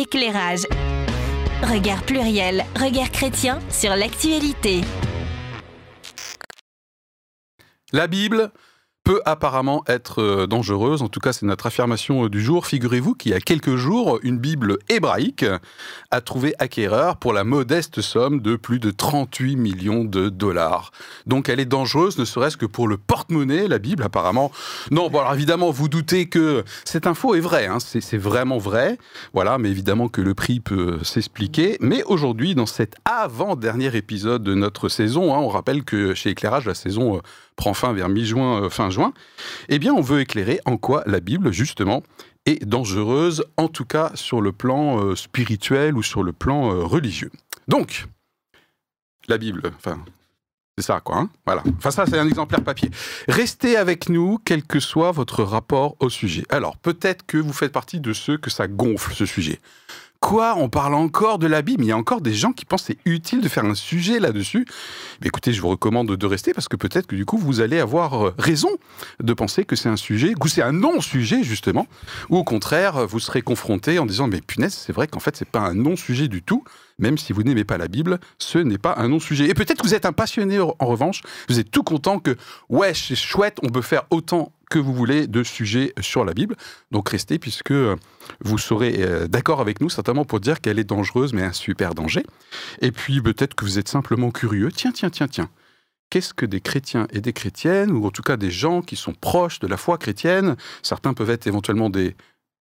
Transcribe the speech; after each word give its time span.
Éclairage. 0.00 0.66
Regard 1.62 2.02
pluriel, 2.04 2.64
regard 2.74 3.10
chrétien 3.10 3.60
sur 3.68 3.94
l'actualité. 3.94 4.80
La 7.92 8.06
Bible 8.06 8.50
peut 9.04 9.20
apparemment 9.24 9.82
être 9.86 10.22
euh, 10.22 10.46
dangereuse. 10.46 11.02
En 11.02 11.08
tout 11.08 11.20
cas, 11.20 11.32
c'est 11.32 11.46
notre 11.46 11.66
affirmation 11.66 12.24
euh, 12.24 12.28
du 12.28 12.40
jour. 12.40 12.66
Figurez-vous 12.66 13.14
qu'il 13.14 13.32
y 13.32 13.34
a 13.34 13.40
quelques 13.40 13.76
jours, 13.76 14.18
une 14.22 14.38
Bible 14.38 14.78
hébraïque 14.88 15.44
a 16.10 16.20
trouvé 16.20 16.54
acquéreur 16.58 17.16
pour 17.16 17.32
la 17.32 17.44
modeste 17.44 18.00
somme 18.00 18.40
de 18.40 18.56
plus 18.56 18.78
de 18.78 18.90
38 18.90 19.56
millions 19.56 20.04
de 20.04 20.28
dollars. 20.28 20.90
Donc 21.26 21.48
elle 21.48 21.60
est 21.60 21.64
dangereuse, 21.64 22.18
ne 22.18 22.24
serait-ce 22.24 22.56
que 22.56 22.66
pour 22.66 22.88
le 22.88 22.96
porte-monnaie, 22.98 23.68
la 23.68 23.78
Bible 23.78 24.02
apparemment. 24.02 24.52
Non, 24.90 25.08
bon 25.08 25.20
alors 25.20 25.34
évidemment, 25.34 25.70
vous 25.70 25.88
doutez 25.88 26.28
que 26.28 26.64
cette 26.84 27.06
info 27.06 27.34
est 27.34 27.40
vraie, 27.40 27.66
hein. 27.66 27.78
c'est 27.80 28.18
vraiment 28.18 28.58
vrai. 28.58 28.98
Voilà, 29.32 29.58
mais 29.58 29.70
évidemment 29.70 30.08
que 30.08 30.20
le 30.20 30.34
prix 30.34 30.60
peut 30.60 30.98
s'expliquer. 31.02 31.76
Mais 31.80 32.02
aujourd'hui, 32.04 32.54
dans 32.54 32.66
cet 32.66 32.96
avant-dernier 33.04 33.94
épisode 33.96 34.42
de 34.42 34.54
notre 34.54 34.88
saison, 34.88 35.34
hein, 35.34 35.38
on 35.38 35.48
rappelle 35.48 35.84
que 35.84 36.14
chez 36.14 36.30
Éclairage, 36.30 36.66
la 36.66 36.74
saison 36.74 37.16
euh, 37.16 37.20
prend 37.60 37.74
fin 37.74 37.92
vers 37.92 38.08
mi-juin, 38.08 38.70
fin 38.70 38.88
juin, 38.88 39.12
eh 39.68 39.78
bien, 39.78 39.92
on 39.92 40.00
veut 40.00 40.20
éclairer 40.20 40.60
en 40.64 40.78
quoi 40.78 41.02
la 41.04 41.20
Bible, 41.20 41.52
justement, 41.52 42.02
est 42.46 42.64
dangereuse, 42.64 43.44
en 43.58 43.68
tout 43.68 43.84
cas 43.84 44.12
sur 44.14 44.40
le 44.40 44.50
plan 44.50 45.04
euh, 45.04 45.14
spirituel 45.14 45.94
ou 45.94 46.02
sur 46.02 46.22
le 46.22 46.32
plan 46.32 46.74
euh, 46.74 46.84
religieux. 46.84 47.30
Donc, 47.68 48.06
la 49.28 49.36
Bible, 49.36 49.72
enfin, 49.76 50.02
c'est 50.78 50.86
ça, 50.86 51.00
quoi. 51.00 51.18
Hein 51.18 51.28
voilà. 51.44 51.62
Enfin, 51.76 51.90
ça, 51.90 52.06
c'est 52.06 52.18
un 52.18 52.26
exemplaire 52.26 52.64
papier. 52.64 52.90
Restez 53.28 53.76
avec 53.76 54.08
nous, 54.08 54.38
quel 54.42 54.62
que 54.62 54.80
soit 54.80 55.12
votre 55.12 55.44
rapport 55.44 55.96
au 56.00 56.08
sujet. 56.08 56.44
Alors, 56.48 56.78
peut-être 56.78 57.26
que 57.26 57.36
vous 57.36 57.52
faites 57.52 57.72
partie 57.72 58.00
de 58.00 58.14
ceux 58.14 58.38
que 58.38 58.48
ça 58.48 58.68
gonfle, 58.68 59.12
ce 59.12 59.26
sujet. 59.26 59.60
Quoi 60.20 60.54
On 60.58 60.68
parle 60.68 60.94
encore 60.94 61.38
de 61.38 61.46
la 61.46 61.62
Bible 61.62 61.82
Il 61.82 61.88
y 61.88 61.92
a 61.92 61.96
encore 61.96 62.20
des 62.20 62.34
gens 62.34 62.52
qui 62.52 62.66
pensent 62.66 62.84
c'est 62.84 62.98
utile 63.06 63.40
de 63.40 63.48
faire 63.48 63.64
un 63.64 63.74
sujet 63.74 64.20
là-dessus. 64.20 64.66
Mais 65.20 65.28
écoutez, 65.28 65.54
je 65.54 65.62
vous 65.62 65.68
recommande 65.68 66.14
de 66.14 66.26
rester 66.26 66.52
parce 66.52 66.68
que 66.68 66.76
peut-être 66.76 67.06
que 67.06 67.16
du 67.16 67.24
coup, 67.24 67.38
vous 67.38 67.60
allez 67.60 67.80
avoir 67.80 68.26
euh, 68.26 68.34
raison 68.38 68.68
de 69.22 69.32
penser 69.32 69.64
que 69.64 69.76
c'est 69.76 69.88
un 69.88 69.96
sujet, 69.96 70.34
que 70.38 70.48
c'est 70.48 70.62
un 70.62 70.72
non-sujet 70.72 71.42
justement, 71.42 71.86
ou 72.28 72.36
au 72.36 72.44
contraire, 72.44 73.06
vous 73.06 73.18
serez 73.18 73.40
confronté 73.40 73.98
en 73.98 74.04
disant 74.04 74.28
mais 74.28 74.42
punaise, 74.42 74.74
c'est 74.74 74.92
vrai 74.92 75.08
qu'en 75.08 75.20
fait, 75.20 75.36
c'est 75.36 75.48
pas 75.48 75.60
un 75.60 75.74
non-sujet 75.74 76.28
du 76.28 76.42
tout. 76.42 76.64
Même 76.98 77.16
si 77.16 77.32
vous 77.32 77.42
n'aimez 77.42 77.64
pas 77.64 77.78
la 77.78 77.88
Bible, 77.88 78.20
ce 78.38 78.58
n'est 78.58 78.76
pas 78.76 78.94
un 78.98 79.08
non-sujet. 79.08 79.48
Et 79.48 79.54
peut-être 79.54 79.80
que 79.80 79.86
vous 79.86 79.94
êtes 79.94 80.04
un 80.04 80.12
passionné 80.12 80.60
en 80.60 80.74
revanche, 80.80 81.22
vous 81.48 81.58
êtes 81.58 81.70
tout 81.70 81.82
content 81.82 82.18
que 82.18 82.36
ouais, 82.68 82.92
c'est 82.92 83.16
chouette, 83.16 83.58
on 83.62 83.70
peut 83.70 83.80
faire 83.80 84.02
autant 84.10 84.52
que 84.70 84.78
vous 84.78 84.94
voulez 84.94 85.26
de 85.26 85.42
sujets 85.42 85.92
sur 86.00 86.24
la 86.24 86.32
Bible. 86.32 86.56
Donc 86.90 87.10
restez 87.10 87.38
puisque 87.38 87.72
euh, 87.72 87.96
vous 88.42 88.56
serez 88.56 89.02
euh, 89.02 89.26
d'accord 89.26 89.60
avec 89.60 89.80
nous 89.82 89.90
certainement 89.90 90.24
pour 90.24 90.40
dire 90.40 90.60
qu'elle 90.62 90.78
est 90.78 90.84
dangereuse 90.84 91.34
mais 91.34 91.42
un 91.42 91.52
super 91.52 91.94
danger. 91.94 92.22
Et 92.80 92.92
puis 92.92 93.20
peut-être 93.20 93.54
que 93.54 93.66
vous 93.66 93.78
êtes 93.78 93.88
simplement 93.88 94.30
curieux. 94.30 94.70
Tiens, 94.72 94.92
tiens, 94.92 95.10
tiens, 95.10 95.28
tiens. 95.28 95.50
Qu'est-ce 96.08 96.34
que 96.34 96.46
des 96.46 96.60
chrétiens 96.60 97.06
et 97.12 97.20
des 97.20 97.32
chrétiennes, 97.32 97.92
ou 97.92 98.04
en 98.04 98.10
tout 98.10 98.22
cas 98.22 98.36
des 98.36 98.50
gens 98.50 98.82
qui 98.82 98.96
sont 98.96 99.12
proches 99.12 99.60
de 99.60 99.68
la 99.68 99.76
foi 99.76 99.96
chrétienne 99.96 100.56
Certains 100.82 101.14
peuvent 101.14 101.30
être 101.30 101.46
éventuellement 101.46 101.88
des 101.88 102.16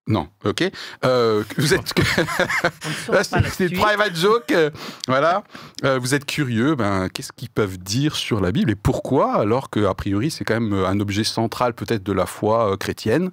non, 0.07 0.27
ok. 0.43 0.63
Euh, 1.05 1.43
vous 1.57 1.73
êtes. 1.75 1.93
c'est 3.51 3.69
une 3.69 3.77
private 3.77 4.15
joke. 4.15 4.51
Euh, 4.51 4.71
voilà. 5.07 5.43
Euh, 5.83 5.99
vous 5.99 6.15
êtes 6.15 6.25
curieux. 6.25 6.73
Ben, 6.73 7.09
qu'est-ce 7.09 7.31
qu'ils 7.31 7.49
peuvent 7.49 7.77
dire 7.77 8.15
sur 8.15 8.41
la 8.41 8.51
Bible 8.51 8.71
et 8.71 8.75
pourquoi, 8.75 9.35
alors 9.35 9.69
qu'a 9.69 9.93
priori 9.93 10.31
c'est 10.31 10.43
quand 10.43 10.59
même 10.59 10.73
un 10.73 10.99
objet 10.99 11.23
central 11.23 11.75
peut-être 11.75 12.01
de 12.01 12.11
la 12.11 12.25
foi 12.25 12.75
chrétienne, 12.77 13.31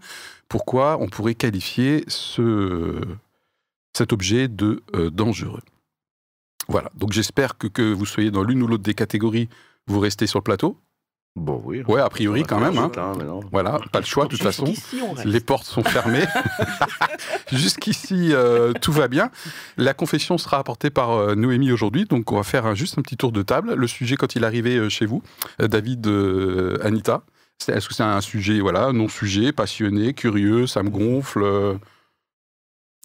pourquoi 0.48 0.98
on 1.00 1.08
pourrait 1.08 1.34
qualifier 1.34 2.04
ce, 2.08 3.00
cet 3.96 4.12
objet 4.12 4.46
de 4.46 4.82
dangereux? 5.10 5.62
Voilà. 6.68 6.90
Donc 6.94 7.12
j'espère 7.12 7.56
que, 7.56 7.68
que 7.68 7.90
vous 7.90 8.06
soyez 8.06 8.30
dans 8.30 8.42
l'une 8.42 8.62
ou 8.62 8.66
l'autre 8.66 8.82
des 8.82 8.94
catégories, 8.94 9.48
vous 9.86 10.00
restez 10.00 10.26
sur 10.26 10.40
le 10.40 10.44
plateau. 10.44 10.78
Bon, 11.36 11.60
oui. 11.66 11.82
Ouais, 11.86 12.00
a 12.00 12.08
priori 12.08 12.44
quand 12.44 12.58
même. 12.58 12.78
Hein. 12.78 12.90
Voilà, 13.52 13.78
pas 13.92 14.00
le 14.00 14.06
choix 14.06 14.24
de 14.24 14.30
toute 14.30 14.42
façon. 14.42 14.72
Les 15.26 15.40
portes 15.40 15.66
sont 15.66 15.84
fermées. 15.84 16.24
Jusqu'ici, 17.52 18.32
euh, 18.32 18.72
tout 18.72 18.90
va 18.90 19.06
bien. 19.06 19.30
La 19.76 19.92
confession 19.92 20.38
sera 20.38 20.58
apportée 20.58 20.88
par 20.88 21.12
euh, 21.12 21.34
Noémie 21.34 21.70
aujourd'hui, 21.70 22.06
donc 22.06 22.32
on 22.32 22.36
va 22.36 22.42
faire 22.42 22.74
juste 22.74 22.98
un 22.98 23.02
petit 23.02 23.18
tour 23.18 23.32
de 23.32 23.42
table. 23.42 23.74
Le 23.74 23.86
sujet 23.86 24.16
quand 24.16 24.34
il 24.34 24.44
est 24.44 24.46
arrivé 24.46 24.76
euh, 24.76 24.88
chez 24.88 25.04
vous, 25.04 25.22
David, 25.58 26.06
Anita, 26.82 27.22
est-ce 27.68 27.86
que 27.86 27.94
c'est 27.94 28.02
un 28.02 28.22
sujet, 28.22 28.60
voilà, 28.60 28.92
non-sujet, 28.92 29.52
passionné, 29.52 30.14
curieux, 30.14 30.66
ça 30.66 30.82
me 30.82 30.88
gonfle 30.88 31.78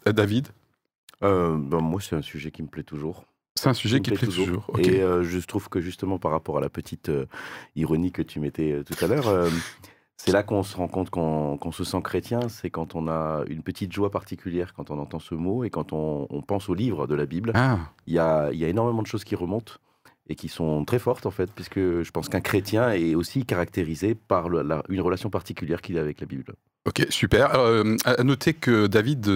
David? 0.06 0.48
Ben, 1.20 1.58
Moi, 1.58 2.00
c'est 2.00 2.16
un 2.16 2.22
sujet 2.22 2.50
qui 2.50 2.62
me 2.62 2.68
plaît 2.68 2.82
toujours. 2.82 3.26
C'est 3.62 3.68
un 3.68 3.74
sujet 3.74 4.00
qui 4.00 4.10
plaît 4.10 4.26
toujours. 4.26 4.66
Et 4.76 5.02
euh, 5.02 5.22
je 5.22 5.38
trouve 5.38 5.68
que 5.68 5.80
justement 5.80 6.18
par 6.18 6.32
rapport 6.32 6.58
à 6.58 6.60
la 6.60 6.68
petite 6.68 7.10
euh, 7.10 7.26
ironie 7.76 8.10
que 8.10 8.20
tu 8.20 8.40
mettais 8.40 8.72
euh, 8.72 8.82
tout 8.82 8.96
à 9.04 9.06
l'heure, 9.06 9.48
c'est 10.16 10.32
là 10.32 10.42
qu'on 10.42 10.64
se 10.64 10.76
rend 10.76 10.88
compte 10.88 11.10
qu'on 11.10 11.70
se 11.70 11.84
sent 11.84 12.00
chrétien, 12.02 12.48
c'est 12.48 12.70
quand 12.70 12.96
on 12.96 13.06
a 13.06 13.44
une 13.46 13.62
petite 13.62 13.92
joie 13.92 14.10
particulière 14.10 14.74
quand 14.74 14.90
on 14.90 14.98
entend 14.98 15.20
ce 15.20 15.36
mot 15.36 15.62
et 15.62 15.70
quand 15.70 15.92
on, 15.92 16.26
pense 16.42 16.68
au 16.68 16.74
livre 16.74 17.06
de 17.06 17.14
la 17.14 17.24
Bible. 17.24 17.52
Ah. 17.54 17.78
Il 18.08 18.14
y, 18.14 18.18
a, 18.18 18.50
y, 18.52 18.64
a, 18.64 18.68
énormément 18.68 19.00
de 19.00 19.06
choses 19.06 19.22
qui 19.22 19.36
remontent 19.36 19.74
et 20.28 20.34
qui 20.34 20.48
sont 20.48 20.84
très 20.84 20.98
fortes 20.98 21.26
en 21.26 21.30
fait, 21.30 21.48
puisque 21.52 21.78
je 21.78 22.10
pense 22.10 22.28
qu'un 22.28 22.40
chrétien 22.40 22.90
est 22.90 23.14
aussi 23.14 23.46
caractérisé 23.46 24.16
par 24.16 24.48
une 24.88 25.00
relation 25.00 25.30
particulière 25.30 25.82
qu'il 25.82 25.98
a 25.98 26.00
avec 26.00 26.20
la 26.20 26.26
Bible. 26.26 26.54
Ok, 26.84 27.06
super. 27.10 27.52
à 28.04 28.24
noter 28.24 28.54
que 28.54 28.88
David, 28.88 29.28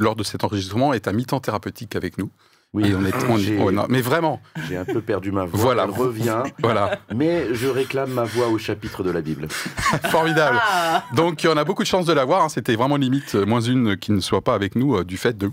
lors 0.00 0.16
de 0.16 0.24
cet 0.24 0.42
enregistrement, 0.42 0.92
est 0.94 1.06
à 1.06 1.12
mi-temps 1.12 1.38
thérapeutique 1.38 1.94
avec 1.94 2.18
nous. 2.18 2.28
Oui, 2.74 2.94
on 2.94 3.04
est, 3.04 3.88
mais 3.90 4.00
vraiment. 4.00 4.40
J'ai 4.66 4.78
un 4.78 4.86
peu 4.86 5.02
perdu 5.02 5.30
ma 5.30 5.44
voix. 5.44 5.60
Voilà. 5.60 5.84
Elle 5.84 5.90
revient. 5.90 6.42
voilà. 6.58 6.98
Mais 7.14 7.54
je 7.54 7.68
réclame 7.68 8.10
ma 8.10 8.24
voix 8.24 8.48
au 8.48 8.56
chapitre 8.56 9.02
de 9.02 9.10
la 9.10 9.20
Bible. 9.20 9.48
Formidable. 10.10 10.58
Ah. 10.62 11.04
Donc, 11.14 11.46
on 11.46 11.56
a 11.58 11.64
beaucoup 11.64 11.82
de 11.82 11.88
chance 11.88 12.06
de 12.06 12.14
l'avoir. 12.14 12.42
Hein. 12.42 12.48
C'était 12.48 12.74
vraiment 12.74 12.96
limite 12.96 13.34
euh, 13.34 13.44
moins 13.44 13.60
une 13.60 13.98
qui 13.98 14.10
ne 14.12 14.20
soit 14.20 14.40
pas 14.40 14.54
avec 14.54 14.74
nous 14.74 14.96
euh, 14.96 15.04
du 15.04 15.18
fait 15.18 15.36
de 15.36 15.50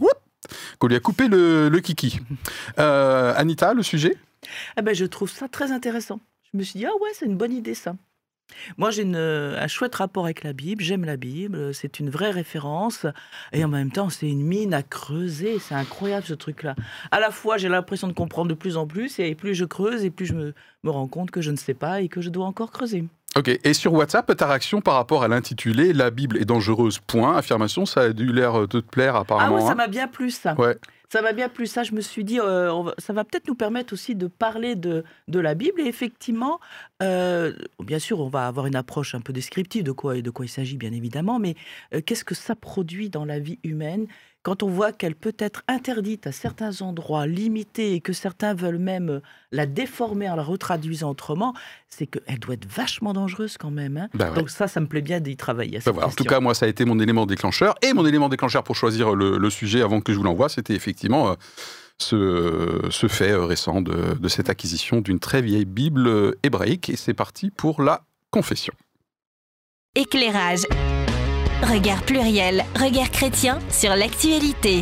qu'on 0.80 0.88
lui 0.88 0.96
a 0.96 1.00
coupé 1.02 1.28
le, 1.28 1.78
kiki. 1.84 2.22
Euh, 2.80 3.34
Anita, 3.36 3.74
le 3.74 3.84
sujet? 3.84 4.16
Eh 4.78 4.82
ben, 4.82 4.96
Je 4.96 5.06
trouve 5.06 5.30
ça 5.30 5.50
très 5.50 5.74
intéressant. 5.74 6.22
Je 6.54 6.58
me 6.58 6.64
suis 6.64 6.80
dit, 6.80 6.86
ah 6.86 6.96
ouais, 7.02 7.10
c'est 7.14 7.26
une 7.26 7.38
bonne 7.38 7.52
idée 7.52 7.76
ça. 7.76 7.96
Moi, 8.78 8.92
j'ai 8.92 9.06
un 9.06 9.68
chouette 9.68 9.96
rapport 9.96 10.26
avec 10.26 10.44
la 10.44 10.54
Bible. 10.54 10.84
J'aime 10.84 11.06
la 11.06 11.18
Bible. 11.18 11.74
C'est 11.74 12.00
une 12.00 12.10
vraie 12.10 12.32
référence. 12.32 13.06
Et 13.54 13.64
en 13.64 13.68
même 13.68 13.92
temps, 13.92 14.10
c'est 14.10 14.30
une 14.30 14.44
mine 14.44 14.74
à 14.74 14.84
creuser. 14.84 15.60
C'est 15.60 15.76
incroyable 15.76 16.26
ce 16.26 16.34
truc-là. 16.34 16.76
À 17.12 17.20
la 17.20 17.32
fois, 17.32 17.58
j'ai 17.58 17.70
l'impression 17.70 18.08
de 18.08 18.14
comprendre 18.14 18.50
de 18.50 18.54
plus 18.54 18.78
en 18.78 18.88
plus. 18.88 19.20
Et 19.20 19.36
plus 19.36 19.56
je 19.56 19.66
creuse, 19.66 20.04
et 20.04 20.10
plus 20.10 20.26
je 20.26 20.34
me, 20.34 20.54
rends 20.86 21.08
compte 21.08 21.32
que 21.32 21.42
je 21.42 21.52
ne 21.52 21.58
sais 21.58 21.74
pas 21.74 22.02
et 22.02 22.10
que 22.10 22.22
je 22.22 22.30
dois 22.30 22.46
encore 22.46 22.72
creuser. 22.72 23.06
Ok. 23.36 23.50
Et 23.64 23.74
sur 23.74 23.94
WhatsApp, 23.94 24.36
ta 24.36 24.48
réaction 24.48 24.82
par 24.82 24.96
rapport 24.96 25.24
à 25.24 25.28
l'intitulé 25.28 25.94
La 25.94 26.10
Bible 26.10 26.38
est 26.38 26.46
dangereuse, 26.46 27.00
point, 27.00 27.38
affirmation, 27.38 27.86
ça 27.86 28.02
a 28.02 28.10
dû 28.10 28.34
l'air 28.34 28.68
de 28.68 28.80
te 28.80 28.90
plaire 28.90 29.16
apparemment. 29.16 29.58
Ah 29.58 29.60
oui, 29.60 29.66
ça 29.66 29.74
hein 29.74 29.76
m'a 29.76 29.88
bien 29.88 30.08
plu 30.08 30.32
ça. 30.32 30.56
Ouais 30.56 30.78
ça 31.12 31.22
va 31.22 31.34
bien 31.34 31.50
plus 31.50 31.68
ça. 31.68 31.84
Je 31.84 31.94
me 31.94 32.02
suis 32.02 32.24
dit, 32.24 32.40
euh, 32.40 32.92
ça 33.00 33.14
va 33.14 33.24
peut-être 33.24 33.48
nous 33.48 33.56
permettre 33.56 33.94
aussi 33.94 34.16
de 34.16 34.28
parler 34.28 34.76
de, 34.76 35.04
de 35.28 35.40
la 35.40 35.56
Bible. 35.56 35.82
Et 35.82 35.86
effectivement, 35.86 36.60
euh, 37.02 37.54
bien 37.80 38.00
sûr, 38.00 38.20
on 38.20 38.30
va 38.30 38.48
avoir 38.48 38.68
une 38.68 38.76
approche 38.76 39.16
un 39.16 39.22
peu 39.22 39.34
descriptive 39.34 39.84
de 39.84 39.92
quoi, 39.92 40.22
de 40.22 40.30
quoi 40.30 40.46
il 40.46 40.50
s'agit, 40.50 40.78
bien 40.78 40.92
évidemment. 40.92 41.40
Mais 41.40 41.56
euh, 41.94 42.02
qu'est-ce 42.02 42.24
que 42.24 42.36
ça 42.36 42.56
produit 42.56 43.10
dans 43.10 43.26
la 43.26 43.40
vie 43.40 43.60
humaine 43.64 44.08
quand 44.44 44.64
on 44.64 44.70
voit 44.70 44.92
qu'elle 44.92 45.16
peut 45.16 45.36
être 45.38 45.64
interdite 45.68 46.26
à 46.26 46.32
certains 46.32 46.82
endroits, 46.82 47.28
limitée, 47.28 47.94
et 47.94 48.02
que 48.02 48.14
certains 48.14 48.54
veulent 48.54 48.78
même 48.78 49.10
euh, 49.10 49.20
la 49.52 49.66
déformer 49.66 50.30
en 50.30 50.36
la 50.36 50.44
retraduisant 50.44 51.12
autrement, 51.12 51.54
c'est 51.88 52.08
qu'elle 52.08 52.40
doit 52.40 52.54
être 52.54 52.68
vachement 52.68 53.14
dangereuse 53.14 53.58
quand 53.58 53.72
même. 53.72 53.98
Hein. 53.98 54.10
Bah 54.14 54.32
Donc 54.32 54.50
ça, 54.50 54.68
ça 54.68 54.80
me 54.80 54.88
plaît 54.88 55.02
bien 55.02 55.20
d'y 55.20 55.36
travailler. 55.36 55.80
Bah 55.86 55.92
en 56.04 56.10
tout 56.10 56.24
cas, 56.24 56.40
moi, 56.40 56.54
ça 56.54 56.66
a 56.66 56.70
été 56.70 56.86
mon 56.86 57.00
élément 57.00 57.26
déclencheur. 57.26 57.76
Et 57.82 57.94
mon 57.94 58.06
élément 58.06 58.30
déclencheur 58.30 58.64
pour 58.64 58.76
choisir 58.76 59.14
le, 59.14 59.50
sujet 59.50 59.82
avant 59.82 60.00
que 60.00 60.14
je 60.14 60.18
vous 60.18 60.24
l'envoie, 60.24 60.50
c'était 60.50 60.76
effectivement... 60.76 61.30
Euh, 61.30 61.34
ce, 62.02 62.88
ce, 62.92 63.08
fait 63.08 63.32
euh, 63.32 63.44
récent 63.44 63.82
de, 63.82 64.14
de 64.18 64.28
cette 64.30 64.50
acquisition 64.50 65.02
d'une 65.02 65.20
très 65.20 65.42
vieille 65.42 65.66
Bible 65.66 66.34
hébraïque. 66.44 66.90
Et 66.90 66.96
c'est 66.96 67.14
parti 67.14 67.52
pour 67.52 67.82
la 67.82 68.04
confession. 68.32 68.74
Éclairage. 69.96 70.62
Regard 71.62 72.02
pluriel, 72.04 72.64
regard 72.74 73.12
chrétien 73.12 73.60
sur 73.70 73.94
l'actualité. 73.94 74.80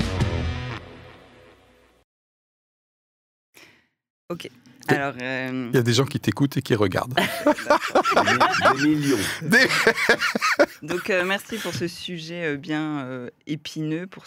Ok. 4.29 4.47
Alors, 4.87 5.15
euh, 5.19 5.69
Il 5.73 5.75
y 5.75 5.79
a 5.79 5.81
des 5.81 5.93
gens 5.93 6.05
qui 6.05 6.19
t'écoutent 6.19 6.55
et 6.57 6.61
qui 6.61 6.75
regardent. 6.75 7.15
des, 8.77 8.87
millions. 8.87 9.17
Donc, 10.83 11.09
euh, 11.09 11.25
merci 11.25 11.57
pour 11.57 11.73
ce 11.73 11.87
sujet 11.87 12.53
euh, 12.53 12.57
bien 12.57 13.27
épineux, 13.47 14.05
pour 14.05 14.25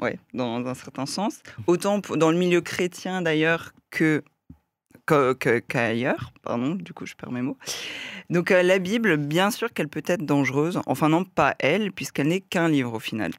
ouais, 0.00 0.18
dans, 0.34 0.66
un 0.66 0.74
certain 0.74 1.06
sens. 1.06 1.42
Autant 1.68 2.00
dans 2.00 2.32
le 2.32 2.36
milieu 2.36 2.60
chrétien 2.60 3.22
d'ailleurs 3.22 3.72
que 3.90 4.24
qu'ailleurs. 5.06 6.32
Pardon, 6.42 6.74
du 6.74 6.92
coup, 6.92 7.06
je 7.06 7.14
perds 7.14 7.32
mes 7.32 7.42
mots. 7.42 7.58
Donc, 8.30 8.50
euh, 8.50 8.62
la 8.62 8.78
Bible, 8.78 9.16
bien 9.16 9.50
sûr 9.50 9.72
qu'elle 9.72 9.88
peut 9.88 10.02
être 10.06 10.24
dangereuse. 10.24 10.80
Enfin, 10.86 11.08
non, 11.08 11.24
pas 11.24 11.54
elle, 11.58 11.92
puisqu'elle 11.92 12.28
n'est 12.28 12.40
qu'un 12.40 12.68
livre 12.68 12.94
au 12.94 13.00
final. 13.00 13.32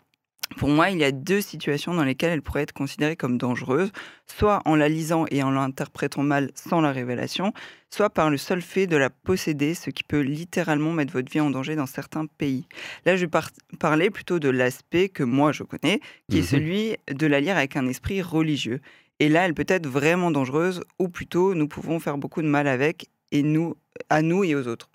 pour 0.57 0.69
moi, 0.69 0.89
il 0.89 0.99
y 0.99 1.03
a 1.03 1.11
deux 1.11 1.41
situations 1.41 1.93
dans 1.93 2.03
lesquelles 2.03 2.31
elle 2.31 2.41
pourrait 2.41 2.61
être 2.61 2.71
considérée 2.71 3.15
comme 3.15 3.37
dangereuse, 3.37 3.91
soit 4.27 4.61
en 4.65 4.75
la 4.75 4.87
lisant 4.89 5.25
et 5.31 5.43
en 5.43 5.51
l'interprétant 5.51 6.23
mal 6.23 6.51
sans 6.55 6.81
la 6.81 6.91
révélation, 6.91 7.51
soit 7.89 8.09
par 8.09 8.29
le 8.29 8.37
seul 8.37 8.61
fait 8.61 8.87
de 8.87 8.95
la 8.95 9.09
posséder, 9.09 9.73
ce 9.73 9.89
qui 9.89 10.03
peut 10.03 10.19
littéralement 10.19 10.91
mettre 10.91 11.13
votre 11.13 11.31
vie 11.31 11.39
en 11.39 11.49
danger 11.49 11.75
dans 11.75 11.85
certains 11.85 12.25
pays. 12.25 12.67
Là, 13.05 13.15
je 13.15 13.25
vais 13.25 13.31
parler 13.79 14.09
plutôt 14.09 14.39
de 14.39 14.49
l'aspect 14.49 15.09
que 15.09 15.23
moi 15.23 15.51
je 15.51 15.63
connais, 15.63 15.99
qui 16.29 16.37
est 16.37 16.41
mmh 16.41 16.45
celui 16.45 16.95
de 17.11 17.27
la 17.27 17.39
lire 17.39 17.57
avec 17.57 17.75
un 17.75 17.87
esprit 17.87 18.21
religieux. 18.21 18.81
Et 19.19 19.29
là, 19.29 19.45
elle 19.45 19.53
peut 19.53 19.65
être 19.67 19.87
vraiment 19.87 20.31
dangereuse, 20.31 20.83
ou 20.99 21.07
plutôt, 21.07 21.55
nous 21.55 21.67
pouvons 21.67 21.99
faire 21.99 22.17
beaucoup 22.17 22.41
de 22.41 22.47
mal 22.47 22.67
avec, 22.67 23.09
et 23.31 23.43
nous, 23.43 23.75
à 24.09 24.21
nous 24.21 24.43
et 24.43 24.55
aux 24.55 24.67
autres. 24.67 24.89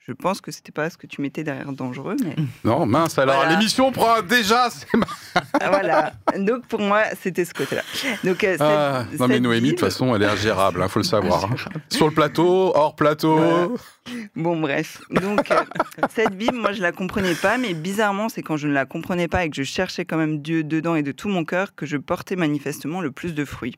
Je 0.00 0.12
pense 0.12 0.40
que 0.40 0.50
c'était 0.50 0.72
pas 0.72 0.90
ce 0.90 0.96
que 0.96 1.06
tu 1.06 1.20
mettais 1.20 1.44
derrière 1.44 1.72
dangereux, 1.72 2.16
mais. 2.24 2.34
Non, 2.64 2.86
mince, 2.86 3.18
alors 3.18 3.46
l'émission 3.46 3.92
prend 3.92 4.22
déjà. 4.22 4.68
Ah, 5.60 5.68
voilà. 5.68 6.12
Donc 6.38 6.66
pour 6.66 6.80
moi, 6.80 7.02
c'était 7.20 7.44
ce 7.44 7.54
côté-là. 7.54 7.82
Donc, 8.24 8.42
euh, 8.44 8.56
ah, 8.60 9.04
non, 9.18 9.28
mais 9.28 9.40
Noémie, 9.40 9.68
de 9.68 9.74
toute 9.74 9.80
façon, 9.80 10.14
elle 10.14 10.22
est 10.22 10.26
ingérable, 10.26 10.80
il 10.80 10.82
hein, 10.82 10.88
faut 10.88 10.98
le 10.98 11.04
savoir. 11.16 11.44
Hein. 11.44 11.54
Sur 11.88 12.08
le 12.08 12.14
plateau, 12.14 12.72
hors 12.74 12.96
plateau. 12.96 13.40
Bon, 14.34 14.58
bref. 14.58 15.00
Donc, 15.10 15.50
euh, 15.50 15.60
cette 16.14 16.36
Bible, 16.36 16.56
moi, 16.56 16.72
je 16.72 16.82
la 16.82 16.92
comprenais 16.92 17.34
pas, 17.34 17.58
mais 17.58 17.74
bizarrement, 17.74 18.28
c'est 18.28 18.42
quand 18.42 18.56
je 18.56 18.68
ne 18.68 18.72
la 18.72 18.86
comprenais 18.86 19.28
pas 19.28 19.44
et 19.44 19.50
que 19.50 19.56
je 19.56 19.62
cherchais 19.62 20.04
quand 20.04 20.16
même 20.16 20.40
Dieu 20.40 20.64
dedans 20.64 20.94
et 20.94 21.02
de 21.02 21.12
tout 21.12 21.28
mon 21.28 21.44
cœur 21.44 21.74
que 21.74 21.86
je 21.86 21.96
portais 21.96 22.36
manifestement 22.36 23.00
le 23.00 23.10
plus 23.10 23.34
de 23.34 23.44
fruits. 23.44 23.76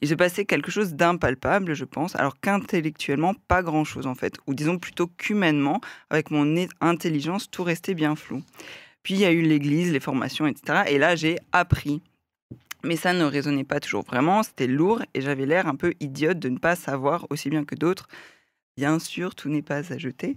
Il 0.00 0.08
se 0.08 0.14
passait 0.14 0.44
quelque 0.44 0.70
chose 0.70 0.94
d'impalpable, 0.94 1.74
je 1.74 1.84
pense, 1.84 2.16
alors 2.16 2.40
qu'intellectuellement, 2.40 3.34
pas 3.34 3.62
grand-chose 3.62 4.06
en 4.06 4.14
fait, 4.14 4.34
ou 4.46 4.54
disons 4.54 4.78
plutôt 4.78 5.06
qu'humainement, 5.06 5.80
avec 6.10 6.30
mon 6.30 6.56
intelligence, 6.80 7.50
tout 7.50 7.64
restait 7.64 7.94
bien 7.94 8.16
flou. 8.16 8.42
Puis 9.02 9.14
il 9.14 9.20
y 9.20 9.24
a 9.24 9.32
eu 9.32 9.42
l'église, 9.42 9.92
les 9.92 10.00
formations, 10.00 10.46
etc. 10.46 10.82
Et 10.88 10.98
là, 10.98 11.16
j'ai 11.16 11.38
appris. 11.52 12.02
Mais 12.84 12.96
ça 12.96 13.12
ne 13.12 13.24
résonnait 13.24 13.64
pas 13.64 13.80
toujours 13.80 14.04
vraiment, 14.04 14.42
c'était 14.42 14.68
lourd 14.68 15.02
et 15.12 15.20
j'avais 15.20 15.46
l'air 15.46 15.66
un 15.66 15.74
peu 15.74 15.94
idiote 15.98 16.38
de 16.38 16.48
ne 16.48 16.58
pas 16.58 16.76
savoir 16.76 17.26
aussi 17.30 17.50
bien 17.50 17.64
que 17.64 17.74
d'autres. 17.74 18.06
Bien 18.76 19.00
sûr, 19.00 19.34
tout 19.34 19.48
n'est 19.48 19.62
pas 19.62 19.92
à 19.92 19.98
jeter. 19.98 20.36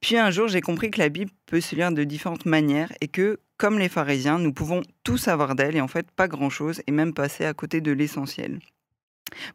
Puis 0.00 0.16
un 0.16 0.30
jour, 0.30 0.46
j'ai 0.46 0.60
compris 0.60 0.92
que 0.92 1.00
la 1.00 1.08
Bible 1.08 1.32
peut 1.46 1.60
se 1.60 1.74
lire 1.74 1.90
de 1.90 2.04
différentes 2.04 2.46
manières 2.46 2.92
et 3.00 3.08
que, 3.08 3.40
comme 3.62 3.78
les 3.78 3.88
pharisiens, 3.88 4.40
nous 4.40 4.52
pouvons 4.52 4.82
tout 5.04 5.16
savoir 5.16 5.54
d'elle 5.54 5.76
et 5.76 5.80
en 5.80 5.86
fait 5.86 6.10
pas 6.10 6.26
grand-chose 6.26 6.82
et 6.88 6.90
même 6.90 7.14
passer 7.14 7.44
à 7.44 7.54
côté 7.54 7.80
de 7.80 7.92
l'essentiel. 7.92 8.58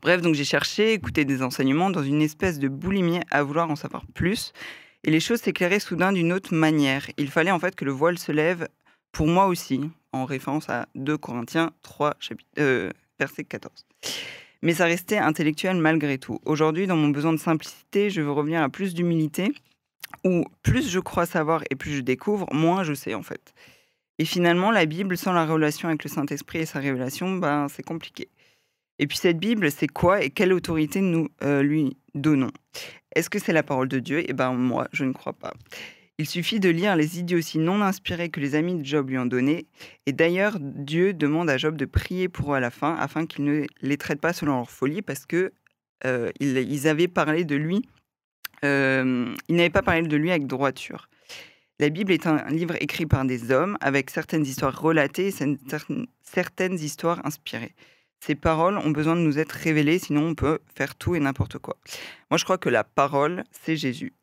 Bref, 0.01 0.21
donc 0.21 0.33
j'ai 0.33 0.45
cherché, 0.45 0.93
écouté 0.93 1.25
des 1.25 1.43
enseignements 1.43 1.89
dans 1.89 2.03
une 2.03 2.21
espèce 2.21 2.57
de 2.57 2.69
boulimie 2.69 3.19
à 3.31 3.43
vouloir 3.43 3.69
en 3.69 3.75
savoir 3.75 4.05
plus 4.05 4.53
et 5.03 5.11
les 5.11 5.19
choses 5.19 5.41
s'éclairaient 5.41 5.81
soudain 5.81 6.13
d'une 6.13 6.31
autre 6.31 6.53
manière. 6.53 7.05
Il 7.17 7.29
fallait 7.29 7.51
en 7.51 7.59
fait 7.59 7.75
que 7.75 7.83
le 7.83 7.91
voile 7.91 8.17
se 8.17 8.31
lève 8.31 8.69
pour 9.11 9.27
moi 9.27 9.47
aussi, 9.47 9.81
en 10.13 10.23
référence 10.23 10.69
à 10.69 10.87
2 10.95 11.17
Corinthiens 11.17 11.71
3, 11.81 12.15
euh, 12.59 12.89
verset 13.19 13.43
14. 13.43 13.85
Mais 14.61 14.73
ça 14.73 14.85
restait 14.85 15.17
intellectuel 15.17 15.75
malgré 15.75 16.17
tout. 16.17 16.39
Aujourd'hui, 16.45 16.87
dans 16.87 16.95
mon 16.95 17.09
besoin 17.09 17.33
de 17.33 17.39
simplicité, 17.39 18.09
je 18.09 18.21
veux 18.21 18.31
revenir 18.31 18.61
à 18.61 18.69
plus 18.69 18.93
d'humilité, 18.93 19.51
où 20.23 20.45
plus 20.63 20.89
je 20.89 20.99
crois 21.01 21.25
savoir 21.25 21.61
et 21.69 21.75
plus 21.75 21.91
je 21.91 22.01
découvre, 22.01 22.47
moins 22.53 22.83
je 22.83 22.93
sais 22.93 23.13
en 23.13 23.21
fait. 23.21 23.53
Et 24.19 24.25
finalement, 24.25 24.71
la 24.71 24.85
Bible, 24.85 25.17
sans 25.17 25.33
la 25.33 25.45
relation 25.45 25.89
avec 25.89 26.03
le 26.03 26.09
Saint-Esprit 26.09 26.59
et 26.59 26.65
sa 26.65 26.79
révélation, 26.79 27.37
ben, 27.37 27.67
c'est 27.69 27.83
compliqué. 27.83 28.29
Et 28.99 29.07
puis 29.07 29.17
cette 29.17 29.37
Bible, 29.37 29.71
c'est 29.71 29.87
quoi 29.87 30.23
et 30.23 30.29
quelle 30.29 30.53
autorité 30.53 31.01
nous 31.01 31.29
euh, 31.43 31.61
lui 31.61 31.97
donnons? 32.15 32.51
Est-ce 33.15 33.29
que 33.29 33.39
c'est 33.39 33.53
la 33.53 33.63
parole 33.63 33.87
de 33.87 33.99
Dieu? 33.99 34.23
Eh 34.27 34.33
ben 34.33 34.53
moi, 34.53 34.87
je 34.91 35.03
ne 35.03 35.13
crois 35.13 35.33
pas. 35.33 35.53
Il 36.19 36.27
suffit 36.27 36.59
de 36.59 36.69
lire 36.69 36.95
les 36.95 37.19
idioties 37.19 37.59
non 37.59 37.81
inspirées 37.81 38.29
que 38.29 38.39
les 38.39 38.55
amis 38.55 38.73
de 38.73 38.83
Job 38.83 39.09
lui 39.09 39.19
ont 39.19 39.27
données. 39.27 39.67
Et 40.07 40.13
d'ailleurs, 40.13 40.57
Dieu 40.59 41.13
demande 41.13 41.47
à 41.47 41.57
Job 41.57 41.77
de 41.77 41.85
prier 41.85 42.27
pour 42.27 42.53
eux 42.53 42.57
à 42.57 42.59
la 42.59 42.71
fin, 42.71 42.95
afin 42.95 43.27
qu'il 43.27 43.43
ne 43.43 43.65
les 43.81 43.97
traite 43.97 44.19
pas 44.19 44.33
selon 44.33 44.55
leur 44.55 44.71
folie, 44.71 45.03
parce 45.03 45.27
que 45.27 45.53
euh, 46.05 46.31
ils, 46.39 46.87
avaient 46.87 47.07
parlé 47.07 47.45
de 47.45 47.55
lui. 47.55 47.83
Euh, 48.65 49.31
ils 49.47 49.55
n'avaient 49.55 49.69
pas 49.69 49.83
parlé 49.83 50.01
de 50.01 50.17
lui 50.17 50.31
avec 50.31 50.47
droiture. 50.47 51.06
La 51.79 51.89
Bible 51.89 52.11
est 52.11 52.25
un 52.25 52.43
livre 52.49 52.75
écrit 52.81 53.05
par 53.05 53.23
des 53.23 53.51
hommes 53.51 53.77
avec 53.81 54.09
certaines 54.09 54.45
histoires 54.45 54.79
relatées 54.81 55.27
et 55.27 56.07
certaines 56.23 56.79
histoires 56.79 57.23
inspirées. 57.23 57.75
Ces 58.19 58.33
paroles 58.33 58.79
ont 58.79 58.89
besoin 58.89 59.15
de 59.15 59.21
nous 59.21 59.37
être 59.37 59.51
révélées, 59.51 59.99
sinon 59.99 60.29
on 60.29 60.35
peut 60.35 60.59
faire 60.75 60.95
tout 60.95 61.13
et 61.13 61.19
n'importe 61.19 61.59
quoi. 61.59 61.77
Moi, 62.31 62.37
je 62.37 62.45
crois 62.45 62.57
que 62.57 62.69
la 62.69 62.83
parole, 62.83 63.43
c'est 63.51 63.75
Jésus. 63.75 64.13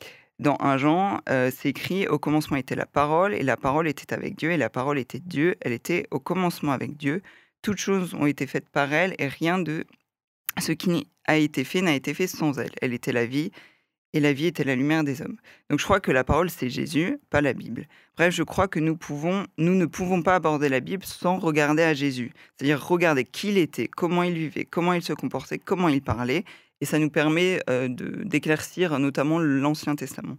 Dans 0.41 0.57
un 0.59 0.79
Jean, 0.79 1.21
euh, 1.29 1.53
c'est 1.55 1.69
écrit 1.69 2.09
Au 2.09 2.19
commencement 2.19 2.57
était 2.57 2.75
la 2.75 2.87
parole, 2.87 3.35
et 3.35 3.45
la 3.45 3.57
parole 3.57 3.87
était 3.87 4.13
avec 4.13 4.37
Dieu, 4.37 4.51
et 4.51 4.57
la 4.57 4.69
parole 4.69 4.99
était 4.99 5.21
Dieu. 5.21 5.55
Elle 5.61 5.73
était 5.73 6.09
au 6.11 6.19
commencement 6.19 6.73
avec 6.73 6.97
Dieu. 6.97 7.23
Toutes 7.63 7.79
choses 7.79 8.15
ont 8.15 8.27
été 8.27 8.49
faites 8.49 8.69
par 8.69 8.93
elle, 8.93 9.15
et 9.19 9.29
rien 9.29 9.61
de 9.61 9.85
ce 10.59 10.73
qui 10.73 11.07
a 11.27 11.37
été 11.37 11.63
fait 11.63 11.83
n'a 11.83 11.95
été 11.95 12.15
fait 12.15 12.27
sans 12.27 12.59
elle. 12.59 12.73
Elle 12.83 12.95
était 12.95 13.13
la 13.13 13.27
vie, 13.27 13.53
et 14.15 14.21
la 14.21 14.33
vie 14.33 14.47
était 14.47 14.65
la 14.65 14.77
lumière 14.77 15.05
des 15.05 15.21
hommes. 15.21 15.37
Donc 15.69 15.81
je 15.81 15.85
crois 15.85 16.01
que 16.01 16.13
la 16.13 16.25
parole, 16.25 16.49
c'est 16.49 16.71
Jésus, 16.71 17.19
pas 17.31 17.41
la 17.41 17.53
Bible. 17.53 17.87
Bref, 18.17 18.33
je 18.33 18.45
crois 18.45 18.69
que 18.69 18.79
nous, 18.79 18.97
ne 19.59 19.85
pouvons 19.87 20.23
pas 20.23 20.37
aborder 20.37 20.69
la 20.69 20.81
Bible 20.81 21.05
sans 21.05 21.39
regarder 21.39 21.83
à 21.83 21.95
Jésus. 21.95 22.33
C'est-à-dire 22.57 22.83
regarder 22.87 23.25
qui 23.25 23.49
il 23.49 23.59
était, 23.59 23.89
comment 23.89 24.23
il 24.23 24.35
vivait, 24.35 24.65
comment 24.65 24.95
il 24.95 25.03
se 25.03 25.13
comportait, 25.13 25.59
comment 25.59 25.89
il 25.89 26.01
parlait. 26.01 26.45
Et 26.81 26.87
ça 26.87 26.99
nous 26.99 27.11
permet 27.11 27.61
euh, 27.69 27.89
d'éclaircir 27.89 28.99
notamment 28.99 29.41
l'Ancien 29.41 29.97
Testament. 29.97 30.39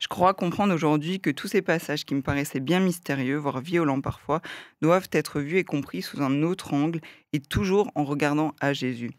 Je 0.00 0.08
crois 0.08 0.34
comprendre 0.34 0.72
aujourd'hui 0.72 1.20
que 1.20 1.30
tous 1.30 1.48
ces 1.48 1.62
passages 1.62 2.04
qui 2.04 2.14
me 2.14 2.22
paraissaient 2.22 2.60
bien 2.60 2.80
mystérieux, 2.80 3.36
voire 3.36 3.60
violents 3.60 4.00
parfois, 4.00 4.40
doivent 4.82 5.08
être 5.12 5.40
vus 5.40 5.58
et 5.58 5.64
compris 5.64 6.02
sous 6.02 6.22
un 6.22 6.42
autre 6.42 6.74
angle 6.74 7.00
et 7.32 7.40
toujours 7.40 7.90
en 7.94 8.04
regardant 8.04 8.54
à 8.60 8.72
Jésus. 8.72 9.10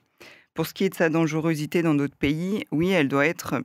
Pour 0.59 0.67
ce 0.67 0.73
qui 0.73 0.83
est 0.83 0.89
de 0.89 0.95
sa 0.95 1.07
dangerosité 1.07 1.81
dans 1.83 1.95
d'autres 1.95 2.17
pays, 2.17 2.65
oui, 2.73 2.89
elle 2.89 3.07
doit 3.07 3.25
être 3.25 3.63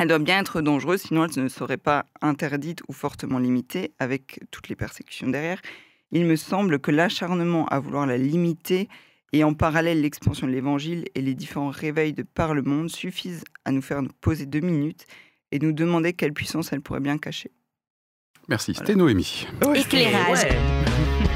elle 0.00 0.08
doit 0.08 0.18
bien 0.18 0.40
être 0.40 0.60
dangereuse, 0.60 1.02
sinon 1.02 1.24
elle 1.24 1.40
ne 1.40 1.48
serait 1.48 1.76
pas 1.76 2.04
interdite 2.20 2.80
ou 2.88 2.92
fortement 2.92 3.38
limitée, 3.38 3.92
avec 4.00 4.40
toutes 4.50 4.68
les 4.68 4.74
persécutions 4.74 5.28
derrière. 5.28 5.62
Il 6.10 6.24
me 6.24 6.34
semble 6.34 6.80
que 6.80 6.90
l'acharnement 6.90 7.66
à 7.66 7.78
vouloir 7.78 8.06
la 8.06 8.18
limiter 8.18 8.88
et 9.32 9.44
en 9.44 9.54
parallèle 9.54 10.00
l'expansion 10.00 10.48
de 10.48 10.52
l'Évangile 10.52 11.04
et 11.14 11.20
les 11.20 11.36
différents 11.36 11.70
réveils 11.70 12.12
de 12.12 12.24
par 12.24 12.54
le 12.54 12.62
monde 12.62 12.90
suffisent 12.90 13.44
à 13.64 13.70
nous 13.70 13.80
faire 13.80 14.02
nous 14.02 14.10
poser 14.20 14.46
deux 14.46 14.58
minutes 14.58 15.06
et 15.52 15.60
nous 15.60 15.70
demander 15.70 16.12
quelle 16.12 16.32
puissance 16.32 16.72
elle 16.72 16.80
pourrait 16.80 16.98
bien 16.98 17.18
cacher. 17.18 17.52
Merci, 18.48 18.74
c'était 18.74 18.96
Noémie. 18.96 19.46
Éclairage. 19.76 20.44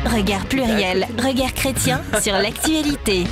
Regard 0.04 0.44
pluriel, 0.46 1.06
regard 1.16 1.54
chrétien 1.54 2.02
sur 2.20 2.32
l'actualité. 2.43 3.26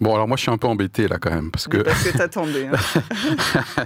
Bon, 0.00 0.14
alors 0.14 0.28
moi, 0.28 0.36
je 0.36 0.42
suis 0.42 0.50
un 0.50 0.58
peu 0.58 0.66
embêté 0.66 1.08
là 1.08 1.18
quand 1.18 1.30
même, 1.30 1.50
parce 1.50 1.68
que. 1.68 1.78
Parce 1.78 2.04
que 2.04 2.16
t'attendais. 2.16 2.68
Hein. 2.68 3.82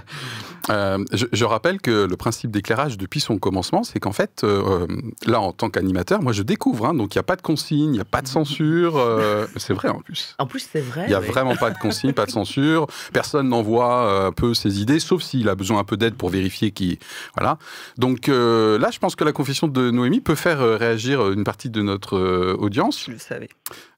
Euh, 0.69 1.03
je, 1.11 1.45
rappelle 1.45 1.81
que 1.81 2.05
le 2.05 2.15
principe 2.15 2.51
d'éclairage 2.51 2.97
depuis 2.97 3.19
son 3.19 3.39
commencement, 3.39 3.83
c'est 3.83 3.99
qu'en 3.99 4.11
fait, 4.11 4.43
euh, 4.43 4.85
là, 5.25 5.39
en 5.39 5.51
tant 5.51 5.69
qu'animateur, 5.69 6.21
moi, 6.21 6.31
je 6.31 6.43
découvre. 6.43 6.85
Hein, 6.85 6.93
donc, 6.93 7.15
il 7.15 7.17
n'y 7.17 7.21
a 7.21 7.23
pas 7.23 7.35
de 7.35 7.41
consigne, 7.41 7.85
il 7.85 7.91
n'y 7.91 7.99
a 7.99 8.05
pas 8.05 8.21
de 8.21 8.27
censure. 8.27 8.97
Euh, 8.97 9.47
c'est 9.55 9.73
vrai 9.73 9.89
en 9.89 10.01
plus. 10.01 10.35
En 10.37 10.45
plus, 10.45 10.67
c'est 10.71 10.81
vrai. 10.81 11.05
Il 11.07 11.09
n'y 11.09 11.15
a 11.15 11.19
vraiment 11.19 11.55
pas 11.55 11.71
de 11.71 11.77
consigne, 11.77 12.13
pas 12.13 12.25
de 12.25 12.31
censure. 12.31 12.87
Personne 13.13 13.49
n'envoie 13.49 14.27
un 14.27 14.31
peu 14.31 14.53
ses 14.53 14.79
idées, 14.81 14.99
sauf 14.99 15.23
s'il 15.23 15.49
a 15.49 15.55
besoin 15.55 15.79
un 15.79 15.83
peu 15.83 15.97
d'aide 15.97 16.15
pour 16.15 16.29
vérifier 16.29 16.71
qui. 16.71 16.99
Voilà. 17.35 17.57
Donc 17.97 18.27
là, 18.27 18.91
je 18.91 18.99
pense 18.99 19.15
que 19.15 19.23
la 19.23 19.31
confession 19.31 19.67
de 19.67 19.89
Noémie 19.89 20.21
peut 20.21 20.35
faire 20.35 20.59
réagir 20.59 21.31
une 21.31 21.43
partie 21.43 21.69
de 21.69 21.81
notre 21.81 22.19
audience. 22.59 23.05
Je 23.07 23.11
le 23.11 23.19
savais. 23.19 23.49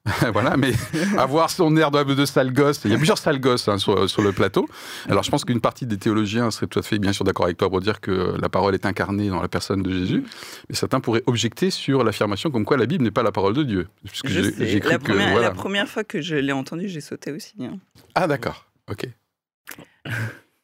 voilà, 0.32 0.56
mais 0.56 0.72
avoir 1.16 1.48
son 1.48 1.76
air 1.76 1.90
de, 1.92 2.01
de 2.04 2.24
sale 2.24 2.52
gosse, 2.52 2.80
il 2.84 2.90
y 2.90 2.94
a 2.94 2.96
plusieurs 2.96 3.18
sales 3.18 3.40
gosses 3.40 3.68
hein, 3.68 3.78
sur, 3.78 4.08
sur, 4.08 4.22
le 4.22 4.32
plateau. 4.32 4.68
Alors 5.08 5.22
je 5.22 5.30
pense 5.30 5.44
qu'une 5.44 5.60
partie 5.60 5.86
des 5.86 5.96
théologiens 5.96 6.50
serait 6.50 6.66
tout 6.66 6.78
à 6.78 6.82
fait 6.82 6.98
bien 6.98 7.12
sûr 7.12 7.24
d'accord 7.24 7.46
avec 7.46 7.56
toi 7.56 7.68
pour 7.68 7.80
dire 7.80 8.00
que 8.00 8.36
la 8.40 8.48
parole 8.48 8.74
est 8.74 8.86
incarnée 8.86 9.28
dans 9.28 9.40
la 9.40 9.48
personne 9.48 9.82
de 9.82 9.90
Jésus, 9.90 10.24
mais 10.68 10.74
certains 10.74 11.00
pourraient 11.00 11.22
objecter 11.26 11.70
sur 11.70 12.04
l'affirmation 12.04 12.50
comme 12.50 12.64
quoi 12.64 12.76
la 12.76 12.86
Bible 12.86 13.04
n'est 13.04 13.10
pas 13.10 13.22
la 13.22 13.32
parole 13.32 13.54
de 13.54 13.62
Dieu. 13.62 13.88
Puisque 14.04 14.28
la, 14.28 14.98
première, 14.98 15.40
la 15.40 15.50
première 15.50 15.88
fois 15.88 16.04
que 16.04 16.20
je 16.20 16.36
l'ai 16.36 16.52
entendu, 16.52 16.88
j'ai 16.88 17.00
sauté 17.00 17.32
aussi. 17.32 17.54
Hein. 17.60 17.78
Ah 18.14 18.26
d'accord, 18.26 18.66
ok. 18.90 19.08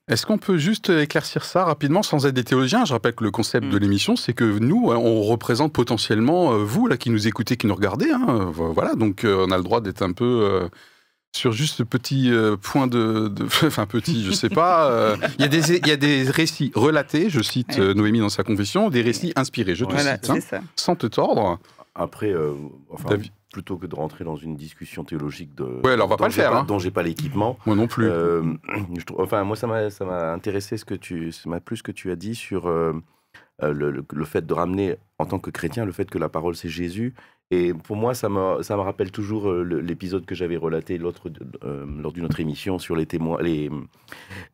Est-ce 0.08 0.24
qu'on 0.24 0.38
peut 0.38 0.56
juste 0.56 0.88
éclaircir 0.88 1.44
ça 1.44 1.64
rapidement 1.64 2.02
sans 2.02 2.26
être 2.26 2.34
des 2.34 2.44
théologiens? 2.44 2.86
Je 2.86 2.94
rappelle 2.94 3.14
que 3.14 3.24
le 3.24 3.30
concept 3.30 3.66
mm. 3.66 3.70
de 3.70 3.78
l'émission, 3.78 4.16
c'est 4.16 4.32
que 4.32 4.58
nous, 4.58 4.90
hein, 4.90 4.96
on 4.96 5.22
représente 5.22 5.74
potentiellement 5.74 6.54
euh, 6.54 6.64
vous, 6.64 6.86
là, 6.86 6.96
qui 6.96 7.10
nous 7.10 7.28
écoutez, 7.28 7.58
qui 7.58 7.66
nous 7.66 7.74
regardez. 7.74 8.10
Hein, 8.10 8.50
voilà, 8.54 8.94
donc 8.94 9.24
euh, 9.24 9.44
on 9.46 9.50
a 9.50 9.58
le 9.58 9.62
droit 9.62 9.82
d'être 9.82 10.00
un 10.00 10.12
peu 10.12 10.24
euh, 10.24 10.68
sur 11.36 11.52
juste 11.52 11.76
ce 11.76 11.82
petit 11.82 12.30
point 12.62 12.86
de, 12.86 13.32
Enfin, 13.64 13.86
petit, 13.86 14.24
je 14.24 14.32
sais 14.32 14.48
pas. 14.48 15.16
Il 15.38 15.42
y, 15.42 15.90
a 15.90 15.96
des 15.96 16.22
récits 16.30 16.72
relatés, 16.74 17.30
je 17.30 17.40
cite 17.42 17.78
Noémie 17.78 18.20
dans 18.20 18.28
sa 18.28 18.44
confession, 18.44 18.90
des 18.90 19.02
récits 19.02 19.32
inspirés. 19.36 19.74
Je 19.74 19.84
te 19.84 19.96
cite, 19.96 20.52
hein, 20.54 20.60
sans 20.76 20.96
te 20.96 21.06
tordre. 21.06 21.58
Après, 21.94 22.32
enfin, 22.90 23.18
plutôt 23.52 23.78
que 23.78 23.86
de 23.86 23.94
rentrer 23.94 24.24
dans 24.24 24.36
une 24.36 24.56
discussion 24.56 25.04
théologique 25.04 25.54
de, 25.54 25.80
ouais, 25.82 25.92
alors 25.92 26.06
on 26.06 26.10
va 26.10 26.16
pas 26.16 26.26
le 26.26 26.32
faire, 26.32 26.54
hein. 26.54 26.64
dont 26.64 26.78
j'ai 26.78 26.90
pas 26.90 27.02
l'équipement. 27.02 27.58
Moi 27.66 27.76
non 27.76 27.86
plus. 27.86 28.08
Euh, 28.08 28.42
je 28.96 29.04
enfin, 29.16 29.44
moi, 29.44 29.56
ça 29.56 29.66
m'a, 29.66 29.90
ça 29.90 30.04
m'a 30.04 30.32
intéressé 30.32 30.76
ce 30.76 30.84
que 30.84 30.94
tu, 30.94 31.32
ça 31.32 31.48
m'a 31.48 31.60
plus 31.60 31.78
ce 31.78 31.82
que 31.82 31.92
tu 31.92 32.10
as 32.10 32.16
dit 32.16 32.34
sur 32.34 32.68
euh, 32.68 32.92
le, 33.62 34.04
le, 34.10 34.24
fait 34.24 34.46
de 34.46 34.52
ramener, 34.52 34.96
en 35.18 35.26
tant 35.26 35.38
que 35.38 35.50
chrétien, 35.50 35.84
le 35.84 35.92
fait 35.92 36.10
que 36.10 36.18
la 36.18 36.28
parole 36.28 36.56
c'est 36.56 36.68
Jésus. 36.68 37.14
Et 37.50 37.72
pour 37.72 37.96
moi, 37.96 38.14
ça 38.14 38.28
me, 38.28 38.62
ça 38.62 38.76
me 38.76 38.82
rappelle 38.82 39.10
toujours 39.10 39.50
l'épisode 39.52 40.26
que 40.26 40.34
j'avais 40.34 40.56
relaté 40.56 40.98
l'autre, 40.98 41.30
lors 41.62 42.12
d'une 42.12 42.26
autre 42.26 42.40
émission 42.40 42.78
sur 42.78 42.94
les 42.94 43.06
témoins, 43.06 43.40
les, 43.40 43.70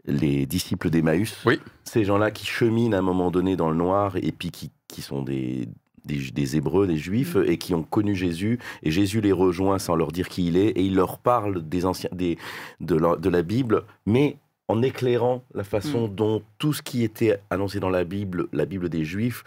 les 0.04 0.46
disciples 0.46 0.90
d'Emmaüs. 0.90 1.42
Oui. 1.44 1.58
Ces 1.82 2.04
gens-là 2.04 2.30
qui 2.30 2.46
cheminent 2.46 2.94
à 2.94 2.98
un 3.00 3.02
moment 3.02 3.32
donné 3.32 3.56
dans 3.56 3.68
le 3.68 3.76
noir 3.76 4.16
et 4.16 4.30
puis 4.30 4.52
qui, 4.52 4.70
qui 4.86 5.02
sont 5.02 5.22
des, 5.22 5.68
des, 6.04 6.56
Hébreux, 6.56 6.86
des 6.86 6.96
Juifs, 6.96 7.36
mm. 7.36 7.44
et 7.46 7.58
qui 7.58 7.74
ont 7.74 7.82
connu 7.82 8.14
Jésus, 8.14 8.58
et 8.82 8.90
Jésus 8.90 9.20
les 9.20 9.32
rejoint 9.32 9.78
sans 9.78 9.96
leur 9.96 10.12
dire 10.12 10.28
qui 10.28 10.46
il 10.46 10.56
est, 10.56 10.68
et 10.68 10.82
il 10.82 10.94
leur 10.94 11.18
parle 11.18 11.66
des 11.66 11.86
anciens, 11.86 12.10
des, 12.12 12.38
de, 12.80 12.94
la, 12.94 13.16
de 13.16 13.28
la 13.28 13.42
Bible, 13.42 13.84
mais 14.06 14.36
en 14.68 14.82
éclairant 14.82 15.44
la 15.54 15.64
façon 15.64 16.08
mm. 16.08 16.14
dont 16.14 16.42
tout 16.58 16.72
ce 16.72 16.82
qui 16.82 17.02
était 17.02 17.38
annoncé 17.50 17.80
dans 17.80 17.90
la 17.90 18.04
Bible, 18.04 18.48
la 18.52 18.66
Bible 18.66 18.88
des 18.88 19.04
Juifs, 19.04 19.44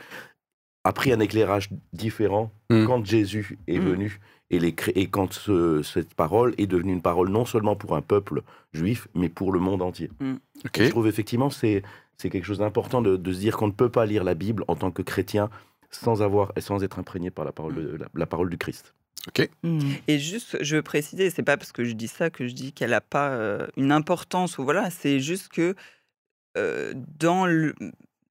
a 0.88 0.94
pris 0.94 1.12
un 1.12 1.20
éclairage 1.20 1.70
différent 1.94 2.52
mm. 2.70 2.86
quand 2.86 3.06
Jésus 3.06 3.58
est 3.68 3.80
venu. 3.80 4.20
Et, 4.50 4.60
les, 4.60 4.74
et 4.96 5.08
quand 5.08 5.34
cette 5.84 6.14
parole 6.14 6.56
est 6.58 6.68
devenue 6.68 6.94
une 6.94 7.02
parole 7.02 7.30
non 7.30 7.46
seulement 7.46 7.76
pour 7.76 7.98
un 7.98 8.02
peuple 8.02 8.44
juif, 8.72 9.10
mais 9.14 9.28
pour 9.28 9.52
le 9.52 9.60
monde 9.60 9.82
entier. 9.82 10.10
Je 10.22 10.90
trouve 10.90 11.08
effectivement 11.08 11.50
c'est 11.50 11.84
c'est 12.18 12.32
quelque 12.32 12.46
chose 12.46 12.60
d'important 12.60 13.02
de, 13.04 13.16
de, 13.16 13.32
se 13.32 13.38
dire 13.38 13.58
qu'on 13.58 13.68
ne 13.68 13.72
peut 13.72 13.90
pas 13.90 14.08
lire 14.08 14.24
la 14.24 14.34
Bible 14.34 14.64
en 14.68 14.76
tant 14.76 14.90
que 14.90 15.04
chrétien 15.04 15.52
sans 15.92 16.22
avoir 16.22 16.52
et 16.56 16.62
sans 16.62 16.84
être 16.84 17.00
imprégné 17.00 17.32
par 17.32 17.46
la 17.46 17.52
parole, 17.52 17.76
de, 17.76 18.00
la, 18.14 18.26
parole 18.26 18.50
du 18.50 18.58
Christ. 18.58 18.94
Ok. 19.28 19.50
Hmm. 19.64 19.80
Et 20.08 20.20
juste, 20.20 20.58
je 20.62 20.78
veux 20.78 20.82
préciser, 20.82 21.30
c'est 21.30 21.44
pas 21.44 21.58
parce 21.58 21.72
que 21.72 21.84
je 21.84 21.94
dis 21.94 22.08
ça 22.08 22.30
que 22.30 22.48
je 22.48 22.54
dis 22.54 22.74
qu'elle 22.74 22.92
n'a 22.92 23.02
pas 23.02 23.30
euh, 23.30 23.68
une 23.78 23.92
importance 23.92 24.58
ou 24.58 24.64
voilà, 24.64 24.90
c'est 24.90 25.20
juste 25.20 25.50
que 25.50 25.76
euh, 26.58 26.94
dans 27.20 27.46
le, 27.46 27.76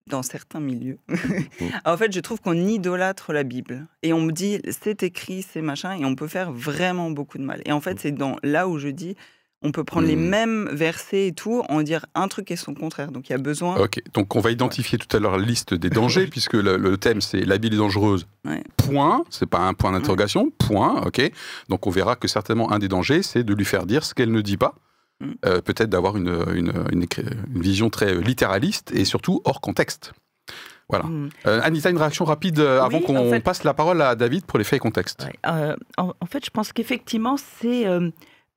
dans 0.07 0.23
certains 0.23 0.61
milieux, 0.61 0.99
en 1.85 1.97
fait, 1.97 2.13
je 2.13 2.21
trouve 2.21 2.41
qu'on 2.41 2.55
idolâtre 2.55 3.33
la 3.33 3.43
Bible 3.43 3.87
et 4.03 4.13
on 4.13 4.21
me 4.21 4.33
dit 4.33 4.61
c'est 4.71 5.03
écrit, 5.03 5.43
c'est 5.43 5.63
machin, 5.63 5.97
et 5.99 6.05
on 6.05 6.15
peut 6.15 6.29
faire 6.29 6.53
vraiment 6.53 7.11
beaucoup 7.11 7.39
de 7.39 7.45
mal. 7.45 7.63
Et 7.65 7.73
en 7.73 7.81
fait, 7.81 7.99
c'est 8.01 8.13
dans 8.13 8.37
là 8.43 8.69
où 8.69 8.79
je 8.79 8.89
dis 8.89 9.17
on 9.63 9.73
peut 9.73 9.85
prendre 9.85 10.07
les 10.07 10.17
hmm. 10.17 10.29
mêmes 10.29 10.69
versets 10.73 11.29
et 11.29 11.33
tout, 11.33 11.63
en 11.69 11.83
dire 11.83 12.07
un 12.15 12.29
truc 12.29 12.51
et 12.51 12.57
son 12.57 12.75
contraire. 12.75 13.11
Donc 13.11 13.29
il 13.29 13.33
y 13.33 13.35
a 13.35 13.39
besoin. 13.39 13.77
Ok, 13.77 14.01
donc 14.13 14.37
on 14.37 14.41
va 14.41 14.51
identifier 14.51 14.99
tout 14.99 15.15
à 15.17 15.21
l'heure 15.21 15.37
la 15.37 15.45
liste 15.45 15.75
des 15.75 15.91
dangers, 15.91 16.27
puisque 16.31 16.55
le, 16.55 16.97
thème 16.97 17.21
c'est 17.21 17.41
la 17.41 17.59
Bible 17.59 17.75
est 17.75 17.79
dangereuse. 17.79 18.27
Point, 18.77 19.25
c'est 19.31 19.47
pas 19.47 19.61
un 19.61 19.75
point 19.75 19.93
d'interrogation, 19.93 20.53
point, 20.59 21.03
ok. 21.05 21.21
Donc 21.69 21.87
on 21.87 21.91
verra 21.91 22.17
que 22.17 22.29
certainement 22.29 22.71
un 22.71 22.79
des 22.79 22.89
dangers, 22.89 23.23
c'est 23.23 23.43
de 23.43 23.55
lui 23.55 23.65
faire 23.65 23.87
dire 23.87 24.05
ce 24.05 24.15
qu'elle 24.15 24.31
ne 24.31 24.41
dit 24.41 24.57
pas. 24.57 24.75
Hmm. 25.21 25.33
Euh, 25.47 25.63
peut-être 25.63 25.89
d'avoir 25.89 26.17
une, 26.19 26.45
une, 26.53 27.07
vision 27.49 27.89
très 27.89 28.15
littéraliste 28.17 28.93
et 28.93 29.07
surtout 29.07 29.41
hors 29.45 29.63
contexte. 29.63 30.13
Voilà. 30.91 31.07
Hmm. 31.07 31.31
Euh, 31.47 31.61
Anita, 31.63 31.91
une 31.91 31.97
réaction 31.97 32.27
rapide 32.27 32.61
euh, 32.61 32.83
avant 32.83 33.01
qu'on 33.01 33.41
passe 33.41 33.65
la 33.65 33.73
parole 33.73 34.03
à 34.03 34.15
David 34.15 34.45
pour 34.45 34.59
les 34.59 34.65
faits 34.65 34.77
et 34.77 34.81
contextes. 34.81 35.27
en, 35.45 36.27
fait, 36.29 36.45
je 36.45 36.51
pense 36.51 36.73
qu'effectivement, 36.73 37.37
c'est 37.39 37.87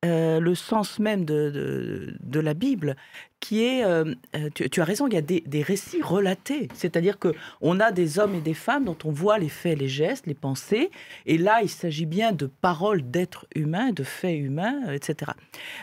euh, 0.02 0.40
le 0.40 0.54
sens 0.54 0.98
même 0.98 1.26
de, 1.26 2.16
la 2.32 2.54
Bible, 2.54 2.96
qui 3.38 3.64
est, 3.64 3.84
euh, 3.84 4.14
euh, 4.34 4.48
tu, 4.54 4.80
as 4.80 4.84
raison, 4.84 5.06
il 5.06 5.12
y 5.12 5.18
a 5.18 5.20
des, 5.20 5.62
récits 5.62 6.00
relatés, 6.00 6.68
c'est-à-dire 6.72 7.18
que 7.18 7.34
on 7.60 7.80
a 7.80 7.92
des 7.92 8.18
hommes 8.18 8.34
et 8.34 8.40
des 8.40 8.54
femmes 8.54 8.86
dont 8.86 8.96
on 9.04 9.10
voit 9.10 9.36
les 9.36 9.50
faits, 9.50 9.78
les 9.78 9.88
gestes, 9.88 10.26
les 10.26 10.32
pensées, 10.32 10.90
et 11.26 11.36
là 11.36 11.60
il 11.62 11.68
s'agit 11.68 12.06
bien 12.06 12.32
de 12.32 12.46
paroles 12.46 13.10
d'êtres 13.10 13.46
humains, 13.54 13.92
de 13.92 14.02
faits 14.02 14.38
humains, 14.38 14.90
etc. 14.90 15.32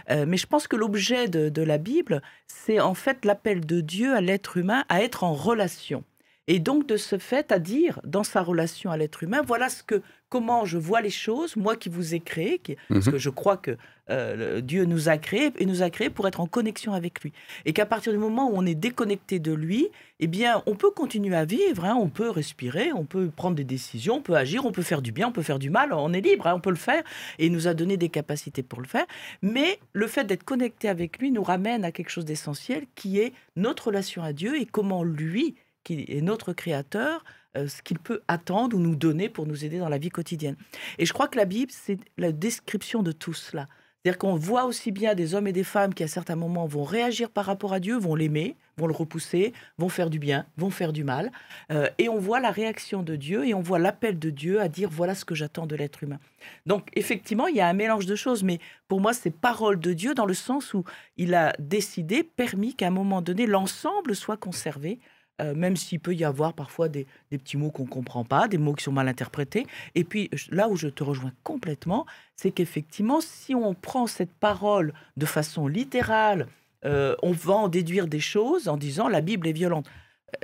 mais 0.09 0.38
je 0.38 0.47
pense 0.47 0.67
que 0.67 0.75
l'objet 0.75 1.27
de 1.27 1.62
la 1.62 1.77
Bible, 1.77 2.24
c'est 2.47 2.79
en 2.79 2.95
fait 2.95 3.24
l'appel 3.24 3.67
de 3.67 3.81
Dieu 3.81 4.15
à 4.15 4.21
l'être 4.21 4.57
humain 4.57 4.83
à 4.89 5.03
être 5.03 5.24
en 5.25 5.36
relation. 5.36 6.03
Et 6.47 6.59
donc, 6.59 6.88
de 6.88 6.95
ce 6.95 7.17
fait, 7.17 7.51
à 7.51 7.59
dire 7.59 8.00
dans 8.05 8.24
sa 8.24 8.41
relation 8.41 8.89
à 8.89 8.97
l'être 8.97 9.21
humain, 9.24 9.41
voilà 9.45 9.67
ce 9.67 9.83
que, 9.83 10.01
comment 10.29 10.65
je 10.65 10.77
vois 10.77 11.01
les 11.01 11.10
choses, 11.10 11.55
moi 11.55 11.75
qui 11.75 11.89
vous 11.89 12.13
ai 12.13 12.19
créé, 12.19 12.62
parce 12.89 13.05
mhm. 13.05 13.13
que 13.13 13.17
je 13.17 13.29
crois 13.29 13.57
que 13.57 13.77
euh, 14.10 14.62
Dieu 14.62 14.86
nous 14.86 15.10
a 15.10 15.17
créés 15.17 15.51
et 15.57 15.65
nous 15.65 15.81
a 15.81 15.89
créés 15.89 16.10
pour 16.10 16.27
être 16.27 16.39
en 16.39 16.48
connexion 16.48 16.93
avec 16.93 17.22
lui. 17.22 17.34
Et 17.65 17.74
qu'à 17.74 17.86
partir 17.86 18.12
du 18.12 18.17
moment 18.17 18.50
où 18.50 18.53
on 18.55 18.65
est 18.65 18.75
déconnecté 18.75 19.39
de 19.39 19.53
lui, 19.53 19.89
eh 20.19 20.27
bien, 20.27 20.63
on 20.65 20.75
peut 20.75 20.91
continuer 20.91 21.36
à 21.36 21.46
vivre, 21.46 21.86
hein, 21.86 21.96
on 22.00 22.10
peut 22.10 22.29
respirer, 22.29 22.91
on 22.93 23.05
peut 23.05 23.29
prendre 23.29 23.55
des 23.55 23.63
décisions, 23.63 24.15
on 24.15 24.22
peut 24.22 24.36
agir, 24.36 24.65
on 24.65 24.72
peut 24.72 24.81
faire 24.81 25.01
du 25.01 25.12
bien, 25.12 25.27
on 25.27 25.31
peut 25.31 25.41
faire 25.41 25.60
du 25.60 25.69
mal, 25.69 25.93
on 25.93 26.13
est 26.13 26.22
libre, 26.22 26.48
hein, 26.48 26.53
on 26.55 26.62
peut 26.62 26.69
le 26.69 26.75
faire, 26.75 27.03
et 27.39 27.48
il 27.48 27.51
nous 27.51 27.67
a 27.67 27.74
donné 27.74 27.98
des 27.98 28.10
capacités 28.10 28.63
pour 28.63 28.81
le 28.81 28.88
faire. 28.88 29.05
Mais 29.41 29.79
le 29.93 30.07
fait 30.07 30.24
d'être 30.24 30.43
connecté 30.43 30.89
avec 30.89 31.19
lui 31.19 31.31
nous 31.31 31.43
ramène 31.43 31.84
à 31.84 31.91
quelque 31.91 32.10
chose 32.10 32.25
d'essentiel 32.25 32.86
qui 32.96 33.19
est 33.19 33.34
notre 33.55 33.88
relation 33.88 34.24
à 34.24 34.34
Dieu 34.34 34.60
et 34.60 34.65
comment 34.65 35.03
lui 35.03 35.55
qui 35.88 36.06
est 36.10 36.22
notre 36.22 36.51
créateur, 36.51 37.24
euh, 37.56 37.70
ce 37.70 37.82
qu'il 37.82 37.98
peut 37.98 38.22
attendre 38.27 38.75
ou 38.75 38.79
nous 38.79 38.98
donner 38.98 39.29
pour 39.29 39.46
nous 39.46 39.63
aider 39.63 39.79
dans 39.79 39.88
la 39.88 39.98
vie 39.98 40.10
quotidienne. 40.10 40.58
Et 40.98 41.06
je 41.06 41.13
crois 41.13 41.29
que 41.29 41.38
la 41.38 41.46
Bible, 41.46 41.72
c'est 41.74 41.98
la 42.17 42.34
description 42.34 43.03
de 43.03 43.13
tout 43.13 43.34
cela. 43.34 43.67
C'est-à-dire 44.03 44.20
qu'on 44.20 44.36
voit 44.36 44.65
aussi 44.65 44.91
bien 44.91 45.15
des 45.15 45.34
hommes 45.34 45.48
et 45.48 45.53
des 45.53 45.63
femmes 45.63 45.94
qui, 45.94 46.03
à 46.03 46.08
certains 46.08 46.36
moments, 46.36 46.65
vont 46.65 46.84
réagir 46.84 47.29
par 47.29 47.46
rapport 47.46 47.74
à 47.74 47.79
Dieu, 47.79 47.98
vont 47.98 48.15
l'aimer, 48.15 48.58
vont 48.77 48.88
le 48.88 48.94
repousser, 48.94 49.53
vont 49.77 49.88
faire 49.88 50.10
du 50.10 50.20
bien, 50.20 50.46
vont 50.58 50.70
faire 50.70 50.91
du 50.91 51.06
mal. 51.06 51.32
Euh, 51.72 51.89
et 51.98 52.10
on 52.10 52.20
voit 52.20 52.41
la 52.41 52.51
réaction 52.51 53.01
de 53.01 53.15
Dieu 53.15 53.46
et 53.46 53.53
on 53.53 53.62
voit 53.62 53.79
l'appel 53.79 54.20
de 54.20 54.29
Dieu 54.29 54.60
à 54.60 54.67
dire 54.67 54.89
voilà 54.89 55.15
ce 55.15 55.24
que 55.24 55.36
j'attends 55.36 55.67
de 55.67 55.75
l'être 55.75 56.03
humain. 56.03 56.20
Donc, 56.65 56.89
effectivement, 56.96 57.48
il 57.48 57.56
y 57.56 57.62
a 57.62 57.67
un 57.67 57.74
mélange 57.74 58.06
de 58.06 58.15
choses, 58.15 58.44
mais 58.44 58.60
pour 58.89 59.00
moi, 59.00 59.13
c'est 59.13 59.32
parole 59.32 59.79
de 59.79 59.94
Dieu 59.94 60.13
dans 60.13 60.25
le 60.25 60.34
sens 60.34 60.74
où 60.74 60.84
il 61.15 61.34
a 61.34 61.53
décidé, 61.60 62.24
permis 62.24 62.75
qu'à 62.75 62.88
un 62.88 62.91
moment 62.91 63.22
donné, 63.22 63.46
l'ensemble 63.46 64.15
soit 64.15 64.38
conservé 64.38 65.00
euh, 65.39 65.53
même 65.53 65.75
s'il 65.75 66.00
peut 66.00 66.15
y 66.15 66.24
avoir 66.24 66.53
parfois 66.53 66.89
des, 66.89 67.06
petits 67.29 67.58
mots 67.58 67.70
qu'on 67.70 67.84
ne 67.84 67.89
comprend 67.89 68.24
pas, 68.24 68.48
des 68.48 68.58
mots 68.58 68.74
qui 68.74 68.84
sont 68.84 68.91
mal 68.91 69.08
interprétés. 69.08 69.67
Et 69.94 70.03
puis 70.03 70.32
là 70.50 70.67
où 70.67 70.75
je 70.75 70.88
te 70.88 71.03
rejoins 71.03 71.32
complètement, 71.44 72.06
c'est 72.36 72.51
qu'effectivement, 72.51 73.22
si 73.22 73.53
on 73.53 73.75
prend 73.75 74.08
cette 74.08 74.34
parole 74.34 74.94
de 75.15 75.25
façon 75.25 75.67
littérale, 75.67 76.48
euh, 76.86 77.15
on 77.22 77.32
va 77.32 77.53
en 77.53 77.67
déduire 77.67 78.08
des 78.08 78.20
choses 78.20 78.67
en 78.67 78.77
disant 78.77 79.08
la 79.08 79.22
Bible 79.22 79.48
est 79.48 79.53
violente. 79.53 79.88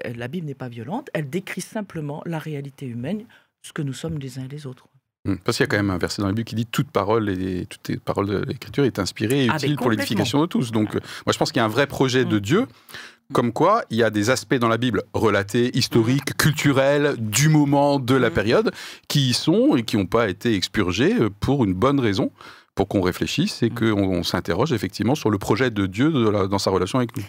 Euh, 0.06 0.14
la 0.16 0.28
Bible 0.28 0.46
n'est 0.46 0.54
pas 0.54 0.70
violente, 0.70 1.10
elle 1.14 1.30
décrit 1.30 1.62
simplement 1.62 2.22
la 2.26 2.38
réalité 2.38 2.86
humaine, 2.86 3.26
ce 3.64 3.74
que 3.74 3.82
nous 3.82 3.94
sommes 3.94 4.20
les 4.20 4.38
uns 4.38 4.46
et 4.46 4.48
les 4.48 4.68
autres. 4.68 4.88
Hum, 5.26 5.40
parce 5.40 5.58
qu'il 5.58 5.64
y 5.64 5.68
a 5.68 5.68
quand 5.68 5.78
même 5.78 5.90
un 5.90 5.98
verset 5.98 6.22
dans 6.22 6.28
la 6.28 6.34
Bible 6.34 6.46
qui 6.46 6.56
dit 6.56 6.66
toute 6.66 6.92
parole 6.92 7.30
et 7.30 7.66
toute 7.66 8.00
parole 8.02 8.28
de 8.28 8.38
l'Écriture 8.46 8.84
est 8.84 9.00
inspirée 9.00 9.46
et 9.46 9.50
ah, 9.50 9.56
utile 9.56 9.78
pour 9.78 9.90
l'édification 9.90 10.42
de 10.42 10.46
tous. 10.48 10.72
Donc, 10.72 10.94
moi, 10.94 11.32
je 11.32 11.38
pense 11.38 11.52
qu'il 11.52 11.60
y 11.60 11.64
a 11.64 11.66
un 11.66 11.70
vrai 11.70 11.88
projet 11.88 12.26
de 12.26 12.36
hum. 12.36 12.42
Dieu 12.42 12.68
comme 13.32 13.54
quoi, 13.54 13.84
il 13.90 13.98
y 13.98 14.04
a 14.04 14.10
des 14.10 14.30
aspects 14.30 14.56
dans 14.56 14.68
la 14.68 14.78
Bible 14.78 15.04
relatés, 15.14 15.76
historiques, 15.78 16.36
culturels, 16.38 17.16
du 17.18 17.50
moment, 17.50 18.00
de 18.00 18.16
la 18.16 18.30
mm. 18.30 18.34
période, 18.34 18.72
qui 19.08 19.30
y 19.30 19.34
sont 19.34 19.76
et 19.76 19.84
qui 19.84 19.98
n'ont 19.98 20.06
pas 20.06 20.30
été 20.30 20.56
expurgés 20.56 21.14
euh, 21.16 21.30
pour 21.30 21.64
une 21.64 21.74
bonne 21.74 22.00
raison, 22.00 22.32
pour 22.76 22.88
qu'on 22.88 23.02
réfléchisse 23.02 23.64
et 23.64 23.70
mm. 23.70 23.76
qu'on 23.76 24.24
s'interroge 24.24 24.74
effectivement 24.74 25.16
sur 25.16 25.30
le 25.30 25.38
projet 25.38 25.72
de 25.72 25.86
Dieu 25.86 26.12
dans 26.12 26.60
sa 26.60 26.72
relation 26.72 27.00
avec 27.00 27.16
nous. 27.18 27.24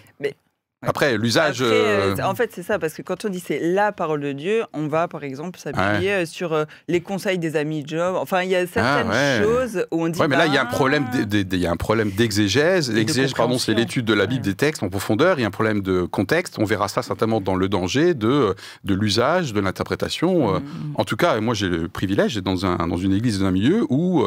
Après, 0.87 1.17
l'usage. 1.17 1.59
Euh, 1.61 2.15
euh, 2.19 2.23
en 2.23 2.35
fait, 2.35 2.51
c'est 2.53 2.63
ça, 2.63 2.79
parce 2.79 2.95
que 2.95 3.03
quand 3.03 3.25
on 3.25 3.29
dit 3.29 3.41
c'est 3.45 3.61
la 3.61 3.93
parole 3.93 4.21
de 4.21 4.33
Dieu, 4.33 4.65
on 4.73 4.87
va 4.87 5.09
par 5.09 5.25
exemple 5.25 5.59
s'appuyer 5.59 6.13
euh, 6.13 6.27
sur 6.27 6.67
les 6.89 7.01
conseils 7.01 7.39
des 7.39 7.57
amis 7.57 7.83
de 7.83 7.89
Job. 7.89 8.17
Enfin, 8.17 8.43
il 8.43 8.51
y 8.51 8.57
a 8.57 8.67
certaines 8.67 9.11
ah, 9.11 9.43
choses 9.43 9.87
où 9.91 10.05
on 10.05 10.09
dit. 10.09 10.21
Ouais, 10.21 10.29
mais 10.29 10.37
là, 10.37 10.47
il 10.47 10.55
y 10.55 10.59
a 10.59 10.63
un 10.63 10.65
bah, 10.65 10.71
problème, 10.71 11.07
il 11.33 11.59
y 11.59 11.67
a 11.67 11.71
un 11.71 11.77
problème 11.77 12.11
d'exégèse. 12.11 12.93
L'exégèse, 12.93 13.33
pardon, 13.33 13.59
c'est 13.59 13.75
l'étude 13.75 14.05
de 14.05 14.15
la 14.15 14.27
Bible 14.27 14.45
des 14.45 14.55
textes 14.55 14.83
en 14.83 14.89
profondeur. 14.89 15.39
Il 15.39 15.43
y 15.43 15.45
a 15.45 15.49
un 15.49 15.53
problème 15.53 15.81
de 15.81 16.03
contexte. 16.03 16.59
On 16.59 16.65
verra 16.65 16.89
ça 16.89 17.03
certainement 17.03 17.41
dans 17.41 17.57
le 17.57 17.69
danger 17.69 18.15
de, 18.15 18.55
de 18.85 18.95
l'usage, 18.95 19.53
de 19.53 19.61
l'interprétation. 19.61 20.55
Mm. 20.55 20.63
En 20.97 21.05
tout 21.05 21.17
cas, 21.17 21.41
moi, 21.41 21.55
j'ai 21.55 21.69
le 21.69 21.89
privilège 21.89 22.35
d'être 22.35 22.45
dans, 22.45 22.67
un, 22.67 22.89
dans 22.89 22.97
une 22.97 23.13
église, 23.13 23.41
dans 23.41 23.47
un 23.47 23.51
milieu 23.51 23.85
où 23.89 24.25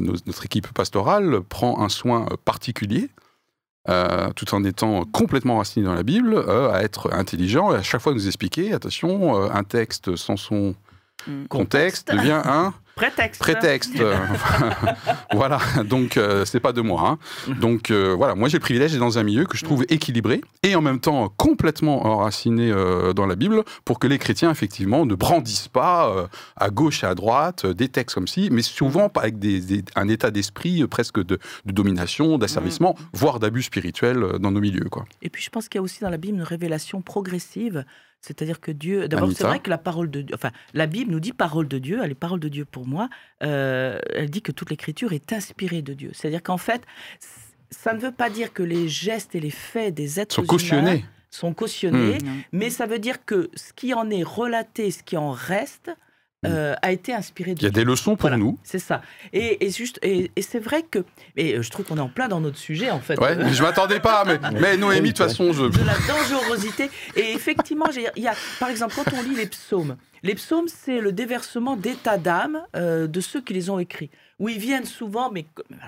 notre 0.00 0.44
équipe 0.44 0.68
pastorale 0.72 1.40
prend 1.48 1.80
un 1.80 1.88
soin 1.88 2.26
particulier 2.44 3.10
euh, 3.88 4.30
tout 4.36 4.54
en 4.54 4.64
étant 4.64 5.04
complètement 5.06 5.58
raciné 5.58 5.86
dans 5.86 5.94
la 5.94 6.02
Bible, 6.02 6.34
euh, 6.34 6.70
à 6.70 6.82
être 6.82 7.12
intelligent 7.12 7.72
et 7.72 7.76
à 7.76 7.82
chaque 7.82 8.02
fois 8.02 8.12
nous 8.12 8.26
expliquer, 8.26 8.72
attention, 8.74 9.42
euh, 9.42 9.48
un 9.52 9.64
texte 9.64 10.14
sans 10.16 10.36
son. 10.36 10.74
Contexte 11.48 12.12
devient 12.12 12.42
un 12.44 12.74
Prétexte. 12.98 13.40
Prétexte. 13.40 14.02
voilà, 15.32 15.60
donc 15.84 16.16
euh, 16.16 16.44
c'est 16.44 16.58
pas 16.58 16.72
de 16.72 16.80
moi. 16.80 17.18
Hein. 17.46 17.54
Donc 17.60 17.92
euh, 17.92 18.14
voilà, 18.16 18.34
moi 18.34 18.48
j'ai 18.48 18.56
le 18.56 18.62
privilège 18.62 18.90
d'être 18.90 19.00
dans 19.00 19.18
un 19.18 19.22
milieu 19.22 19.44
que 19.44 19.56
je 19.56 19.64
trouve 19.64 19.80
mhm. 19.80 19.86
équilibré 19.90 20.40
et 20.64 20.74
en 20.74 20.80
même 20.80 20.98
temps 20.98 21.32
complètement 21.36 22.06
enraciné 22.06 22.72
euh, 22.72 23.12
dans 23.12 23.26
la 23.26 23.36
Bible 23.36 23.62
pour 23.84 24.00
que 24.00 24.08
les 24.08 24.18
chrétiens 24.18 24.50
effectivement 24.50 25.06
ne 25.06 25.14
brandissent 25.14 25.68
pas 25.68 26.28
à 26.56 26.70
gauche 26.70 27.04
et 27.04 27.06
à 27.06 27.14
droite 27.14 27.66
des 27.66 27.88
textes 27.88 28.14
comme 28.14 28.26
ci, 28.26 28.48
mais 28.50 28.62
souvent 28.62 29.04
mhm. 29.04 29.10
avec 29.14 29.38
des, 29.38 29.84
un 29.94 30.08
état 30.08 30.32
d'esprit 30.32 30.84
presque 30.88 31.24
de, 31.24 31.38
domination, 31.66 32.36
d'asservissement, 32.36 32.96
voire 33.12 33.38
d'abus 33.38 33.62
spirituel 33.62 34.38
dans 34.40 34.50
nos 34.50 34.60
milieux. 34.60 34.88
Quoi. 34.90 35.04
Et 35.22 35.30
puis 35.30 35.42
je 35.42 35.50
pense 35.50 35.68
qu'il 35.68 35.78
y 35.78 35.80
a 35.80 35.82
aussi 35.82 36.00
dans 36.00 36.10
la 36.10 36.16
Bible 36.16 36.38
une 36.38 36.42
révélation 36.42 37.00
progressive 37.00 37.84
c'est-à-dire 38.20 38.60
que 38.60 38.70
Dieu. 38.70 39.08
D'abord, 39.08 39.30
c'est 39.32 39.44
vrai 39.44 39.60
que 39.60 39.70
la 39.70 39.78
parole 39.78 40.10
de 40.10 40.22
Dieu. 40.22 40.34
Enfin, 40.34 40.50
la 40.74 40.86
Bible 40.86 41.10
nous 41.10 41.20
dit 41.20 41.32
parole 41.32 41.68
de 41.68 41.78
Dieu. 41.78 42.00
Elle 42.02 42.10
est 42.10 42.14
parole 42.14 42.40
de 42.40 42.48
Dieu 42.48 42.64
pour 42.64 42.86
moi. 42.86 43.08
Euh, 43.42 43.98
elle 44.14 44.30
dit 44.30 44.42
que 44.42 44.52
toute 44.52 44.70
l'écriture 44.70 45.12
est 45.12 45.32
inspirée 45.32 45.82
de 45.82 45.94
Dieu. 45.94 46.10
C'est-à-dire 46.14 46.42
qu'en 46.42 46.58
fait, 46.58 46.82
ça 47.70 47.92
ne 47.94 48.00
veut 48.00 48.12
pas 48.12 48.30
dire 48.30 48.52
que 48.52 48.62
les 48.62 48.88
gestes 48.88 49.34
et 49.34 49.40
les 49.40 49.50
faits 49.50 49.94
des 49.94 50.18
êtres 50.18 50.34
sont 50.34 50.44
cautionnés. 50.44 51.04
sont 51.30 51.54
cautionnés, 51.54 52.18
hmm. 52.18 52.42
mais 52.52 52.70
ça 52.70 52.86
veut 52.86 52.98
dire 52.98 53.24
que 53.24 53.50
ce 53.54 53.72
qui 53.72 53.94
en 53.94 54.10
est 54.10 54.22
relaté, 54.22 54.90
ce 54.90 55.02
qui 55.02 55.16
en 55.16 55.30
reste. 55.30 55.90
Euh, 56.46 56.76
a 56.82 56.92
été 56.92 57.12
inspiré 57.12 57.54
de. 57.54 57.58
Il 57.58 57.64
y 57.64 57.66
a 57.66 57.70
des 57.70 57.82
leçons 57.82 58.14
pour 58.14 58.30
nous. 58.30 58.60
C'est 58.62 58.78
ça. 58.78 59.02
Et, 59.32 59.70
juste, 59.70 59.98
et, 60.02 60.30
c'est 60.40 60.60
vrai 60.60 60.84
que, 60.88 61.00
et 61.36 61.54
euh, 61.54 61.62
je 61.62 61.70
trouve 61.70 61.84
qu'on 61.84 61.96
est 61.96 62.00
en 62.00 62.08
plein 62.08 62.28
dans 62.28 62.40
notre 62.40 62.58
sujet 62.58 62.92
en 62.92 63.00
fait. 63.00 63.18
Ouais, 63.18 63.34
mais 63.34 63.52
je 63.52 63.60
m'attendais 63.60 63.98
pas, 63.98 64.24
mais, 64.24 64.38
mais 64.60 64.76
Noémie, 64.76 65.08
de 65.08 65.16
toute 65.16 65.26
façon, 65.26 65.52
je. 65.52 65.64
De 65.64 65.84
la 65.84 65.98
dangerosité. 66.06 66.90
Et 67.16 67.32
effectivement, 67.32 67.86
il 67.92 68.22
y 68.22 68.28
a, 68.28 68.34
par 68.60 68.68
exemple, 68.68 68.94
quand 68.94 69.12
on 69.14 69.22
lit 69.22 69.34
les 69.34 69.46
psaumes, 69.46 69.96
les 70.22 70.36
psaumes, 70.36 70.68
c'est 70.68 71.00
le 71.00 71.10
déversement 71.10 71.74
d'état 71.74 72.18
d'âme 72.18 72.62
euh, 72.76 73.08
de 73.08 73.20
ceux 73.20 73.40
qui 73.40 73.52
les 73.52 73.68
ont 73.68 73.80
écrits 73.80 74.10
où 74.38 74.48
ils 74.48 74.58
viennent 74.58 74.84
souvent, 74.84 75.30
mais 75.30 75.46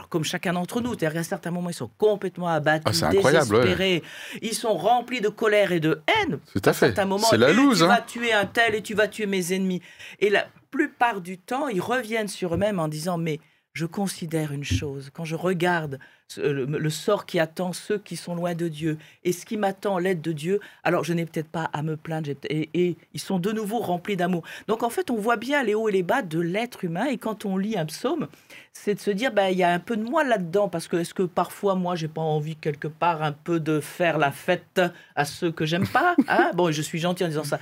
comme 0.08 0.24
chacun 0.24 0.52
d'entre 0.52 0.80
nous, 0.80 0.90
c'est-à-dire 0.90 1.12
qu'à 1.12 1.22
certains 1.22 1.50
moments, 1.50 1.70
ils 1.70 1.74
sont 1.74 1.90
complètement 1.98 2.48
abattus, 2.48 3.02
ah, 3.02 3.10
désespérés, 3.10 4.02
ils 4.42 4.54
sont 4.54 4.74
remplis 4.74 5.20
de 5.20 5.28
colère 5.28 5.72
et 5.72 5.80
de 5.80 6.00
haine. 6.08 6.40
C'est 6.52 6.66
à, 6.66 6.72
fait. 6.72 6.94
C'est 7.28 7.36
la 7.36 7.52
loose. 7.52 7.78
Tu 7.78 7.84
hein. 7.84 7.88
vas 7.88 8.00
tuer 8.00 8.32
un 8.32 8.46
tel 8.46 8.74
et 8.74 8.82
tu 8.82 8.94
vas 8.94 9.06
tuer 9.06 9.26
mes 9.26 9.52
ennemis. 9.52 9.80
Et 10.18 10.30
la 10.30 10.46
plupart 10.70 11.20
du 11.20 11.38
temps, 11.38 11.68
ils 11.68 11.80
reviennent 11.80 12.28
sur 12.28 12.54
eux-mêmes 12.54 12.80
en 12.80 12.88
disant, 12.88 13.18
mais 13.18 13.40
je 13.72 13.86
considère 13.86 14.52
une 14.52 14.64
chose, 14.64 15.10
quand 15.12 15.24
je 15.24 15.36
regarde 15.36 15.98
le, 16.36 16.90
sort 16.90 17.26
qui 17.26 17.38
attend 17.38 17.72
ceux 17.72 17.98
qui 17.98 18.16
sont 18.16 18.34
loin 18.34 18.54
de 18.54 18.68
Dieu 18.68 18.98
et 19.24 19.32
ce 19.32 19.46
qui 19.46 19.56
m'attend, 19.56 19.98
l'aide 19.98 20.20
de 20.20 20.32
Dieu, 20.32 20.60
alors 20.82 21.04
je 21.04 21.12
n'ai 21.12 21.24
peut-être 21.24 21.48
pas 21.48 21.70
à 21.72 21.82
me 21.82 21.96
plaindre 21.96 22.30
et, 22.48 22.96
ils 23.12 23.20
sont 23.20 23.38
de 23.38 23.52
nouveau 23.52 23.78
remplis 23.78 24.16
d'amour. 24.16 24.42
Donc 24.66 24.82
en 24.82 24.90
fait, 24.90 25.10
on 25.10 25.16
voit 25.16 25.36
bien 25.36 25.62
les 25.62 25.74
hauts 25.74 25.88
et 25.88 25.92
les 25.92 26.02
bas 26.02 26.22
de 26.22 26.40
l'être 26.40 26.84
humain 26.84 27.06
et 27.06 27.18
quand 27.18 27.44
on 27.44 27.56
lit 27.56 27.78
un 27.78 27.86
psaume, 27.86 28.28
c'est 28.72 28.94
de 28.94 29.00
se 29.00 29.10
dire, 29.10 29.32
ben, 29.32 29.48
il 29.48 29.58
y 29.58 29.62
a 29.62 29.72
un 29.72 29.78
peu 29.78 29.96
de 29.96 30.02
moi 30.02 30.24
là-dedans 30.24 30.68
parce 30.68 30.88
que 30.88 30.96
est-ce 30.96 31.14
que 31.14 31.22
parfois 31.22 31.74
moi 31.74 31.94
j'ai 31.94 32.08
pas 32.08 32.20
envie 32.20 32.56
quelque 32.56 32.88
part 32.88 33.22
un 33.22 33.32
peu 33.32 33.60
de 33.60 33.80
faire 33.80 34.18
la 34.18 34.32
fête 34.32 34.80
à 35.14 35.24
ceux 35.24 35.52
que 35.52 35.64
j'aime 35.64 35.86
pas 35.86 36.16
hein? 36.28 36.50
Bon, 36.54 36.70
je 36.72 36.82
suis 36.82 36.98
gentil 36.98 37.24
en 37.24 37.28
disant 37.28 37.44
ça. 37.44 37.60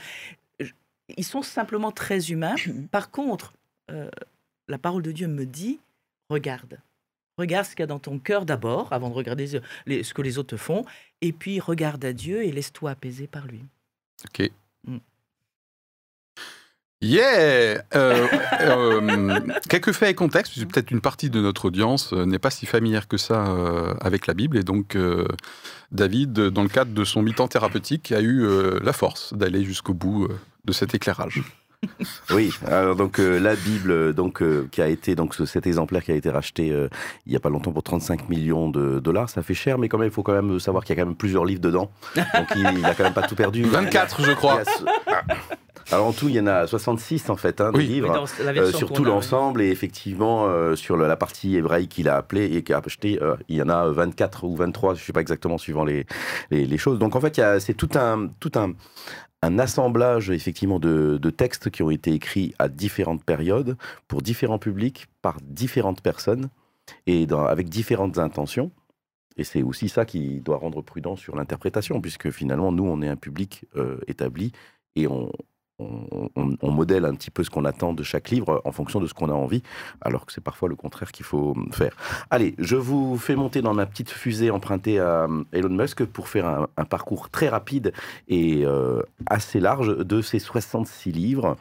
Ils 1.17 1.25
sont 1.25 1.43
simplement 1.43 1.91
très 1.91 2.31
humains. 2.31 2.55
Par 2.91 3.11
contre, 3.11 3.55
euh, 3.91 4.11
la 4.69 4.77
parole 4.77 5.03
de 5.03 5.11
Dieu 5.11 5.27
me 5.27 5.47
dit, 5.47 5.81
regarde. 6.29 6.79
Regarde 7.39 7.67
ce 7.67 7.71
qu'il 7.71 7.81
y 7.81 7.85
a 7.85 7.87
dans 7.87 8.01
ton 8.01 8.19
cœur 8.19 8.45
d'abord, 8.45 8.93
avant 8.93 9.11
de 9.11 9.15
regarder 9.15 9.47
ce 9.47 10.15
que 10.15 10.23
les 10.23 10.39
autres 10.39 10.57
font, 10.57 10.85
et 11.21 11.33
puis 11.33 11.61
regarde 11.61 12.05
à 12.05 12.13
Dieu 12.13 12.45
et 12.45 12.51
laisse-toi 12.51 12.91
apaiser 12.91 13.29
par 13.29 13.47
lui. 13.47 13.61
Ok. 14.25 14.51
Mm. 14.85 14.99
Yeah 17.01 17.81
euh, 17.95 18.27
euh, 18.61 19.41
Quelques 19.69 19.93
faits 19.93 20.11
et 20.11 20.15
contextes, 20.15 20.53
puisque 20.53 20.69
peut-être 20.69 20.91
une 20.91 21.01
partie 21.01 21.31
de 21.31 21.41
notre 21.41 21.67
audience 21.67 22.13
euh, 22.13 22.25
n'est 22.25 22.41
pas 22.41 22.51
si 22.51 22.67
familière 22.67 23.07
que 23.07 23.17
ça 23.17 23.55
avec 24.01 24.27
la 24.27 24.35
Bible, 24.35 24.57
et 24.57 24.65
donc 24.65 24.99
David, 25.93 26.33
dans 26.33 26.65
le 26.65 26.69
cadre 26.69 26.93
de 26.93 27.05
son 27.05 27.23
mi-temps 27.23 27.47
thérapeutique, 27.47 28.11
a 28.11 28.21
eu 28.21 28.47
la 28.81 28.93
force 28.93 29.33
d'aller 29.33 29.65
jusqu'au 29.65 29.95
bout 29.95 30.29
de 30.65 30.73
cet 30.73 30.95
éclairage. 30.95 31.43
oui, 32.35 32.51
alors 32.67 32.97
donc 32.97 33.21
euh, 33.21 33.39
la 33.39 33.55
Bible, 33.55 34.13
donc 34.13 34.43
euh, 34.43 34.69
qui 34.73 34.83
a 34.83 34.89
été 34.89 35.15
donc 35.15 35.35
cet 35.35 35.65
exemplaire 35.67 36.03
qui 36.03 36.11
a 36.11 36.17
été 36.17 36.29
racheté 36.29 36.73
euh, 36.73 36.89
il 37.25 37.33
y 37.33 37.37
a 37.37 37.41
pas 37.41 37.51
longtemps 37.51 37.71
pour 37.71 37.85
35 37.85 38.29
millions 38.29 38.69
de 38.69 38.99
dollars, 38.99 39.31
ça 39.31 39.43
fait 39.43 39.55
cher, 39.55 39.79
mais 39.79 39.89
quand 39.89 39.99
même 39.99 40.09
il 40.09 40.13
faut 40.13 40.25
quand 40.25 40.33
même 40.33 40.59
savoir 40.59 40.85
qu'il 40.85 40.97
y 40.97 40.99
a 40.99 41.03
quand 41.03 41.07
même 41.07 41.17
plusieurs 41.17 41.45
livres 41.45 41.61
dedans, 41.61 41.91
donc 42.17 42.49
il, 42.57 42.63
n'a 42.63 42.89
a 42.89 42.95
quand 42.95 43.05
même 43.05 43.15
pas 43.15 43.23
tout 43.23 43.37
perdu. 43.37 43.63
24 43.63 44.23
je 44.25 44.33
crois. 44.33 44.63
Alors 45.91 46.07
en 46.07 46.13
tout, 46.13 46.29
il 46.29 46.35
y 46.35 46.41
en 46.41 46.47
a 46.47 46.67
66 46.67 47.31
en 47.31 47.37
fait, 47.37 47.61
hein, 47.61 47.73
livres, 47.73 48.27
sur 48.75 48.93
tout 48.93 49.05
l'ensemble, 49.05 49.63
et 49.63 49.71
effectivement 49.71 50.75
sur 50.77 50.97
la 50.97 51.17
partie 51.17 51.57
hébraïque 51.57 51.91
qu'il 51.91 52.09
a 52.09 52.17
appelé 52.17 52.45
et 52.57 52.63
qu'il 52.63 52.75
a 52.75 52.79
acheté, 52.85 53.19
il 53.49 53.57
y 53.57 53.63
en 53.63 53.69
a 53.69 53.89
24 53.89 54.45
ou 54.45 54.55
23, 54.55 54.95
je 54.95 55.01
ne 55.01 55.05
sais 55.05 55.13
pas 55.13 55.21
exactement 55.21 55.57
suivant 55.57 55.85
les, 55.85 56.07
les, 56.51 56.67
les, 56.67 56.79
choses. 56.79 56.99
Donc 56.99 57.17
en 57.17 57.21
fait, 57.21 57.41
c'est 57.61 57.75
tout 57.75 57.91
un, 57.95 58.29
tout 58.39 58.53
un, 58.57 58.73
un 59.43 59.59
assemblage 59.59 60.31
effectivement 60.31 60.81
de, 60.81 61.31
textes 61.31 61.71
qui 61.71 61.83
ont 61.83 61.91
été 61.91 62.13
écrits 62.13 62.55
à 62.59 62.69
différentes 62.69 63.25
périodes, 63.25 63.77
pour 64.09 64.23
différents 64.23 64.59
publics, 64.59 65.07
par 65.23 65.39
différentes 65.43 66.03
personnes, 66.03 66.49
et 67.07 67.27
avec 67.33 67.69
différentes 67.69 68.19
intentions. 68.19 68.71
Et 69.37 69.45
c'est 69.45 69.63
aussi 69.63 69.89
ça 69.89 70.05
qui 70.05 70.41
doit 70.41 70.57
rendre 70.57 70.83
prudent 70.83 71.15
sur 71.15 71.37
l'interprétation, 71.37 72.01
puisque 72.01 72.31
finalement, 72.31 72.73
nous, 72.73 72.85
on 72.85 73.03
est 73.03 73.09
un 73.09 73.17
public 73.17 73.67
euh, 73.77 73.99
établi 74.09 74.53
et 74.97 75.07
on, 75.07 75.31
on, 75.79 76.71
modèle 76.71 77.05
un 77.05 77.15
petit 77.15 77.31
peu 77.31 77.43
ce 77.43 77.51
qu'on 77.51 77.65
attend 77.65 77.93
de 77.93 78.03
chaque 78.03 78.31
livre 78.31 78.61
en 78.65 78.73
fonction 78.73 79.01
de 79.01 79.07
ce 79.07 79.15
qu'on 79.15 79.31
a 79.31 79.35
envie, 79.35 79.63
alors 80.01 80.27
que 80.27 80.33
c'est 80.33 80.43
parfois 80.43 80.69
le 80.69 80.77
contraire 80.77 81.13
qu'il 81.13 81.25
faut 81.25 81.57
faire. 81.73 81.93
Allez, 82.31 82.55
je 82.59 82.77
vous 82.77 83.17
fais 83.17 83.35
monter 83.35 83.63
dans 83.63 83.75
ma 83.75 83.87
petite 83.87 84.11
fusée 84.11 84.51
empruntée 84.51 84.99
à 84.99 85.27
Elon 85.53 85.71
Musk 85.71 86.05
pour 86.05 86.29
faire 86.29 86.67
un, 86.77 86.85
parcours 86.85 87.31
très 87.31 87.49
rapide 87.49 87.93
et 88.29 88.65
euh, 88.65 89.03
assez 89.27 89.61
large 89.61 89.97
de 89.97 90.23
ces 90.23 90.39
66 90.39 91.13
livres, 91.13 91.57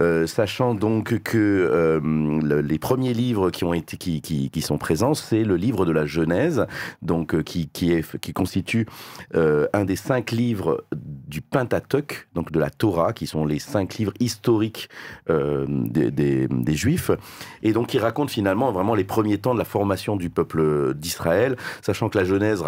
euh, 0.00 0.26
sachant 0.26 0.74
donc 0.74 1.18
que 1.22 1.36
euh, 1.38 2.62
les 2.62 2.78
premiers 2.78 3.14
livres 3.14 3.50
qui 3.50 3.64
ont 3.64 3.74
été 3.74 3.96
qui, 3.96 4.60
sont 4.60 4.78
présents, 4.78 5.14
c'est 5.14 5.44
le 5.44 5.56
livre 5.56 5.86
de 5.86 5.92
la 5.92 6.06
Genèse, 6.06 6.66
donc 7.02 7.42
qui, 7.42 7.68
qui, 7.68 8.32
constitue 8.32 8.86
un 9.34 9.84
des 9.84 9.96
cinq 9.96 10.32
livres 10.32 10.84
du 10.92 11.40
Pentateuch, 11.40 12.28
donc 12.34 12.50
de 12.52 12.58
la 12.58 12.70
Torah, 12.70 13.12
qui 13.12 13.26
sont 13.26 13.45
les 13.46 13.58
cinq 13.58 13.96
livres 13.96 14.12
historiques 14.20 14.88
euh, 15.30 15.66
des, 15.68 16.46
Juifs, 16.76 17.10
et 17.62 17.72
donc 17.72 17.94
il 17.94 17.98
raconte 18.00 18.30
finalement 18.30 18.70
vraiment 18.70 18.94
les 18.94 19.04
premiers 19.04 19.38
temps 19.38 19.54
de 19.54 19.58
la 19.58 19.64
formation 19.64 20.16
du 20.16 20.28
peuple 20.28 20.92
d'Israël, 20.94 21.56
sachant 21.80 22.10
que 22.10 22.18
la 22.18 22.24
Genèse 22.24 22.62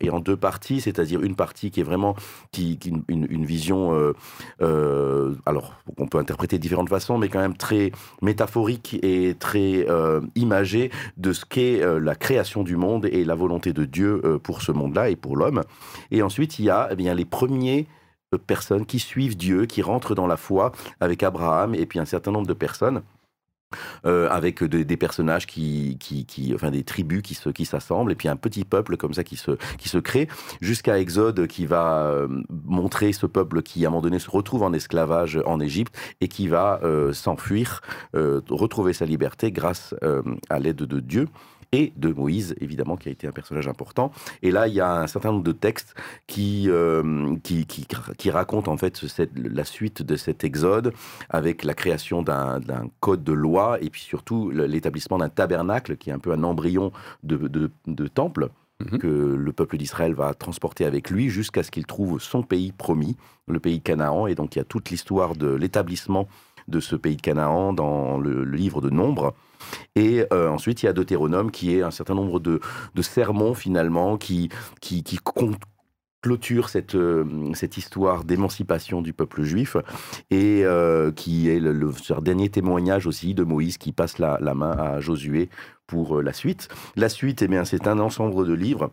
est 0.00 0.10
en 0.10 0.20
deux 0.20 0.36
parties, 0.36 0.82
c'est-à-dire 0.82 1.22
une 1.22 1.36
partie 1.36 1.70
qui 1.70 1.80
est 1.80 1.84
vraiment 1.84 2.14
qui, 2.52 2.78
une, 3.08 3.46
vision, 3.46 3.94
euh, 3.94 4.12
euh, 4.60 5.34
alors 5.46 5.74
on 5.96 6.06
peut 6.06 6.18
interpréter 6.18 6.58
de 6.58 6.62
différentes 6.62 6.90
façons, 6.90 7.16
mais 7.16 7.28
quand 7.28 7.38
même 7.38 7.56
très 7.56 7.92
métaphorique 8.20 8.98
et 9.02 9.34
très 9.38 9.86
imagée 10.34 10.90
de 11.16 11.32
ce 11.32 11.44
qu'est 11.44 11.80
la 12.00 12.14
création 12.14 12.62
du 12.62 12.76
monde 12.76 13.06
et 13.06 13.24
la 13.24 13.34
volonté 13.34 13.72
de 13.72 13.84
Dieu 13.84 14.20
pour 14.42 14.60
ce 14.60 14.72
monde-là 14.72 15.08
et 15.08 15.16
pour 15.16 15.36
l'homme. 15.36 15.62
Et 16.10 16.22
ensuite, 16.22 16.58
il 16.58 16.66
y 16.66 16.70
a 16.70 16.88
eh 16.90 16.96
bien, 16.96 17.14
les 17.14 17.24
premiers 17.24 17.86
personnes 18.46 18.86
qui 18.86 18.98
suivent 18.98 19.36
Dieu, 19.36 19.66
qui 19.66 19.82
rentrent 19.82 20.14
dans 20.14 20.26
la 20.26 20.36
foi 20.36 20.72
avec 21.00 21.22
Abraham 21.22 21.74
et 21.74 21.86
puis 21.86 21.98
un 21.98 22.04
certain 22.04 22.32
nombre 22.32 22.46
de 22.46 22.54
personnes. 22.54 23.02
Euh, 24.06 24.28
avec 24.30 24.62
des 24.62 24.96
personnages 24.96 25.44
qui, 25.44 25.98
qui, 25.98 26.52
enfin 26.54 26.70
des 26.70 26.84
tribus 26.84 27.20
qui 27.20 27.34
se, 27.34 27.48
qui 27.48 27.64
s'assemblent 27.64 28.12
et 28.12 28.14
puis 28.14 28.28
un 28.28 28.36
petit 28.36 28.64
peuple 28.64 28.96
comme 28.96 29.12
ça 29.12 29.24
qui 29.24 29.34
se, 29.34 29.52
qui 29.76 29.88
se 29.88 29.98
crée 29.98 30.28
jusqu'à 30.60 31.00
Exode 31.00 31.48
qui 31.48 31.66
va 31.66 32.04
euh, 32.04 32.28
montrer 32.64 33.12
ce 33.12 33.26
peuple 33.26 33.62
qui 33.62 33.84
à 33.84 33.88
un 33.88 33.90
moment 33.90 34.02
donné 34.02 34.20
se 34.20 34.30
retrouve 34.30 34.62
en 34.62 34.72
esclavage 34.72 35.40
en 35.44 35.58
Égypte 35.58 35.96
et 36.20 36.28
qui 36.28 36.46
va 36.46 36.78
euh, 36.84 37.12
s'enfuir, 37.12 37.80
retrouver 38.14 38.92
sa 38.92 39.04
liberté 39.04 39.50
grâce 39.50 39.94
à 40.48 40.58
l'aide 40.60 40.76
de 40.76 41.00
Dieu 41.00 41.26
et 41.72 41.92
de 41.96 42.12
Moïse, 42.12 42.54
évidemment, 42.60 42.96
qui 42.96 43.08
a 43.08 43.12
été 43.12 43.26
un 43.26 43.32
personnage 43.32 43.68
important. 43.68 44.12
Et 44.42 44.50
là, 44.50 44.68
il 44.68 44.74
y 44.74 44.80
a 44.80 45.00
un 45.00 45.06
certain 45.06 45.32
nombre 45.32 45.44
de 45.44 45.52
textes 45.52 45.94
qui, 46.26 46.66
euh, 46.68 47.36
qui, 47.42 47.66
qui, 47.66 48.30
racontent 48.30 48.72
en 48.72 48.76
fait 48.76 49.00
la 49.36 49.64
suite 49.64 50.02
de 50.02 50.16
cet 50.16 50.44
exode 50.44 50.92
avec 51.30 51.64
la 51.64 51.74
création 51.74 52.22
d'un 52.22 52.60
code 53.00 53.24
de 53.24 53.32
loi 53.32 53.78
et 53.80 53.90
puis 53.90 54.00
surtout 54.00 54.50
l'établissement 54.50 55.18
d'un 55.18 55.28
tabernacle 55.28 55.96
qui 55.96 56.10
est 56.10 56.12
un 56.12 56.18
peu 56.18 56.32
un 56.32 56.42
embryon 56.42 56.92
de, 57.22 57.48
de, 57.86 58.06
temple 58.08 58.48
mhm. 58.80 58.98
que 58.98 59.06
le 59.06 59.52
peuple 59.52 59.76
d'Israël 59.76 60.14
va 60.14 60.34
transporter 60.34 60.84
avec 60.84 61.10
lui 61.10 61.28
jusqu'à 61.28 61.62
ce 61.62 61.70
qu'il 61.70 61.86
trouve 61.86 62.20
son 62.20 62.42
pays 62.42 62.72
promis, 62.72 63.16
le 63.48 63.60
pays 63.60 63.80
Canaan. 63.80 64.26
Et 64.26 64.34
donc 64.34 64.56
il 64.56 64.58
y 64.58 64.62
a 64.62 64.64
toute 64.64 64.90
l'histoire 64.90 65.36
de 65.36 65.48
l'établissement 65.48 66.28
de 66.68 66.80
ce 66.80 66.96
pays 66.96 67.16
de 67.16 67.22
Canaan 67.22 67.72
dans 67.72 68.18
le, 68.18 68.44
livre 68.44 68.80
de 68.80 68.90
Nombre. 68.90 69.34
Et 69.94 70.24
euh, 70.32 70.48
ensuite, 70.48 70.82
il 70.82 70.86
y 70.86 70.88
a 70.88 70.92
Deutéronome 70.92 71.50
qui 71.50 71.74
est 71.74 71.82
un 71.82 71.90
certain 71.90 72.14
nombre 72.14 72.40
de, 72.40 72.60
sermons 73.02 73.54
finalement 73.54 74.16
qui, 74.16 74.48
qui, 74.80 75.02
qui 75.02 75.18
clôture 76.22 76.70
cette, 76.70 76.96
euh, 76.96 77.24
cette 77.54 77.76
histoire 77.76 78.24
d'émancipation 78.24 79.00
du 79.00 79.12
peuple 79.12 79.42
juif 79.42 79.76
et 80.30 80.64
euh, 80.64 81.12
qui 81.12 81.48
est 81.48 81.60
le, 81.60 81.92
dernier 82.20 82.48
témoignage 82.48 83.06
aussi 83.06 83.32
de 83.32 83.44
Moïse 83.44 83.78
qui 83.78 83.92
passe 83.92 84.18
la, 84.18 84.38
main 84.54 84.72
à 84.72 85.00
Josué 85.00 85.48
pour 85.86 86.20
la 86.20 86.32
suite. 86.32 86.68
La 86.96 87.08
suite, 87.08 87.42
eh 87.42 87.64
c'est 87.64 87.86
un 87.86 88.00
ensemble 88.00 88.46
de 88.46 88.54
livres 88.54 88.90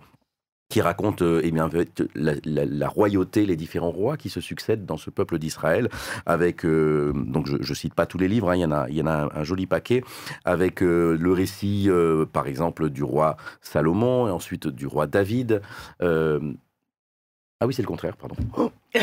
qui 0.73 0.81
raconte 0.81 1.21
euh, 1.21 1.39
eh 1.43 1.51
bien, 1.51 1.69
la, 2.15 2.87
royauté, 2.87 3.45
les 3.45 3.55
différents 3.55 3.91
rois 3.91 4.17
qui 4.17 4.29
se 4.29 4.41
succèdent 4.41 4.87
dans 4.87 4.97
ce 4.97 5.11
peuple 5.11 5.37
d'Israël, 5.37 5.87
avec, 6.25 6.65
euh, 6.65 7.13
donc 7.13 7.45
je 7.45 7.57
ne 7.57 7.75
cite 7.75 7.93
pas 7.93 8.07
tous 8.07 8.17
les 8.17 8.27
livres, 8.27 8.49
hein, 8.49 8.55
il 8.55 8.61
y 8.61 8.65
en 8.65 8.71
a, 8.71 8.89
y 8.89 8.99
en 8.99 9.05
a 9.05 9.29
un, 9.35 9.43
joli 9.43 9.67
paquet, 9.67 10.03
avec 10.45 10.81
euh, 10.81 11.15
le 11.15 11.31
récit, 11.31 11.91
par 12.31 12.47
exemple, 12.47 12.89
du 12.89 13.03
roi 13.03 13.37
Salomon, 13.61 14.27
et 14.27 14.31
ensuite 14.31 14.67
du 14.67 14.87
roi 14.87 15.05
David, 15.05 15.61
Ah 17.63 17.65
oui, 17.65 17.73
c'est 17.73 17.81
le 17.81 17.87
contraire, 17.87 18.17
pardon. 18.17 18.35
Oh 18.57 18.69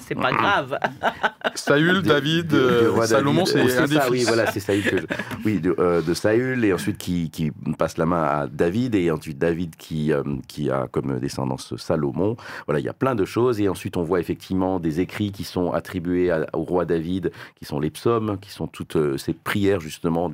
c'est 0.00 0.16
pas 0.16 0.32
grave. 0.32 0.76
Saül, 1.54 2.02
David, 2.02 2.52
euh, 2.54 3.00
Salomon, 3.06 3.46
c'est 3.46 3.60
un 3.78 3.86
ça, 3.86 4.10
Oui, 4.10 4.24
voilà, 4.26 4.50
c'est 4.50 4.58
Saül. 4.58 4.82
Que 4.82 4.96
Oui, 5.44 5.60
de, 5.60 5.72
euh, 5.78 6.02
de, 6.02 6.12
Saül, 6.12 6.64
et 6.64 6.72
ensuite 6.72 6.98
qui, 6.98 7.30
qui, 7.30 7.52
passe 7.78 7.98
la 7.98 8.06
main 8.06 8.24
à 8.24 8.48
David, 8.48 8.96
et 8.96 9.12
ensuite 9.12 9.38
David 9.38 9.76
qui, 9.76 10.12
euh, 10.12 10.24
qui 10.48 10.70
a 10.70 10.88
comme 10.90 11.20
descendance 11.20 11.76
Salomon. 11.76 12.36
Voilà, 12.66 12.80
il 12.80 12.84
y 12.84 12.88
a 12.88 12.92
plein 12.92 13.14
de 13.14 13.24
choses, 13.24 13.60
et 13.60 13.68
ensuite 13.68 13.96
on 13.96 14.02
voit 14.02 14.18
effectivement 14.18 14.80
des 14.80 14.98
écrits 14.98 15.30
qui 15.30 15.44
sont 15.44 15.70
attribués 15.70 16.34
au 16.54 16.64
roi 16.64 16.84
David, 16.84 17.30
qui 17.54 17.64
sont 17.64 17.78
les 17.78 17.90
psaumes, 17.90 18.38
qui 18.40 18.50
sont 18.50 18.66
toutes 18.66 18.98
ces 19.18 19.34
prières 19.34 19.78
justement 19.78 20.28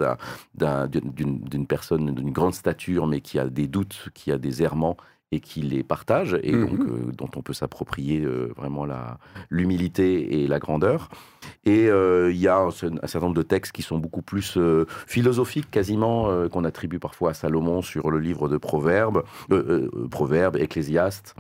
d'une 0.54 1.66
personne 1.66 2.14
d'une 2.14 2.32
grande 2.32 2.54
stature, 2.54 3.06
mais 3.06 3.20
qui 3.20 3.38
a 3.38 3.44
des 3.50 3.66
doutes, 3.66 4.08
qui 4.14 4.32
a 4.32 4.38
des 4.38 4.62
errements 4.62 4.96
et 5.30 5.40
qui 5.40 5.60
les 5.60 5.82
partage 5.82 6.38
et 6.42 6.52
donc 6.52 6.72
mmh 6.72 6.88
euh, 6.88 7.12
dont 7.12 7.28
on 7.36 7.42
peut 7.42 7.52
s'approprier 7.52 8.22
euh, 8.22 8.52
vraiment 8.56 8.86
la 8.86 9.18
l'humilité 9.50 10.42
et 10.42 10.46
la 10.46 10.58
grandeur. 10.58 11.10
Et 11.64 11.88
euh, 11.88 12.30
il 12.32 12.38
y 12.38 12.48
a 12.48 12.58
un, 12.58 12.70
certain 12.70 13.20
nombre 13.20 13.36
de 13.36 13.42
textes 13.42 13.72
qui 13.72 13.82
sont 13.82 13.98
beaucoup 13.98 14.22
plus 14.22 14.58
philosophiques 15.06 15.70
quasiment 15.70 16.48
qu'on 16.48 16.64
attribue 16.64 16.98
parfois 16.98 17.30
à 17.30 17.34
Salomon 17.34 17.82
sur 17.82 18.10
le 18.10 18.18
livre 18.18 18.48
de 18.48 18.56
Proverbes, 18.56 19.22
Proverbes, 20.10 20.56
Ecclésiaste. 20.56 21.34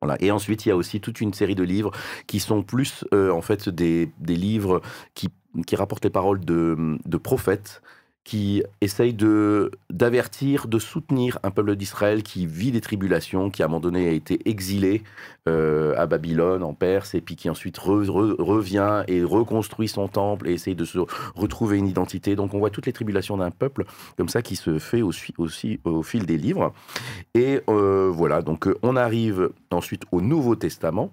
Voilà. 0.00 0.16
Et 0.20 0.30
ensuite, 0.30 0.66
il 0.66 0.70
y 0.70 0.72
a 0.72 0.76
aussi 0.76 1.00
toute 1.00 1.20
une 1.20 1.32
série 1.32 1.54
de 1.54 1.62
livres 1.62 1.92
qui 2.26 2.40
sont 2.40 2.62
plus 2.62 3.04
en 3.12 3.40
fait 3.40 3.68
des, 3.68 4.10
des 4.18 4.36
livres 4.36 4.82
qui, 5.14 5.28
qui 5.66 5.76
rapportent 5.76 6.04
les 6.04 6.10
paroles 6.10 6.40
de, 6.40 6.98
de 7.04 7.16
prophètes 7.16 7.82
qui 8.24 8.62
essaye 8.80 9.14
de 9.14 9.70
d'avertir, 9.90 10.68
de 10.68 10.78
soutenir 10.78 11.38
un 11.42 11.50
peuple 11.50 11.74
d'Israël 11.74 12.22
qui 12.22 12.46
vit 12.46 12.70
des 12.70 12.80
tribulations, 12.80 13.50
qui 13.50 13.62
à 13.62 13.66
un 13.66 13.68
moment 13.68 13.80
donné 13.80 14.08
a 14.08 14.12
été 14.12 14.38
exilé 14.48 15.02
euh, 15.48 15.94
à 15.96 16.06
Babylone, 16.06 16.62
en 16.62 16.72
Perse, 16.72 17.14
et 17.14 17.20
puis 17.20 17.34
qui 17.34 17.50
ensuite 17.50 17.78
revient 17.78 19.02
et 19.08 19.24
reconstruit 19.24 19.88
son 19.88 20.06
temple 20.06 20.48
et 20.48 20.52
essaye 20.52 20.76
de 20.76 20.84
se 20.84 20.98
retrouver 21.34 21.78
une 21.78 21.88
identité. 21.88 22.36
Donc 22.36 22.54
on 22.54 22.58
voit 22.58 22.70
toutes 22.70 22.86
les 22.86 22.92
tribulations 22.92 23.36
d'un 23.36 23.50
peuple 23.50 23.84
comme 24.16 24.28
ça 24.28 24.40
qui 24.40 24.54
se 24.54 24.78
fait 24.78 25.02
aussi, 25.02 25.34
au 25.84 26.02
fil 26.02 26.26
des 26.26 26.38
livres. 26.38 26.72
Et 27.34 27.60
euh, 27.68 28.08
voilà, 28.12 28.42
donc 28.42 28.68
euh, 28.68 28.78
on 28.82 28.94
arrive 28.96 29.50
ensuite 29.72 30.04
au 30.12 30.20
Nouveau 30.20 30.54
Testament. 30.54 31.12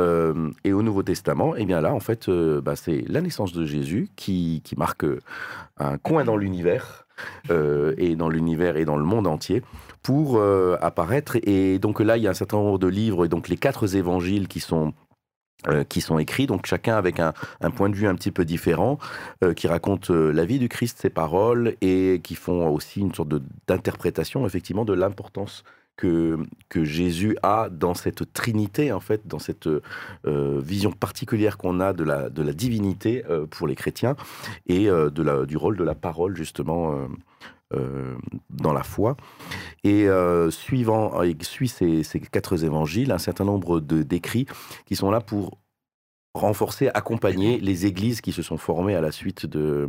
Euh, 0.00 0.50
et 0.64 0.72
au 0.72 0.82
Nouveau 0.82 1.02
Testament, 1.02 1.54
eh 1.56 1.66
bien 1.66 1.80
là, 1.80 1.92
en 1.92 2.00
fait, 2.00 2.28
euh, 2.28 2.60
bah, 2.60 2.76
c'est 2.76 3.04
la 3.08 3.20
naissance 3.20 3.52
de 3.52 3.66
Jésus 3.66 4.08
qui, 4.16 4.62
marque 4.76 5.04
euh, 5.04 5.20
un 5.76 5.98
coin 5.98 6.24
dans 6.24 6.36
l'univers, 6.36 7.06
et 7.98 8.16
dans 8.16 8.28
l'univers 8.28 8.76
et 8.76 8.84
dans 8.84 8.96
le 8.96 9.04
monde 9.04 9.28
entier, 9.28 9.62
pour 10.02 10.42
apparaître. 10.80 11.36
Et 11.44 11.78
donc 11.78 12.00
là, 12.00 12.16
il 12.16 12.22
y 12.24 12.26
a 12.26 12.30
un 12.30 12.34
certain 12.34 12.56
nombre 12.56 12.78
de 12.78 12.88
livres, 12.88 13.24
et 13.24 13.28
donc 13.28 13.48
les 13.48 13.56
quatre 13.56 13.94
évangiles 13.94 14.48
qui 14.48 14.60
sont 14.60 14.92
qui 15.88 16.00
sont 16.00 16.18
écrits, 16.18 16.48
donc 16.48 16.66
chacun 16.66 16.96
avec 16.96 17.20
un, 17.20 17.32
point 17.76 17.88
de 17.88 17.94
vue 17.94 18.08
un 18.08 18.16
petit 18.16 18.32
peu 18.32 18.44
différent, 18.44 18.98
qui 19.54 19.68
racontent 19.68 20.12
la 20.12 20.44
vie 20.44 20.58
du 20.58 20.68
Christ, 20.68 20.98
ses 21.00 21.10
paroles, 21.10 21.76
et 21.80 22.20
qui 22.24 22.34
font 22.34 22.68
aussi 22.68 23.00
une 23.00 23.14
sorte 23.14 23.32
d'interprétation, 23.68 24.44
effectivement, 24.44 24.84
de 24.84 24.94
l'importance 24.94 25.62
que, 25.96 26.38
Jésus 26.84 27.36
a 27.42 27.68
dans 27.70 27.94
cette 27.94 28.32
trinité, 28.32 28.92
en 28.92 29.00
fait, 29.00 29.26
dans 29.26 29.38
cette 29.38 29.68
euh, 30.26 30.60
vision 30.60 30.90
particulière 30.90 31.58
qu'on 31.58 31.80
a 31.80 31.92
de 31.92 32.04
la, 32.04 32.30
de 32.30 32.42
la 32.42 32.52
divinité 32.52 33.24
euh, 33.28 33.46
pour 33.46 33.66
les 33.66 33.74
chrétiens 33.74 34.16
et 34.66 34.88
euh, 34.88 35.10
de 35.10 35.22
la, 35.22 35.44
du 35.44 35.56
rôle 35.56 35.76
de 35.76 35.84
la 35.84 35.94
parole, 35.94 36.36
justement. 36.36 37.08
dans 38.50 38.74
la 38.74 38.82
foi. 38.82 39.16
Et 39.82 40.06
suivant, 40.50 41.22
suit 41.40 41.68
ces, 41.68 42.02
ces, 42.02 42.20
quatre 42.20 42.64
évangiles, 42.64 43.10
un 43.12 43.18
certain 43.18 43.46
nombre 43.46 43.80
d'écrits 43.80 44.46
qui 44.84 44.94
sont 44.94 45.10
là 45.10 45.22
pour 45.22 45.56
renforcer, 46.34 46.90
accompagner 46.92 47.60
les 47.60 47.86
églises 47.86 48.20
qui 48.20 48.32
se 48.32 48.42
sont 48.42 48.58
formées 48.58 48.94
à 48.94 49.00
la 49.00 49.10
suite 49.10 49.46
de, 49.46 49.88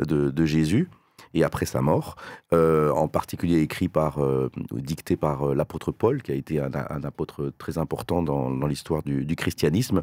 de 0.00 0.44
Jésus 0.44 0.88
et 1.34 1.44
après 1.44 1.66
sa 1.66 1.80
mort, 1.80 2.16
euh, 2.52 2.90
en 2.92 3.08
particulier 3.08 3.60
écrit 3.60 3.88
par, 3.88 4.18
euh, 4.18 4.50
dicté 4.72 5.16
par 5.16 5.50
euh, 5.50 5.54
l'apôtre 5.54 5.92
Paul, 5.92 6.22
qui 6.22 6.32
a 6.32 6.34
été 6.34 6.60
un, 6.60 6.70
apôtre 7.04 7.52
très 7.58 7.78
important 7.78 8.22
dans, 8.22 8.66
l'histoire 8.66 9.02
du, 9.02 9.36
christianisme, 9.36 10.02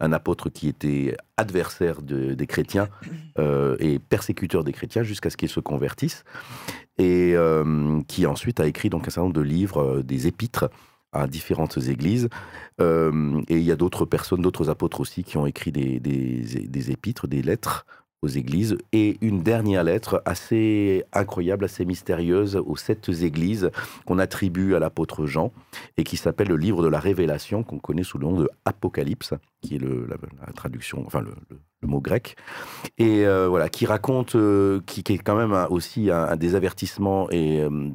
un 0.00 0.12
apôtre 0.12 0.50
qui 0.50 0.68
était 0.68 1.16
adversaire 1.36 2.02
des 2.02 2.46
chrétiens 2.46 2.88
et 3.78 3.98
persécuteur 3.98 4.64
des 4.64 4.72
chrétiens 4.72 5.02
jusqu'à 5.02 5.30
ce 5.30 5.36
qu'ils 5.36 5.48
se 5.48 5.60
convertissent, 5.60 6.24
et 6.98 7.34
qui 8.08 8.26
ensuite 8.26 8.60
a 8.60 8.66
écrit 8.66 8.90
donc 8.90 9.02
un 9.02 9.10
certain 9.10 9.22
nombre 9.22 9.34
de 9.34 9.40
livres, 9.40 10.02
des 10.02 10.26
épîtres 10.26 10.70
à 11.12 11.26
différentes 11.26 11.78
églises. 11.88 12.28
et 12.80 13.12
il 13.48 13.62
y 13.62 13.72
a 13.72 13.76
d'autres 13.76 14.04
personnes, 14.04 14.42
d'autres 14.42 14.70
apôtres 14.70 15.00
aussi, 15.00 15.24
qui 15.24 15.36
ont 15.36 15.46
écrit 15.46 15.72
des, 15.72 16.00
des 16.00 16.90
épîtres, 16.90 17.26
des 17.26 17.42
lettres 17.42 17.86
aux 18.26 18.28
églises 18.28 18.76
et 18.92 19.16
une 19.20 19.42
dernière 19.42 19.84
lettre 19.84 20.20
assez 20.24 21.04
incroyable, 21.12 21.64
assez 21.64 21.84
mystérieuse 21.84 22.56
aux 22.56 22.76
sept 22.76 23.08
églises 23.08 23.70
qu'on 24.04 24.18
attribue 24.18 24.74
à 24.74 24.80
l'apôtre 24.80 25.26
Jean 25.26 25.52
et 25.96 26.04
qui 26.04 26.16
s'appelle 26.16 26.48
le 26.48 26.56
livre 26.56 26.82
de 26.82 26.88
la 26.88 26.98
révélation 26.98 27.62
qu'on 27.62 27.78
connaît 27.78 28.02
sous 28.02 28.18
le 28.18 28.26
nom 28.26 28.36
de 28.40 28.50
Apocalypse, 28.64 29.34
qui 29.62 29.76
est 29.76 29.78
la, 29.80 30.52
traduction, 30.52 31.04
enfin 31.06 31.20
le, 31.20 31.32
mot 31.82 32.00
grec, 32.00 32.34
et 32.98 33.24
euh, 33.24 33.46
voilà, 33.46 33.68
qui 33.68 33.86
raconte, 33.86 34.34
euh, 34.34 34.80
qui, 34.86 35.00
est 35.00 35.18
quand 35.18 35.36
même 35.36 35.54
aussi 35.70 36.10
un, 36.10 36.34
des 36.34 36.56
avertissements 36.56 37.30
et 37.30 37.60
euh, 37.60 37.70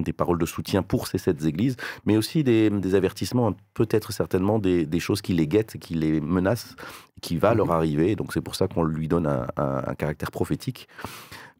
des, 0.00 0.12
paroles 0.14 0.38
de 0.38 0.46
soutien 0.46 0.82
pour 0.82 1.06
ces 1.06 1.18
sept 1.18 1.44
églises, 1.44 1.76
mais 2.06 2.16
aussi 2.16 2.42
des, 2.44 2.94
avertissements, 2.94 3.52
peut-être 3.74 4.12
certainement 4.12 4.58
des, 4.58 5.00
choses 5.00 5.20
qui 5.20 5.34
les 5.34 5.46
guettent, 5.46 5.76
qui 5.78 5.94
les 5.94 6.20
menacent, 6.22 6.76
qui 7.20 7.36
va 7.36 7.54
leur 7.54 7.66
mhm. 7.66 7.72
arriver. 7.72 8.16
Donc 8.16 8.32
c'est 8.32 8.40
pour 8.40 8.54
ça 8.54 8.68
qu'on 8.68 8.84
lui 8.84 9.08
donne 9.08 9.26
un, 9.26 9.46
un, 9.56 9.94
caractère 9.94 10.30
prophétique. 10.30 10.88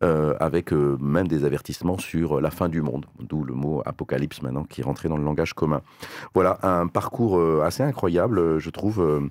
Euh, 0.03 0.35
avec 0.41 0.73
euh, 0.73 0.97
même 0.99 1.29
des 1.29 1.45
avertissements 1.45 1.99
sur 1.99 2.41
la 2.41 2.51
fin 2.51 2.71
du 2.71 2.81
monde, 2.81 3.05
d'où 3.19 3.45
le 3.45 3.53
mot 3.53 3.83
apocalypse 3.85 4.41
maintenant 4.41 4.65
qui 4.65 4.81
est 4.81 4.85
rentré 4.85 5.11
dans 5.11 5.19
le 5.19 5.25
langage 5.25 5.53
commun. 5.53 5.83
Voilà, 6.33 6.59
un 6.63 6.87
parcours 6.87 7.39
euh, 7.39 7.61
assez 7.67 7.83
incroyable, 7.83 8.59
je 8.59 8.71
trouve, 8.71 9.31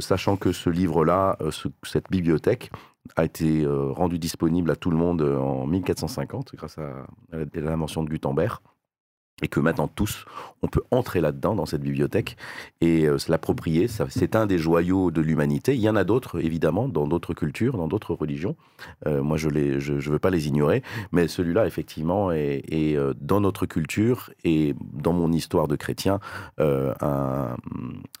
sachant 0.00 0.36
que 0.36 0.50
ce 0.50 0.70
livre-là, 0.70 1.36
cette 1.82 2.10
bibliothèque, 2.10 2.70
a 3.16 3.24
été 3.24 3.66
rendu 3.66 4.18
disponible 4.18 4.70
à 4.70 4.76
tout 4.76 4.90
le 4.90 4.96
monde 4.96 5.20
en 5.20 5.66
1450 5.66 6.52
grâce 6.54 6.78
à, 6.78 7.04
à 7.32 7.60
l'invention 7.60 8.02
de 8.02 8.08
Gutenberg 8.08 8.60
et 9.40 9.48
que 9.48 9.60
maintenant 9.60 9.88
tous, 9.88 10.24
on 10.62 10.68
peut 10.68 10.82
entrer 10.90 11.20
là-dedans, 11.20 11.54
dans 11.54 11.66
cette 11.66 11.82
bibliothèque, 11.82 12.36
et 12.80 13.06
euh, 13.06 13.18
se 13.18 13.30
l'approprier. 13.30 13.88
C'est 13.88 14.36
un 14.36 14.46
des 14.46 14.58
joyaux 14.58 15.10
de 15.10 15.20
l'humanité. 15.20 15.74
Il 15.74 15.80
y 15.80 15.88
en 15.88 15.96
a 15.96 16.04
d'autres, 16.04 16.42
évidemment, 16.44 16.88
dans 16.88 17.06
d'autres 17.06 17.34
cultures, 17.34 17.76
dans 17.76 17.88
d'autres 17.88 18.14
religions. 18.14 18.56
Euh, 19.06 19.22
moi, 19.22 19.36
je 19.36 19.48
ne 19.48 20.10
veux 20.10 20.18
pas 20.18 20.30
les 20.30 20.46
ignorer, 20.48 20.82
mais 21.10 21.28
celui-là, 21.28 21.66
effectivement, 21.66 22.30
est, 22.30 22.62
euh, 22.72 23.14
dans 23.20 23.40
notre 23.40 23.66
culture 23.66 24.30
et 24.44 24.74
dans 24.92 25.12
mon 25.12 25.32
histoire 25.32 25.66
de 25.66 25.76
chrétien, 25.76 26.20
un, 26.58 27.56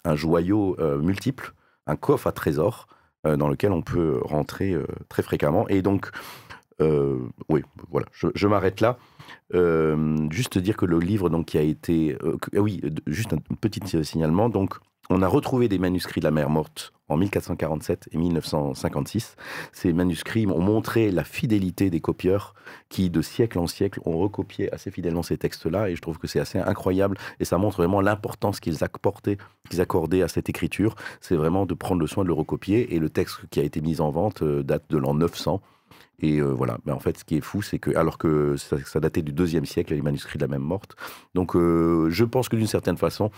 un, 0.04 0.16
joyau 0.16 0.76
multiple, 1.00 1.54
un 1.86 1.96
coffre 1.96 2.26
à 2.26 2.32
trésors 2.32 2.86
dans 3.24 3.48
lequel 3.48 3.72
on 3.72 3.82
peut 3.82 4.20
rentrer 4.24 4.74
très 5.08 5.22
fréquemment. 5.22 5.68
Et 5.68 5.82
donc, 5.82 6.10
oui, 7.48 7.62
voilà, 7.90 8.06
je, 8.12 8.46
m'arrête 8.46 8.80
là. 8.80 8.98
Euh, 9.54 10.16
juste 10.30 10.58
dire 10.58 10.76
que 10.76 10.86
le 10.86 10.98
livre 10.98 11.28
donc 11.28 11.46
qui 11.46 11.58
a 11.58 11.62
été, 11.62 12.16
euh, 12.22 12.36
ah 12.56 12.60
oui, 12.60 12.80
juste 13.06 13.32
un 13.32 13.38
petit 13.60 13.80
signalement. 14.04 14.48
Donc, 14.48 14.74
on 15.10 15.20
a 15.20 15.28
retrouvé 15.28 15.68
des 15.68 15.78
manuscrits 15.78 16.20
de 16.20 16.24
la 16.24 16.30
mer 16.30 16.48
morte 16.48 16.92
en 17.08 17.16
1447 17.16 18.08
et 18.12 18.16
1956. 18.16 19.36
Ces 19.72 19.92
manuscrits 19.92 20.46
ont 20.46 20.60
montré 20.60 21.10
la 21.10 21.24
fidélité 21.24 21.90
des 21.90 22.00
copieurs 22.00 22.54
qui, 22.88 23.10
de 23.10 23.20
siècle 23.20 23.58
en 23.58 23.66
siècle, 23.66 24.00
ont 24.06 24.16
recopié 24.16 24.72
assez 24.72 24.90
fidèlement 24.90 25.22
ces 25.22 25.36
textes-là. 25.36 25.90
Et 25.90 25.96
je 25.96 26.00
trouve 26.00 26.18
que 26.18 26.26
c'est 26.26 26.40
assez 26.40 26.58
incroyable 26.58 27.18
et 27.40 27.44
ça 27.44 27.58
montre 27.58 27.78
vraiment 27.78 28.00
l'importance 28.00 28.60
qu'ils 28.60 28.78
qu'ils 28.78 29.80
accordaient 29.80 30.22
à 30.22 30.28
cette 30.28 30.48
écriture. 30.48 30.94
C'est 31.20 31.36
vraiment 31.36 31.66
de 31.66 31.74
prendre 31.74 32.00
le 32.00 32.06
soin 32.06 32.22
de 32.22 32.28
le 32.28 32.34
recopier. 32.34 32.94
Et 32.94 32.98
le 32.98 33.10
texte 33.10 33.40
qui 33.50 33.60
a 33.60 33.64
été 33.64 33.80
mis 33.80 34.00
en 34.00 34.10
vente 34.10 34.42
euh, 34.42 34.62
date 34.62 34.84
de 34.88 34.96
l'an 34.96 35.14
900. 35.14 35.60
Et 36.22 36.38
euh, 36.38 36.46
voilà. 36.46 36.78
Mais 36.86 36.92
en 36.92 37.00
fait, 37.00 37.18
ce 37.18 37.24
qui 37.24 37.36
est 37.36 37.40
fou, 37.40 37.62
c'est 37.62 37.80
que, 37.80 37.94
alors 37.96 38.16
que 38.16 38.56
ça, 38.56 39.00
datait 39.00 39.22
du 39.22 39.32
deuxième 39.32 39.66
siècle, 39.66 39.92
les 39.92 40.02
manuscrits 40.02 40.38
de 40.38 40.44
la 40.44 40.48
même 40.48 40.62
morte. 40.62 40.94
Donc, 41.34 41.56
euh, 41.56 42.08
je 42.10 42.24
pense 42.24 42.48
que 42.48 42.56
d'une 42.56 42.68
certaine 42.68 42.96
façon, 42.96 43.30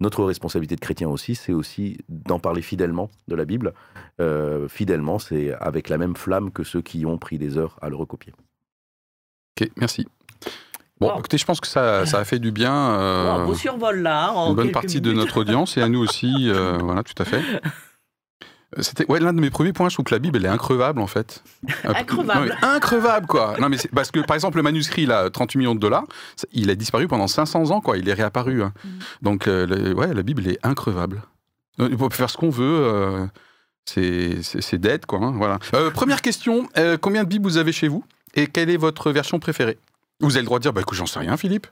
notre 0.00 0.24
responsabilité 0.24 0.74
de 0.74 0.80
chrétien 0.80 1.08
aussi, 1.08 1.36
c'est 1.36 1.52
aussi 1.52 1.98
d'en 2.08 2.40
parler 2.40 2.60
fidèlement 2.60 3.10
de 3.28 3.36
la 3.36 3.44
Bible. 3.44 3.72
Euh, 4.20 4.68
fidèlement, 4.68 5.20
c'est 5.20 5.54
avec 5.54 5.88
la 5.88 5.98
même 5.98 6.16
flamme 6.16 6.50
que 6.50 6.64
ceux 6.64 6.82
qui 6.82 7.06
ont 7.06 7.16
pris 7.16 7.38
des 7.38 7.56
heures 7.56 7.78
à 7.80 7.88
le 7.88 7.96
recopier. 7.96 8.32
Ok, 9.60 9.70
merci. 9.76 10.06
Bon, 11.00 11.16
écoutez, 11.18 11.38
je 11.38 11.44
pense 11.44 11.60
que 11.60 11.66
ça, 11.66 12.06
ça 12.06 12.18
a 12.18 12.24
fait 12.24 12.38
du 12.38 12.52
bien. 12.52 12.72
un 12.72 13.44
beau 13.44 13.54
survol 13.54 14.02
là. 14.02 14.32
En 14.32 14.50
une 14.50 14.54
bonne 14.54 14.70
partie 14.70 15.00
de 15.00 15.12
notre 15.12 15.38
audience 15.38 15.76
et 15.76 15.82
à 15.82 15.88
nous 15.88 16.00
aussi. 16.00 16.50
voilà, 16.80 17.02
tout 17.04 17.20
à 17.20 17.24
fait. 17.24 17.42
C'était 18.80 19.04
ouais, 19.10 19.20
l'un 19.20 19.32
de 19.32 19.40
mes 19.40 19.50
premiers 19.50 19.72
points. 19.72 19.88
Je 19.88 19.96
trouve 19.96 20.06
que 20.06 20.14
la 20.14 20.18
Bible, 20.18 20.38
elle 20.38 20.46
est 20.46 20.48
increvable, 20.48 21.00
en 21.00 21.06
fait. 21.06 21.42
increvable. 21.84 22.56
increvable, 22.62 23.26
quoi. 23.26 23.54
Non, 23.60 23.68
mais 23.68 23.76
parce 23.94 24.10
que, 24.10 24.20
par 24.20 24.34
exemple, 24.34 24.56
le 24.56 24.62
manuscrit, 24.62 25.04
là, 25.04 25.28
38 25.28 25.58
millions 25.58 25.74
de 25.74 25.80
dollars, 25.80 26.04
il 26.52 26.70
a 26.70 26.74
disparu 26.74 27.06
pendant 27.06 27.26
500 27.26 27.70
ans, 27.70 27.80
quoi. 27.80 27.98
Il 27.98 28.08
est 28.08 28.14
réapparu. 28.14 28.62
Hein. 28.62 28.72
Mm. 28.84 28.88
Donc, 29.22 29.46
euh, 29.46 29.92
ouais, 29.94 30.14
la 30.14 30.22
Bible 30.22 30.46
est 30.48 30.58
increvable. 30.62 31.22
On 31.78 31.88
peut 31.88 32.08
faire 32.10 32.30
ce 32.30 32.36
qu'on 32.36 32.50
veut. 32.50 32.64
Euh, 32.64 33.26
c'est 33.84 34.78
dead, 34.78 35.04
quoi. 35.04 35.18
Hein, 35.18 35.34
voilà. 35.36 35.58
Euh, 35.74 35.90
première 35.90 36.22
question 36.22 36.68
combien 37.00 37.24
de 37.24 37.28
Bibles 37.28 37.44
vous 37.44 37.58
avez 37.58 37.72
chez 37.72 37.88
vous 37.88 38.04
Et 38.34 38.46
quelle 38.46 38.70
est 38.70 38.76
votre 38.78 39.10
version 39.10 39.38
préférée? 39.38 39.78
Vous 40.20 40.36
avez 40.36 40.42
le 40.42 40.46
droit 40.46 40.58
de 40.58 40.62
dire, 40.62 40.72
bah 40.72 40.80
écoute, 40.80 40.96
j'en 40.96 41.06
sais 41.06 41.18
rien, 41.18 41.36
Philippe. 41.36 41.66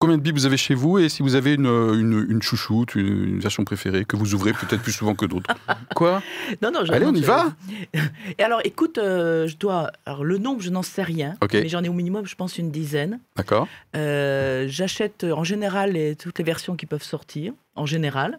Combien 0.00 0.16
de 0.16 0.22
Bibles 0.22 0.38
vous 0.38 0.46
avez 0.46 0.56
chez 0.56 0.74
vous 0.74 0.98
et 0.98 1.08
si 1.08 1.22
vous 1.22 1.34
avez 1.34 1.54
une, 1.54 1.66
une, 1.66 2.24
une 2.28 2.40
chouchoute, 2.40 2.94
une, 2.94 3.40
version 3.40 3.64
préférée 3.64 4.04
que 4.04 4.14
vous 4.14 4.32
ouvrez 4.32 4.52
peut-être 4.52 4.80
plus 4.80 4.92
souvent 4.92 5.16
que 5.16 5.26
d'autres? 5.26 5.52
Quoi? 5.96 6.22
Non, 6.62 6.70
non, 6.70 6.88
Allez, 6.88 7.04
on 7.04 7.14
y 7.14 7.20
va? 7.20 7.52
Et 8.38 8.42
alors, 8.44 8.60
écoute, 8.62 8.98
euh, 8.98 9.48
je 9.48 9.56
dois. 9.56 9.90
Alors, 10.06 10.22
le 10.22 10.38
nombre, 10.38 10.60
je 10.60 10.70
n'en 10.70 10.84
sais 10.84 11.02
rien, 11.02 11.34
mais 11.52 11.68
j'en 11.68 11.82
ai 11.82 11.88
au 11.88 11.94
minimum, 11.94 12.26
je 12.26 12.36
pense, 12.36 12.58
une 12.58 12.70
dizaine. 12.70 13.18
D'accord. 13.34 13.66
Euh, 13.96 14.66
j'achète 14.68 15.24
en 15.24 15.42
général 15.42 15.94
les, 15.94 16.14
toutes 16.14 16.38
les 16.38 16.44
versions 16.44 16.76
qui 16.76 16.86
peuvent 16.86 17.02
sortir, 17.02 17.52
en 17.74 17.84
général. 17.84 18.38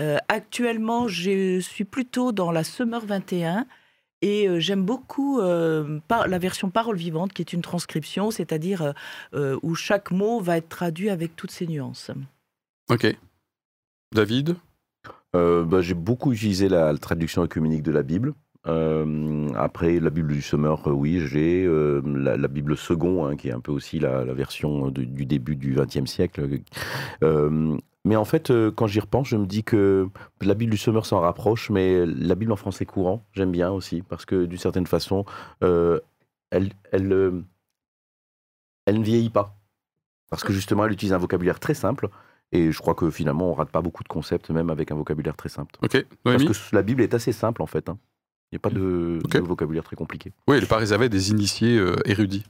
Euh, 0.00 0.18
actuellement, 0.26 1.06
je 1.06 1.60
suis 1.60 1.84
plutôt 1.84 2.32
dans 2.32 2.50
la 2.50 2.64
Summer 2.64 3.06
21 3.06 3.66
et 4.22 4.48
euh, 4.48 4.60
j'aime 4.60 4.84
beaucoup 4.84 5.40
euh, 5.40 5.98
la 6.08 6.38
version 6.38 6.70
parole 6.70 6.96
vivante, 6.96 7.32
qui 7.32 7.42
est 7.42 7.52
une 7.52 7.60
transcription, 7.60 8.30
c'est-à-dire 8.30 8.94
euh, 9.34 9.58
où 9.62 9.74
chaque 9.74 10.12
mot 10.12 10.40
va 10.40 10.56
être 10.56 10.68
traduit 10.68 11.10
avec 11.10 11.36
toutes 11.36 11.50
ses 11.50 11.66
nuances. 11.66 12.10
Ok. 12.88 13.14
David? 14.14 14.56
Bah, 15.34 15.80
J'ai 15.80 15.94
beaucoup 15.94 16.32
utilisé 16.32 16.68
la, 16.68 16.96
traduction 16.98 17.42
œcuménique 17.42 17.82
de 17.82 17.90
la 17.90 18.02
Bible. 18.02 18.34
après, 18.64 19.98
la 19.98 20.10
Bible 20.10 20.32
du 20.32 20.42
Summer, 20.42 20.86
oui, 20.86 21.20
j'ai 21.26 21.66
la, 22.04 22.48
Bible 22.48 22.76
second, 22.76 23.26
hein, 23.26 23.36
qui 23.36 23.48
est 23.48 23.52
un 23.52 23.60
peu 23.60 23.72
aussi 23.72 23.98
la, 23.98 24.24
version 24.34 24.90
du 24.90 25.24
début 25.24 25.56
du 25.56 25.74
XXe 25.74 26.04
siècle. 26.04 26.60
Mais 28.04 28.16
en 28.16 28.24
fait, 28.24 28.50
euh, 28.50 28.70
quand 28.72 28.86
j'y 28.86 28.98
repense, 29.00 29.28
je 29.28 29.36
me 29.36 29.46
dis 29.46 29.62
que 29.62 30.08
la 30.40 30.54
Bible 30.54 30.72
du 30.72 30.76
Semeur 30.76 31.06
s'en 31.06 31.20
rapproche, 31.20 31.70
mais 31.70 32.04
la 32.04 32.34
Bible 32.34 32.52
en 32.52 32.56
français 32.56 32.84
courant, 32.84 33.24
j'aime 33.32 33.52
bien 33.52 33.70
aussi, 33.70 34.02
parce 34.02 34.24
que 34.24 34.44
d'une 34.44 34.58
certaine 34.58 34.86
façon, 34.86 35.24
euh, 35.62 36.00
elle, 36.50 36.70
elle, 36.90 37.12
euh, 37.12 37.44
elle 38.86 38.98
ne 38.98 39.04
vieillit 39.04 39.30
pas. 39.30 39.56
Parce 40.30 40.42
que 40.42 40.52
justement, 40.52 40.84
elle 40.84 40.92
utilise 40.92 41.12
un 41.12 41.18
vocabulaire 41.18 41.60
très 41.60 41.74
simple. 41.74 42.08
Et 42.50 42.72
je 42.72 42.78
crois 42.80 42.94
que 42.94 43.10
finalement, 43.10 43.50
on 43.50 43.54
rate 43.54 43.70
pas 43.70 43.80
beaucoup 43.80 44.02
de 44.02 44.08
concepts, 44.08 44.50
même 44.50 44.68
avec 44.68 44.90
un 44.90 44.94
vocabulaire 44.94 45.36
très 45.36 45.48
simple. 45.48 45.74
Ok. 45.82 46.04
Parce 46.24 46.44
que 46.44 46.74
la 46.74 46.82
Bible 46.82 47.02
est 47.02 47.14
assez 47.14 47.32
simple, 47.32 47.62
en 47.62 47.66
fait. 47.66 47.88
Hein. 47.88 47.98
Il 48.52 48.56
n'y 48.56 48.58
a 48.58 48.60
pas 48.60 48.70
de, 49.38 49.40
vocabulaire 49.40 49.82
très 49.82 49.96
compliqué. 49.96 50.30
Oui, 50.46 50.60
n'est 50.60 50.66
pas 50.66 50.76
réservée 50.76 51.08
des 51.08 51.30
initiés 51.30 51.78
euh, 51.78 51.96
érudits. 52.04 52.44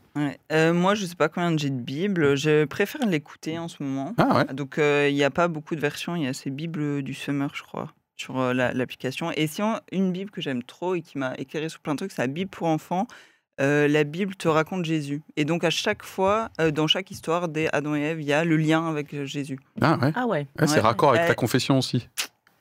Euh, 0.51 0.73
moi, 0.73 0.97
je 0.97 1.03
ne 1.03 1.07
sais 1.07 1.15
pas 1.15 1.29
combien 1.29 1.57
j'ai 1.57 1.71
de 1.71 1.79
Bibles. 1.81 2.37
Je 2.37 2.65
préfère 2.65 3.07
l'écouter 3.07 3.57
en 3.57 3.69
ce 3.69 3.81
moment. 3.85 4.13
Ah 4.19 4.39
ouais. 4.39 4.53
Donc, 4.53 4.79
euh, 4.79 5.07
il 5.09 5.15
n'y 5.15 5.23
a 5.23 5.31
pas 5.31 5.47
beaucoup 5.47 5.77
de 5.77 5.81
versions. 5.81 6.17
Il 6.17 6.25
y 6.25 6.27
a 6.27 6.33
ces 6.33 6.51
Bibles 6.51 7.03
du 7.03 7.15
Summer, 7.15 7.55
je 7.55 7.63
crois, 7.63 7.93
sur 8.17 8.53
l'application. 8.53 9.31
et 9.31 9.47
sinon, 9.47 9.79
une 9.93 10.11
Bible 10.11 10.33
que 10.33 10.41
j'aime 10.41 10.65
trop 10.65 10.97
et 10.97 11.03
qui 11.03 11.19
m'a 11.19 11.35
éclairé 11.37 11.69
sur 11.69 11.79
plein 11.79 11.95
de 11.95 11.99
trucs, 11.99 12.11
c'est 12.11 12.23
la 12.23 12.27
Bible 12.27 12.51
pour 12.51 12.67
enfants. 12.67 13.07
la 13.59 14.03
Bible 14.03 14.35
te 14.35 14.49
raconte 14.49 14.85
Jésus. 14.85 15.23
Et 15.37 15.45
donc, 15.45 15.63
à 15.63 15.71
chaque 15.71 16.03
fois, 16.03 16.51
dans 16.75 16.89
chaque 16.89 17.13
histoire 17.13 17.47
des 17.47 17.69
Adam 17.73 17.95
et 17.95 18.01
Ève, 18.01 18.21
il 18.21 18.27
y 18.27 18.33
a 18.33 18.45
le 18.45 18.57
lien 18.57 18.89
avec 18.89 19.25
Jésus. 19.25 19.61
Ah 19.81 19.97
ouais. 20.03 20.13
Ah 20.17 20.27
ouais. 20.27 20.49
c'est 20.67 20.81
raccord 20.81 21.11
avec 21.11 21.29
ta 21.29 21.37
confession 21.37 21.79
aussi. 21.79 22.09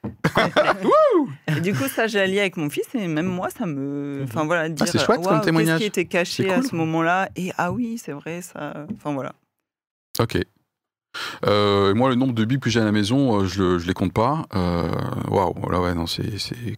et 1.48 1.62
du 1.62 1.74
coup, 1.74 1.88
ça, 1.88 2.08
j'ai 2.08 2.20
allié 2.20 2.40
avec 2.40 2.58
mon 2.58 2.70
fils 2.70 2.88
et 2.96 3.08
même 3.08 3.28
moi, 3.28 3.50
ça 3.50 3.66
me. 3.66 4.22
Enfin 4.24 4.46
voilà, 4.46 4.70
dire. 4.70 4.86
Ah, 4.88 4.92
c'est 4.92 5.00
chouette 5.00 5.22
comme 5.22 5.42
témoignage. 5.42 5.80
Qu'est-ce 5.80 5.92
qui 5.92 6.00
était 6.00 6.06
caché 6.06 6.50
à 6.50 6.62
ce 6.62 6.76
moment-là 6.76 7.30
Et 7.36 7.52
ah 7.58 7.72
oui, 7.72 7.98
c'est 7.98 8.14
vrai, 8.14 8.42
ça. 8.42 8.86
Enfin 8.96 9.14
voilà. 9.14 9.34
Ok. 10.20 10.40
Euh, 11.47 11.93
moi, 11.93 12.10
le 12.10 12.15
nombre 12.15 12.34
de 12.34 12.45
bibles 12.45 12.62
que 12.62 12.69
j'ai 12.69 12.80
à 12.80 12.86
la 12.86 12.91
maison, 12.91 13.41
euh, 13.41 13.45
je, 13.45 13.63
ne 13.63 13.80
les 13.80 13.93
compte 13.93 14.13
pas. 14.13 14.45
Euh, 14.56 14.89
waouh, 15.28 15.54
wow, 15.62 15.84
ouais, 15.84 15.95
non, 15.95 16.08
c'est 16.08 16.24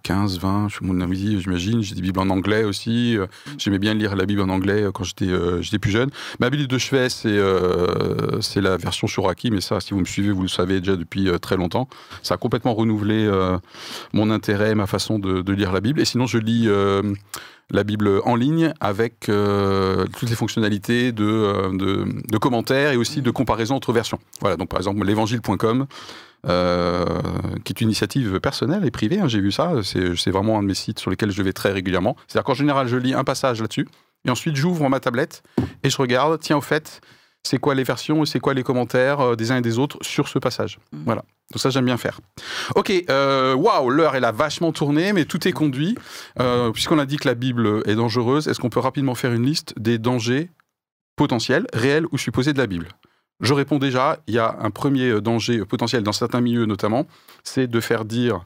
15, 0.03 0.39
20, 0.39 0.69
je 0.69 0.75
suis 0.75 0.85
mon 0.85 0.99
ami, 1.01 1.41
j'imagine. 1.41 1.81
J'ai 1.81 1.95
des 1.95 2.01
bibles 2.01 2.19
en 2.19 2.29
anglais 2.29 2.63
aussi. 2.63 3.17
J'aimais 3.57 3.79
bien 3.79 3.93
lire 3.93 4.15
la 4.15 4.25
Bible 4.25 4.41
en 4.41 4.49
anglais 4.49 4.85
quand 4.93 5.03
j'étais 5.03 5.79
plus 5.79 5.91
jeune. 5.91 6.09
Ma 6.39 6.49
Bible 6.49 6.67
de 6.67 6.77
chevet, 6.77 7.09
c'est 7.09 8.61
la 8.61 8.77
version 8.77 9.07
Shuraki, 9.07 9.51
mais 9.51 9.61
ça, 9.61 9.79
si 9.79 9.93
vous 9.93 9.99
me 9.99 10.05
suivez, 10.05 10.31
vous 10.31 10.43
le 10.43 10.47
savez 10.47 10.79
déjà 10.79 10.95
depuis 10.95 11.29
très 11.41 11.57
longtemps. 11.57 11.87
Ça 12.21 12.35
a 12.35 12.37
complètement 12.37 12.73
renouvelé 12.73 13.29
mon 14.13 14.29
intérêt, 14.29 14.75
ma 14.75 14.87
façon 14.87 15.19
de, 15.19 15.53
lire 15.53 15.71
la 15.71 15.81
Bible. 15.81 15.99
Et 15.99 16.05
sinon, 16.05 16.25
je 16.25 16.37
lis 16.37 16.69
la 17.69 17.83
Bible 17.83 18.21
en 18.25 18.35
ligne 18.35 18.73
avec 18.79 19.29
euh, 19.29 20.05
toutes 20.17 20.29
les 20.29 20.35
fonctionnalités 20.35 21.13
euh, 21.19 21.71
de, 21.71 22.05
de, 22.29 22.37
commentaires 22.37 22.91
et 22.91 22.97
aussi 22.97 23.21
de 23.21 23.31
comparaison 23.31 23.75
entre 23.75 23.93
versions. 23.93 24.19
Voilà, 24.41 24.57
donc 24.57 24.69
par 24.69 24.79
exemple 24.79 25.05
l'évangile.com, 25.05 25.87
euh, 26.45 27.05
qui 27.63 27.73
est 27.73 27.81
une 27.81 27.87
initiative 27.87 28.39
personnelle 28.39 28.85
et 28.85 28.91
privée, 28.91 29.19
hein, 29.19 29.27
j'ai 29.27 29.39
vu 29.39 29.51
ça, 29.51 29.73
c'est 29.83 30.31
vraiment 30.31 30.59
un 30.59 30.61
de 30.61 30.67
mes 30.67 30.73
sites 30.73 30.99
sur 30.99 31.09
lesquels 31.09 31.31
je 31.31 31.41
vais 31.41 31.53
très 31.53 31.71
régulièrement. 31.71 32.15
C'est-à-dire 32.27 32.45
qu'en 32.45 32.53
général, 32.53 32.87
je 32.87 32.97
lis 32.97 33.13
un 33.13 33.23
passage 33.23 33.61
là-dessus, 33.61 33.87
et 34.25 34.29
ensuite 34.29 34.55
j'ouvre 34.55 34.87
ma 34.89 34.99
tablette 34.99 35.43
et 35.83 35.89
je 35.89 35.97
regarde, 35.97 36.39
tiens, 36.39 36.57
au 36.57 36.61
fait, 36.61 37.01
c'est 37.43 37.57
quoi 37.57 37.75
les 37.75 37.83
versions 37.83 38.23
et 38.23 38.25
c'est 38.25 38.39
quoi 38.39 38.53
les 38.53 38.63
commentaires 38.63 39.35
des 39.35 39.51
uns 39.51 39.57
et 39.57 39.61
des 39.61 39.79
autres 39.79 39.97
sur 40.01 40.27
ce 40.27 40.39
passage. 40.39 40.79
Mhm. 40.91 41.01
Voilà. 41.05 41.23
Donc 41.53 41.61
ça, 41.61 41.69
j'aime 41.69 41.85
bien 41.85 41.97
faire. 41.97 42.19
Ok, 42.75 42.91
euh, 43.09 43.53
waouh, 43.53 43.89
l'heure, 43.89 44.15
elle 44.15 44.25
a 44.25 44.31
vachement 44.31 44.71
tourné, 44.71 45.13
mais 45.13 45.25
tout 45.25 45.47
est 45.47 45.51
conduit. 45.51 45.95
Euh, 46.39 46.71
puisqu'on 46.71 46.97
a 46.97 47.05
dit 47.05 47.17
que 47.17 47.27
la 47.27 47.35
Bible 47.35 47.83
est 47.85 47.95
dangereuse, 47.95 48.47
est-ce 48.47 48.59
qu'on 48.59 48.69
peut 48.69 48.79
rapidement 48.79 49.13
faire 49.13 49.33
une 49.33 49.45
liste 49.45 49.73
des 49.77 49.99
dangers 49.99 50.49
potentiels, 51.15 51.67
réels 51.73 52.05
ou 52.11 52.17
supposés 52.17 52.53
de 52.53 52.57
la 52.57 52.65
Bible? 52.65 52.87
Je 53.39 53.53
réponds 53.53 53.77
déjà, 53.77 54.17
il 54.27 54.33
y 54.33 54.39
a 54.39 54.57
un 54.59 54.71
premier 54.71 55.21
danger 55.21 55.63
potentiel 55.65 56.01
dans 56.01 56.11
certains 56.11 56.41
milieux 56.41 56.65
notamment, 56.65 57.07
c'est 57.43 57.67
de 57.67 57.79
faire 57.79 58.05
dire 58.05 58.45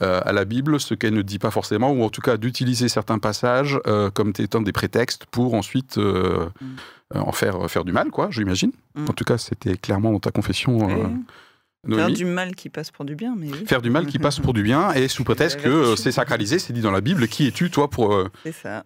à 0.00 0.32
la 0.32 0.44
Bible 0.44 0.78
ce 0.78 0.94
qu'elle 0.94 1.14
ne 1.14 1.22
dit 1.22 1.40
pas 1.40 1.50
forcément, 1.50 1.90
ou 1.90 2.04
en 2.04 2.08
tout 2.08 2.20
cas 2.20 2.36
d'utiliser 2.36 2.88
certains 2.88 3.18
passages 3.18 3.80
comme 4.14 4.32
étant 4.38 4.60
des 4.60 4.70
prétextes 4.70 5.26
pour 5.26 5.54
ensuite. 5.54 5.98
Euh, 7.14 7.20
en 7.20 7.32
faire, 7.32 7.70
faire 7.70 7.84
du 7.84 7.92
mal, 7.92 8.10
quoi, 8.10 8.28
j'imagine. 8.30 8.72
Mm. 8.94 9.06
En 9.08 9.12
tout 9.14 9.24
cas, 9.24 9.38
c'était 9.38 9.76
clairement 9.76 10.12
dans 10.12 10.20
ta 10.20 10.30
confession. 10.30 11.22
Euh, 11.88 11.96
faire 11.96 12.10
du 12.10 12.24
mal 12.24 12.54
qui 12.54 12.68
passe 12.68 12.90
pour 12.90 13.04
du 13.04 13.14
bien, 13.14 13.34
mais 13.36 13.48
Faire 13.66 13.82
du 13.82 13.90
mal 13.90 14.06
qui 14.06 14.18
passe 14.18 14.40
pour 14.40 14.52
du 14.52 14.62
bien, 14.62 14.92
et 14.92 15.08
sous 15.08 15.24
prétexte 15.24 15.60
que 15.60 15.68
euh, 15.68 15.96
c'est 15.96 16.12
sacralisé, 16.12 16.58
c'est 16.58 16.72
dit 16.72 16.80
dans 16.80 16.90
la 16.90 17.00
Bible, 17.00 17.28
qui 17.28 17.46
es-tu, 17.46 17.70
toi, 17.70 17.88
pour, 17.88 18.16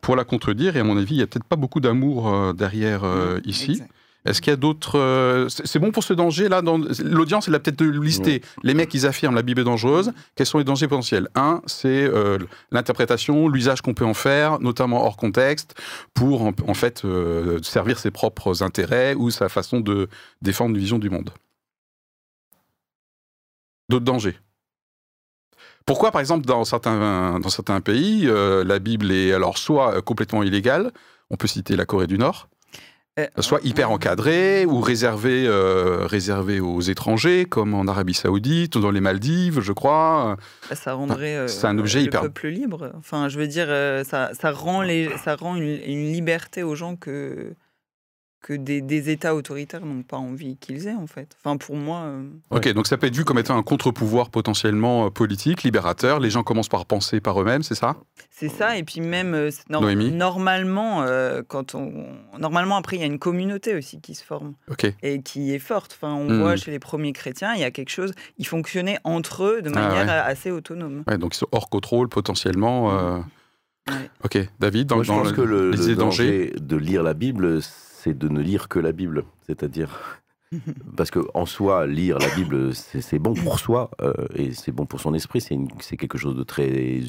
pour 0.01 0.17
la 0.17 0.25
contredire? 0.25 0.77
Et 0.77 0.81
à 0.81 0.85
mon 0.85 0.97
avis, 0.97 1.15
il 1.15 1.19
n'y 1.19 1.23
a 1.23 1.27
peut-être 1.27 1.45
pas 1.45 1.57
beaucoup 1.57 1.81
d'amour 1.81 2.55
derrière 2.55 3.05
mm, 3.05 3.41
ici. 3.45 3.83
Est-ce 4.25 4.41
qu'il 4.41 4.51
y 4.51 4.55
a 4.55 4.57
d'autres. 4.57 4.99
Euh, 4.99 5.49
c'est 5.49 5.79
bon 5.79 5.91
pour 5.91 6.05
ce 6.05 6.15
danger 6.15 6.49
là 6.49 6.63
L'audience, 7.05 7.49
elle 7.49 7.55
a 7.55 7.59
peut-être 7.59 7.83
listé 7.83 8.43
les 8.63 8.75
mecs, 8.75 8.95
ils 8.95 9.07
affirment 9.07 9.35
la 9.35 9.43
Bible 9.43 9.61
est 9.61 9.65
dangereuse. 9.65 10.13
Quels 10.37 10.47
sont 10.47 10.59
les 10.59 10.65
dangers 10.65 10.87
potentiels? 10.87 11.29
Un, 11.35 11.61
c'est 11.67 12.05
euh, 12.05 12.39
l'interprétation, 12.71 13.49
l'usage 13.49 13.83
qu'on 13.83 13.95
peut 13.95 14.05
en 14.05 14.15
faire, 14.15 14.61
notamment 14.61 15.05
hors 15.05 15.17
contexte, 15.17 15.75
pour 16.15 16.43
en, 16.43 16.75
fait 16.75 17.05
euh, 17.05 17.59
servir 17.63 17.99
ses 17.99 18.11
propres 18.11 18.63
intérêts 18.63 19.15
ou 19.15 19.31
sa 19.31 19.49
façon 19.49 19.81
de 19.81 20.09
défendre 20.41 20.71
une 20.71 20.79
vision 20.79 20.99
du 20.99 21.11
monde. 21.11 21.31
D'autres 23.93 24.05
dangers 24.05 24.39
pourquoi, 25.85 26.13
par 26.13 26.21
exemple, 26.21 26.47
dans 26.47 26.65
certains, 26.65 27.41
dans 27.41 27.49
certains 27.49 27.81
pays, 27.81 28.31
la 28.31 28.79
Bible 28.79 29.11
est 29.11 29.33
alors 29.33 29.59
soit 29.59 30.01
complètement 30.03 30.45
illégale, 30.45 30.93
on 31.29 31.37
peut 31.37 31.49
citer 31.49 31.75
la 31.75 31.85
Corée 31.87 32.07
du 32.07 32.19
Nord, 32.19 32.49
euh, 33.21 33.27
soit 33.41 33.61
hyper 33.63 33.91
encadré 33.91 34.65
ou 34.65 34.81
réservé, 34.81 35.45
euh, 35.47 36.07
réservé 36.07 36.61
aux 36.61 36.81
étrangers, 36.81 37.45
comme 37.45 37.75
en 37.75 37.87
Arabie 37.87 38.15
Saoudite 38.15 38.75
ou 38.75 38.81
dans 38.81 38.91
les 38.91 39.03
Maldives, 39.03 39.61
je 39.61 39.73
crois. 39.73 40.39
Bah, 40.71 40.77
ça 40.77 40.95
rendrait 40.95 41.37
euh, 41.37 41.47
un 41.65 41.77
objet 41.77 41.99
le 41.99 42.07
hyper... 42.07 42.23
peuple 42.23 42.49
libre. 42.49 42.91
Enfin, 42.97 43.29
je 43.29 43.39
veux 43.39 43.47
dire, 43.47 43.67
ça, 44.07 44.31
ça 44.33 44.51
rend, 44.51 44.81
les, 44.81 45.11
ça 45.19 45.37
rend 45.37 45.57
une, 45.57 45.79
une 45.85 46.11
liberté 46.11 46.63
aux 46.63 46.75
gens 46.75 46.97
que 46.97 47.55
que 48.43 48.55
des, 48.55 49.11
États 49.11 49.35
autoritaires 49.35 49.87
n'ont 49.87 50.03
pas 50.03 50.17
envie 50.17 50.57
qu'ils 50.57 50.89
aient, 50.89 50.95
en 50.95 51.07
fait. 51.07 51.37
Enfin, 51.43 51.57
pour 51.57 51.77
moi... 51.77 52.01
Euh, 52.01 52.25
ok, 52.51 52.73
donc 52.73 52.89
ça 52.89 52.97
peut 52.97 53.07
être 53.07 53.17
vu 53.17 53.25
comme 53.25 53.39
étant 53.39 53.57
un 53.57 53.63
contre-pouvoir 53.63 54.31
potentiellement 54.31 55.07
euh, 55.07 55.11
politique, 55.11 55.63
libérateur. 55.63 56.19
Les 56.19 56.29
gens 56.29 56.43
commencent 56.43 56.69
par 56.69 56.85
penser 56.85 57.21
par 57.21 57.41
eux-mêmes, 57.41 57.63
c'est 57.63 57.77
ça? 57.77 57.97
C'est 58.31 58.49
ça, 58.49 58.77
et 58.77 58.83
puis 58.83 59.01
même, 59.01 59.35
euh, 59.35 59.51
normalement, 59.69 61.07
quand 61.47 61.75
on... 61.77 62.07
Normalement, 62.39 62.77
après, 62.77 62.97
il 62.97 63.01
y 63.01 63.05
a 63.05 63.07
une 63.07 63.21
communauté 63.21 63.77
aussi 63.77 64.01
qui 64.01 64.15
se 64.15 64.25
forme. 64.25 64.55
Ok. 64.69 64.93
Et 65.03 65.23
qui 65.23 65.55
est 65.55 65.61
forte. 65.61 65.97
Enfin, 65.97 66.13
on 66.13 66.41
voit 66.41 66.55
hmm. 66.55 66.59
chez 66.59 66.71
les 66.73 66.81
premiers 66.81 67.13
chrétiens, 67.13 67.55
il 67.55 67.61
y 67.61 67.65
a 67.65 67.71
quelque 67.71 67.91
chose... 67.91 68.13
Ils 68.39 68.47
fonctionnaient 68.47 68.99
entre 69.05 69.45
eux 69.45 69.63
de 69.63 69.71
ah 69.75 69.79
manière 69.79 70.11
assez 70.27 70.51
autonome. 70.51 71.05
Ouais, 71.07 71.17
donc 71.17 71.35
ils 71.35 71.39
sont 71.39 71.49
hors 71.53 71.71
contrôle 71.71 72.09
potentiellement... 72.09 73.23
Ok, 74.25 74.39
David, 74.61 74.87
dans, 74.87 74.97
Moi, 74.97 75.05
je 75.05 75.13
pense 75.13 75.33
que 75.33 75.41
le, 75.41 75.95
danger 75.97 76.53
de 76.61 76.77
lire 76.77 77.03
la 77.03 77.15
Bible, 77.15 77.61
c'est 78.03 78.17
de 78.19 78.29
ne 78.29 78.41
lire 78.41 78.69
que 78.69 78.79
la 78.79 78.93
Bible. 78.93 79.25
C'est-à-dire, 79.47 80.23
Parce 80.97 81.11
que 81.11 81.21
en 81.35 81.47
soi, 81.47 81.87
lire 81.87 82.19
la 82.19 82.29
Bible, 82.35 82.75
c'est 82.75 83.19
bon 83.19 83.35
pour 83.35 83.59
soi 83.59 83.91
et 84.35 84.53
c'est 84.53 84.73
bon 84.73 84.87
pour 84.87 85.01
son 85.01 85.15
esprit. 85.15 85.41
C'est 85.41 85.97
quelque 85.97 86.19
chose 86.19 86.37
de 86.37 86.43
très 86.43 87.01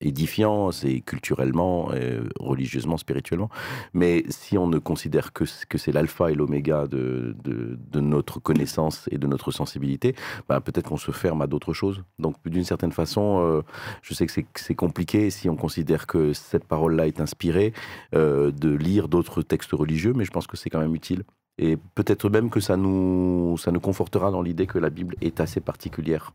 édifiant, 0.00 0.70
c'est 0.72 1.00
culturellement, 1.00 1.90
euh, 1.92 2.22
religieusement, 2.38 2.96
spirituellement. 2.96 3.50
Mais 3.92 4.24
si 4.28 4.56
on 4.56 4.66
ne 4.66 4.78
considère 4.78 5.32
que, 5.32 5.44
que 5.68 5.78
c'est 5.78 5.92
l'alpha 5.92 6.30
et 6.30 6.34
l'oméga 6.34 6.86
de, 6.86 7.36
de, 7.44 8.00
notre 8.00 8.40
connaissance 8.40 9.08
et 9.10 9.18
de 9.18 9.26
notre 9.26 9.50
sensibilité, 9.50 10.14
bah, 10.48 10.60
peut-être 10.60 10.88
qu'on 10.88 10.96
se 10.96 11.10
ferme 11.10 11.42
à 11.42 11.46
d'autres 11.46 11.74
choses. 11.74 12.02
Donc 12.18 12.36
d'une 12.46 12.64
certaine 12.64 12.92
façon, 12.92 13.40
euh, 13.40 13.62
je 14.02 14.14
sais 14.14 14.26
que 14.26 14.32
c'est 14.54 14.74
compliqué 14.74 15.30
si 15.30 15.48
on 15.48 15.56
considère 15.56 16.06
que 16.06 16.32
cette 16.32 16.64
parole-là 16.64 17.06
est 17.06 17.20
inspirée 17.20 17.72
euh, 18.14 18.50
de 18.50 18.70
lire 18.70 19.08
d'autres 19.08 19.42
textes 19.42 19.72
religieux, 19.72 20.14
mais 20.14 20.24
je 20.24 20.30
pense 20.30 20.46
que 20.46 20.56
c'est 20.56 20.70
quand 20.70 20.80
même 20.80 20.94
utile. 20.94 21.24
Et 21.58 21.76
peut-être 21.94 22.30
même 22.30 22.48
que 22.48 22.60
ça 22.60 22.76
nous, 22.78 23.58
ça 23.58 23.70
nous 23.70 23.80
confortera 23.80 24.30
dans 24.30 24.40
l'idée 24.40 24.66
que 24.66 24.78
la 24.78 24.88
Bible 24.88 25.14
est 25.20 25.40
assez 25.40 25.60
particulière. 25.60 26.32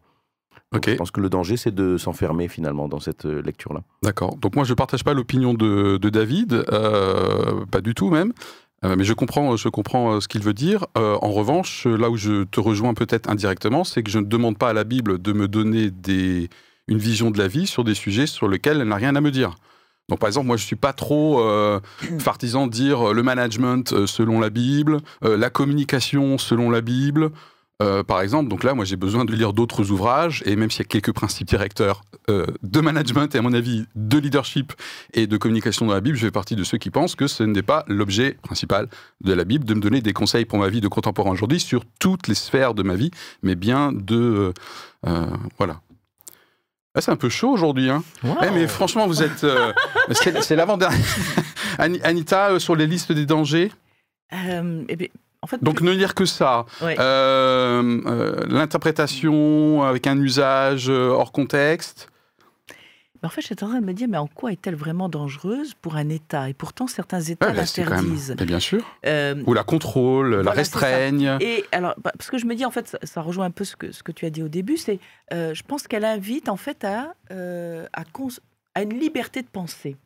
Je 0.85 0.95
pense 0.95 1.11
que 1.11 1.21
le 1.21 1.29
danger, 1.29 1.57
c'est 1.57 1.73
de 1.73 1.97
s'enfermer 1.97 2.47
finalement 2.47 2.87
dans 2.87 2.99
cette 2.99 3.25
euh, 3.25 3.41
lecture-là. 3.41 3.81
D'accord. 4.03 4.35
Donc 4.37 4.55
moi, 4.55 4.63
je 4.63 4.71
ne 4.71 4.75
partage 4.75 5.03
pas 5.03 5.13
l'opinion 5.13 5.53
de, 5.53 5.97
David, 6.09 6.65
euh, 6.71 7.65
pas 7.71 7.81
du 7.81 7.93
tout 7.93 8.09
même. 8.09 8.33
Euh, 8.83 8.95
mais 8.97 9.03
je 9.03 9.13
comprends, 9.13 9.55
je 9.55 9.69
comprends 9.69 10.19
ce 10.19 10.27
qu'il 10.27 10.41
veut 10.41 10.53
dire. 10.53 10.85
en 10.95 11.31
revanche, 11.31 11.85
là 11.85 12.09
où 12.09 12.17
je 12.17 12.43
te 12.43 12.59
rejoins 12.59 12.93
peut-être 12.93 13.29
indirectement, 13.29 13.83
c'est 13.83 14.03
que 14.03 14.11
je 14.11 14.19
ne 14.19 14.25
demande 14.25 14.57
pas 14.57 14.69
à 14.69 14.73
la 14.73 14.83
Bible 14.83 15.21
de 15.21 15.33
me 15.33 15.47
donner 15.47 15.91
des, 15.91 16.49
une 16.87 16.97
vision 16.97 17.31
de 17.31 17.37
la 17.37 17.47
vie 17.47 17.67
sur 17.67 17.83
des 17.83 17.95
sujets 17.95 18.27
sur 18.27 18.47
lesquels 18.47 18.81
elle 18.81 18.87
n'a 18.87 18.95
rien 18.95 19.15
à 19.15 19.21
me 19.21 19.31
dire. 19.31 19.55
Donc 20.09 20.19
par 20.19 20.27
exemple, 20.27 20.45
moi 20.45 20.57
je 20.57 20.63
suis 20.63 20.75
pas 20.75 20.93
trop 20.93 21.43
partisan 22.23 22.67
de 22.67 22.71
dire 22.71 23.13
le 23.13 23.23
management 23.23 24.05
selon 24.05 24.39
la 24.39 24.51
Bible, 24.51 24.99
la 25.23 25.49
communication 25.49 26.37
selon 26.37 26.69
la 26.69 26.81
Bible, 26.81 27.31
euh, 27.81 28.03
par 28.03 28.21
exemple, 28.21 28.49
donc 28.49 28.63
là, 28.63 28.73
moi, 28.73 28.85
j'ai 28.85 28.95
besoin 28.95 29.25
de 29.25 29.33
lire 29.33 29.51
d'autres 29.51 29.91
ouvrages, 29.91 30.41
et 30.45 30.55
même 30.55 30.71
s'il 30.71 30.79
y 30.79 30.83
a 30.83 30.87
quelques 30.87 31.11
principes 31.11 31.47
directeurs 31.47 32.03
euh, 32.29 32.45
de 32.63 32.79
management 32.79 33.33
et 33.35 33.37
à 33.37 33.41
mon 33.41 33.51
avis 33.51 33.85
de 33.95 34.17
leadership 34.17 34.71
et 35.13 35.27
de 35.27 35.35
communication 35.35 35.85
dans 35.85 35.93
la 35.93 35.99
Bible, 35.99 36.15
je 36.15 36.25
fais 36.25 36.31
partie 36.31 36.55
de 36.55 36.63
ceux 36.63 36.77
qui 36.77 36.89
pensent 36.89 37.15
que 37.15 37.27
ce 37.27 37.43
n'est 37.43 37.61
pas 37.61 37.83
l'objet 37.87 38.37
principal 38.41 38.87
de 39.21 39.33
la 39.33 39.43
Bible 39.43 39.65
de 39.65 39.73
me 39.73 39.81
donner 39.81 40.01
des 40.01 40.13
conseils 40.13 40.45
pour 40.45 40.57
ma 40.57 40.69
vie 40.69 40.79
de 40.79 40.87
contemporain 40.87 41.31
aujourd'hui 41.31 41.59
sur 41.59 41.83
toutes 41.99 42.29
les 42.29 42.35
sphères 42.35 42.75
de 42.75 42.83
ma 42.83 42.95
vie, 42.95 43.11
mais 43.43 43.55
bien 43.55 43.91
de 43.91 44.53
euh, 45.05 45.25
voilà. 45.57 45.81
Ah, 46.97 47.01
c'est 47.01 47.11
un 47.11 47.17
peu 47.17 47.27
chaud 47.27 47.49
aujourd'hui, 47.49 47.89
hein. 47.89 48.03
Eh, 48.23 48.51
mais 48.51 48.67
franchement, 48.67 49.05
vous 49.05 49.21
êtes. 49.21 49.45
c'est 50.13 50.55
l'avant-dernier. 50.55 51.03
Anita, 51.77 52.57
sur 52.57 52.77
les 52.77 52.87
listes 52.87 53.11
des 53.11 53.25
dangers? 53.25 53.69
Eh 54.31 54.95
bien, 54.95 55.09
donc 55.61 55.81
ne 55.81 55.91
lire 55.91 56.15
que 56.15 56.25
ça. 56.25 56.65
Euh, 56.81 56.95
euh, 56.99 58.45
l'interprétation 58.47 59.83
avec 59.83 60.07
un 60.07 60.19
usage 60.19 60.89
euh, 60.89 61.09
hors 61.09 61.31
contexte. 61.31 62.09
en 63.23 63.29
fait, 63.29 63.41
j'étais 63.41 63.63
en 63.63 63.69
train 63.69 63.81
de 63.81 63.85
me 63.85 63.93
dire, 63.93 64.07
mais 64.07 64.17
en 64.17 64.27
quoi 64.27 64.51
est-elle 64.51 64.75
vraiment 64.75 65.09
dangereuse 65.09 65.73
pour 65.73 65.95
un 65.95 66.09
État? 66.09 66.49
Et 66.49 66.53
pourtant, 66.53 66.87
certains 66.87 67.21
États 67.21 67.53
l'interdisent. 67.53 68.35
Bien 68.37 68.59
sûr. 68.59 68.83
Ou 69.45 69.53
la 69.53 69.63
contrôle, 69.63 70.41
la 70.41 70.51
restreignent. 70.51 71.37
Et 71.41 71.65
alors, 71.71 71.95
bah, 71.97 72.11
parce 72.17 72.29
que 72.29 72.37
je 72.37 72.45
me 72.45 72.55
dis, 72.55 72.65
en 72.65 72.71
fait, 72.71 72.97
ça, 73.03 73.21
rejoint 73.21 73.45
un 73.45 73.51
peu 73.51 73.63
ce 73.63 73.75
que, 73.75 73.91
ce 73.91 74.03
que 74.03 74.11
tu 74.11 74.25
as 74.25 74.29
dit 74.29 74.43
au 74.43 74.49
début, 74.49 74.77
c'est, 74.77 74.99
je 75.31 75.63
pense 75.63 75.87
qu'elle 75.87 76.05
invite 76.05 76.49
en 76.49 76.57
fait 76.57 76.83
à, 76.83 77.13
à, 77.31 78.03
à, 78.75 78.81
une 78.81 78.99
liberté 78.99 79.41
de 79.41 79.47
penser. 79.47 79.97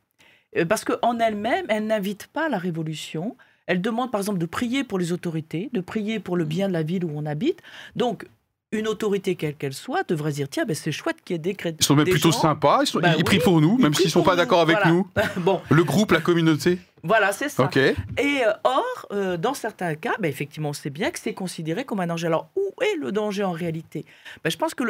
Parce 0.67 0.83
qu'en 0.83 1.19
elle-même, 1.19 1.65
elle 1.69 1.85
n'invite 1.85 2.27
pas 2.27 2.49
la 2.49 2.57
révolution, 2.57 3.35
elle 3.69 3.81
demande 3.81 4.09
par 4.09 4.19
exemple 4.19 4.39
de 4.39 4.47
prier 4.47 4.83
pour 4.83 4.97
les 4.97 5.13
autorités, 5.13 5.69
de 5.73 5.79
prier 5.79 6.19
pour 6.19 6.35
le 6.35 6.43
bien 6.43 6.67
de 6.67 6.73
la 6.73 6.81
ville 6.81 7.05
où 7.05 7.11
on 7.13 7.27
habite. 7.27 7.61
Donc, 7.95 8.25
une 8.71 8.87
autorité 8.87 9.35
quelle 9.35 9.53
qu'elle 9.55 9.73
soit 9.73 10.07
devrait 10.09 10.31
dire 10.31 10.47
tiens 10.49 10.65
ben 10.65 10.75
c'est 10.75 10.91
chouette 10.91 11.17
qu'il 11.23 11.35
y 11.35 11.37
ait 11.37 11.39
des 11.39 11.53
chrétiens. 11.53 11.77
Ils 11.79 11.85
sont 11.85 11.95
même 11.95 12.07
plutôt 12.07 12.31
sympas, 12.31 12.83
ils, 12.83 12.99
bah 12.99 13.13
prient 13.23 13.37
pour 13.37 13.61
nous, 13.61 13.77
même 13.77 13.93
s'ils 13.93 14.07
ne 14.07 14.11
sont 14.11 14.23
pas 14.23 14.35
d'accord 14.35 14.61
avec 14.61 14.77
nous. 14.87 15.07
bon. 15.37 15.61
Le 15.69 15.83
groupe, 15.83 16.11
la 16.11 16.19
communauté. 16.19 16.79
Voilà, 17.03 17.31
c'est 17.31 17.49
ça. 17.49 17.69
Et 17.75 18.41
euh, 18.43 18.51
or, 18.63 19.07
euh, 19.11 19.37
dans 19.37 19.53
certains 19.53 19.93
cas, 19.93 20.15
ben, 20.19 20.27
effectivement, 20.27 20.69
on 20.69 20.73
sait 20.73 20.89
bien 20.89 21.11
que 21.11 21.19
c'est 21.19 21.35
considéré 21.35 21.85
comme 21.85 21.99
un 21.99 22.07
danger. 22.07 22.25
Alors, 22.25 22.49
où 22.55 22.73
est 22.81 22.95
le 22.97 23.11
danger 23.11 23.43
en 23.43 23.51
réalité? 23.51 24.03
Ben, 24.43 24.49
Je 24.49 24.57
pense 24.57 24.73
que, 24.73 24.83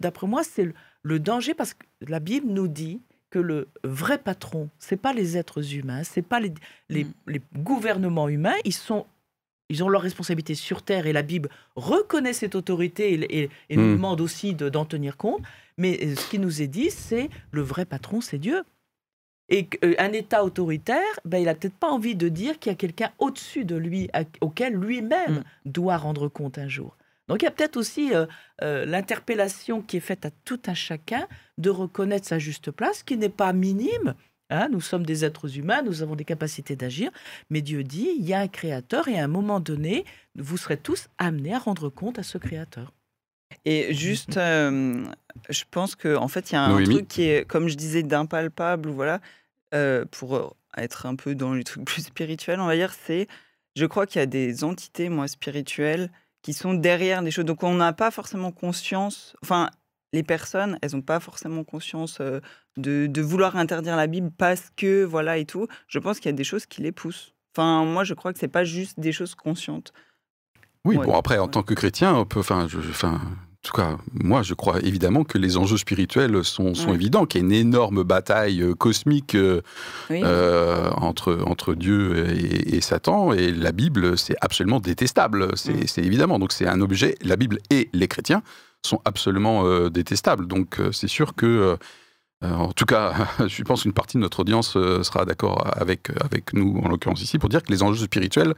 d'après 0.00 0.26
moi, 0.26 0.42
c'est 0.42 0.64
le, 0.64 0.74
le, 1.02 1.18
danger 1.20 1.54
parce 1.54 1.74
que 1.74 1.84
la 2.06 2.20
Bible 2.20 2.48
nous 2.48 2.68
dit 2.68 3.00
que 3.30 3.38
le 3.38 3.68
vrai 3.84 4.18
patron, 4.18 4.68
c'est 4.78 4.96
pas 4.96 5.12
les 5.12 5.38
êtres 5.38 5.74
humains, 5.74 6.04
c'est 6.04 6.22
pas 6.22 6.40
les, 6.40 6.52
les, 6.88 7.04
mm. 7.04 7.38
gouvernements 7.56 8.28
humains, 8.28 8.56
ils 8.64 8.74
sont 8.74 9.06
ils 9.70 9.84
ont 9.84 9.88
leur 9.88 10.02
responsabilité 10.02 10.56
sur 10.56 10.82
Terre 10.82 11.06
et 11.06 11.12
la 11.12 11.22
Bible 11.22 11.48
reconnaît 11.76 12.32
cette 12.32 12.56
autorité 12.56 13.12
et, 13.40 13.50
nous 13.70 13.82
mm. 13.82 13.92
demande 13.92 14.20
aussi 14.20 14.54
d'en 14.54 14.84
tenir 14.84 15.16
compte. 15.16 15.42
Mais 15.78 15.98
euh, 16.02 16.16
ce 16.16 16.28
qui 16.28 16.40
nous 16.40 16.60
est 16.60 16.66
dit, 16.66 16.90
c'est 16.90 17.30
le 17.52 17.62
vrai 17.62 17.84
patron, 17.84 18.20
c'est 18.20 18.38
Dieu. 18.38 18.64
Et 19.48 19.68
euh, 19.84 19.94
un 19.98 20.12
État 20.12 20.44
autoritaire, 20.44 21.20
ben, 21.24 21.38
il 21.38 21.44
n'a 21.44 21.54
peut-être 21.54 21.76
pas 21.76 21.88
envie 21.88 22.16
de 22.16 22.28
dire 22.28 22.58
qu'il 22.58 22.70
y 22.70 22.74
a 22.74 22.76
quelqu'un 22.76 23.12
au-dessus 23.20 23.64
de 23.64 23.76
lui, 23.76 24.10
auquel 24.40 24.74
lui-même 24.74 25.44
mm. 25.64 25.70
doit 25.70 25.98
rendre 25.98 26.26
compte 26.26 26.58
un 26.58 26.68
jour. 26.68 26.96
Donc 27.30 27.42
il 27.42 27.44
y 27.44 27.48
a 27.48 27.52
peut-être 27.52 27.76
aussi 27.76 28.12
euh, 28.12 28.26
euh, 28.62 28.84
l'interpellation 28.84 29.82
qui 29.82 29.98
est 29.98 30.00
faite 30.00 30.26
à 30.26 30.30
tout 30.44 30.58
un 30.66 30.74
chacun 30.74 31.28
de 31.58 31.70
reconnaître 31.70 32.26
sa 32.26 32.40
juste 32.40 32.72
place, 32.72 33.04
qui 33.04 33.16
n'est 33.16 33.28
pas 33.28 33.52
minime. 33.52 34.14
Hein. 34.52 34.66
nous 34.68 34.80
sommes 34.80 35.06
des 35.06 35.24
êtres 35.24 35.56
humains, 35.56 35.82
nous 35.82 36.02
avons 36.02 36.16
des 36.16 36.24
capacités 36.24 36.74
d'agir, 36.74 37.12
mais 37.48 37.62
Dieu 37.62 37.84
dit, 37.84 38.10
il 38.18 38.26
y 38.26 38.34
a 38.34 38.40
un 38.40 38.48
créateur 38.48 39.06
et 39.06 39.16
à 39.16 39.22
un 39.22 39.28
moment 39.28 39.60
donné, 39.60 40.04
vous 40.34 40.56
serez 40.56 40.76
tous 40.76 41.06
amenés 41.18 41.54
à 41.54 41.60
rendre 41.60 41.88
compte 41.88 42.18
à 42.18 42.24
ce 42.24 42.36
créateur. 42.36 42.92
Et 43.64 43.94
juste, 43.94 44.36
euh, 44.36 45.04
je 45.50 45.62
pense 45.70 45.94
qu'en 45.94 46.24
en 46.24 46.26
fait, 46.26 46.50
il 46.50 46.54
y 46.54 46.56
a 46.56 46.64
un 46.64 46.82
truc 46.82 47.06
qui 47.06 47.22
est, 47.22 47.46
comme 47.46 47.68
je 47.68 47.76
disais, 47.76 48.02
d'impalpable, 48.02 48.90
voilà, 48.90 49.20
pour 50.10 50.56
être 50.76 51.06
un 51.06 51.14
peu 51.14 51.36
dans 51.36 51.54
le 51.54 51.62
truc 51.62 51.84
plus 51.86 52.02
spirituel, 52.02 52.58
on 52.58 52.66
va 52.66 52.74
dire, 52.74 52.92
c'est, 52.92 53.28
je 53.76 53.86
crois 53.86 54.06
qu'il 54.06 54.18
y 54.18 54.22
a 54.22 54.26
des 54.26 54.64
entités, 54.64 55.08
moi, 55.08 55.28
spirituelles, 55.28 56.10
qui 56.42 56.52
sont 56.52 56.74
derrière 56.74 57.22
des 57.22 57.30
choses. 57.30 57.44
Donc 57.44 57.62
on 57.62 57.74
n'a 57.74 57.92
pas 57.92 58.10
forcément 58.10 58.52
conscience, 58.52 59.36
enfin 59.42 59.70
les 60.12 60.22
personnes, 60.22 60.78
elles 60.82 60.92
n'ont 60.92 61.02
pas 61.02 61.20
forcément 61.20 61.62
conscience 61.62 62.18
euh, 62.20 62.40
de, 62.76 63.06
de, 63.06 63.22
vouloir 63.22 63.56
interdire 63.56 63.96
la 63.96 64.08
Bible 64.08 64.30
parce 64.36 64.70
que 64.76 65.04
voilà 65.04 65.38
et 65.38 65.44
tout. 65.44 65.68
Je 65.86 65.98
pense 65.98 66.18
qu'il 66.18 66.26
y 66.26 66.34
a 66.34 66.36
des 66.36 66.44
choses 66.44 66.66
qui 66.66 66.82
les 66.82 66.92
poussent. 66.92 67.34
Enfin 67.54 67.84
moi 67.84 68.04
je 68.04 68.14
crois 68.14 68.32
que 68.32 68.38
c'est 68.38 68.48
pas 68.48 68.64
juste 68.64 68.98
des 68.98 69.12
choses 69.12 69.34
conscientes. 69.34 69.92
Oui, 70.84 70.96
bon 70.96 71.14
après 71.14 71.38
en 71.38 71.48
tant 71.48 71.62
que 71.62 71.74
chrétien, 71.74 72.14
on 72.14 72.24
peut, 72.24 72.40
enfin, 72.40 72.66
je, 72.66 72.78
enfin, 72.78 73.20
en 73.20 73.49
tout 73.62 73.72
cas, 73.72 73.98
moi, 74.12 74.42
je 74.42 74.54
crois 74.54 74.80
évidemment 74.80 75.22
que 75.22 75.36
les 75.36 75.58
enjeux 75.58 75.76
spirituels 75.76 76.44
sont, 76.44 76.74
sont 76.74 76.94
évidents, 76.94 77.26
qu'il 77.26 77.42
y 77.42 77.44
a 77.44 77.46
une 77.46 77.52
énorme 77.52 78.04
bataille 78.04 78.62
euh, 78.62 78.74
cosmique 78.74 79.34
euh, 79.34 79.60
euh, 80.10 80.88
entre, 80.96 81.38
entre 81.46 81.74
Dieu 81.74 82.26
et, 82.30 82.80
Satan, 82.80 83.34
et 83.34 83.52
la 83.52 83.72
Bible, 83.72 84.16
c'est 84.16 84.36
absolument 84.40 84.80
détestable, 84.80 85.56
c'est 85.56 85.98
évidemment. 85.98 86.38
Donc 86.38 86.52
c'est 86.52 86.66
un 86.66 86.80
objet, 86.80 87.16
la 87.22 87.36
Bible 87.36 87.58
et 87.68 87.90
les 87.92 88.08
chrétiens 88.08 88.42
sont 88.82 89.02
absolument 89.04 89.88
détestables. 89.90 90.46
Donc 90.46 90.80
c'est 90.92 91.08
sûr 91.08 91.34
que, 91.34 91.76
en 92.42 92.72
tout 92.72 92.86
cas, 92.86 93.12
je 93.46 93.62
pense 93.62 93.82
qu'une 93.82 93.92
partie 93.92 94.16
de 94.16 94.22
notre 94.22 94.40
audience 94.40 94.72
sera 94.72 95.26
d'accord 95.26 95.70
avec, 95.76 96.08
avec 96.24 96.54
nous, 96.54 96.80
en 96.82 96.88
l'occurrence 96.88 97.20
ici, 97.20 97.38
pour 97.38 97.50
dire 97.50 97.62
que 97.62 97.70
les 97.70 97.82
enjeux 97.82 98.06
spirituels 98.06 98.54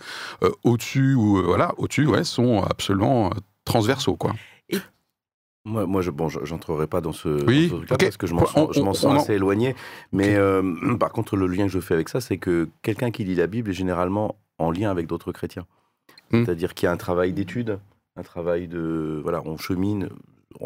au-dessus, 0.63 1.15
ou 1.15 1.43
voilà, 1.43 1.73
au-dessus, 1.79 2.07
ouais, 2.07 2.23
sont 2.23 2.63
absolument 2.63 3.33
transversaux, 3.65 4.15
quoi. 4.15 4.35
Moi, 5.65 5.87
moi 5.87 6.03
je 6.03 6.11
bon, 6.11 6.29
j'entrerai 6.29 6.89
pas 6.89 7.01
dans 7.01 7.13
ce, 7.13 7.29
oui, 7.47 7.69
truc-là 7.69 7.97
parce 7.97 8.17
que 8.17 8.27
je 8.27 8.35
m'en 8.35 8.47
sens, 8.47 8.71
je 8.73 8.81
sens 8.81 9.05
assez 9.05 9.35
éloigné. 9.35 9.77
Mais 10.11 10.35
euh, 10.35 10.97
par 10.97 11.13
contre, 11.13 11.37
le 11.37 11.47
lien 11.47 11.67
que 11.67 11.73
je 11.73 11.79
fais 11.79 11.95
avec 11.95 12.09
ça, 12.09 12.21
c'est 12.21 12.39
que 12.39 12.69
quelqu'un 12.83 13.11
qui 13.13 13.23
lit 13.23 13.37
la 13.37 13.47
Bible 13.47 13.71
est 13.71 13.75
généralement 13.75 14.37
en 14.59 14.73
lien 14.73 14.91
avec 14.91 15.07
d'autres 15.07 15.31
chrétiens. 15.31 15.67
Hmm. 16.33 16.45
C'est-à-dire 16.45 16.75
qu'il 16.75 16.87
y 16.87 16.89
a 16.89 16.93
un 16.93 16.97
travail 16.97 17.33
d'étude, 17.33 17.79
un 18.17 18.23
travail 18.23 18.67
de 18.67 19.21
voilà, 19.23 19.41
on 19.45 19.57
chemine. 19.57 20.09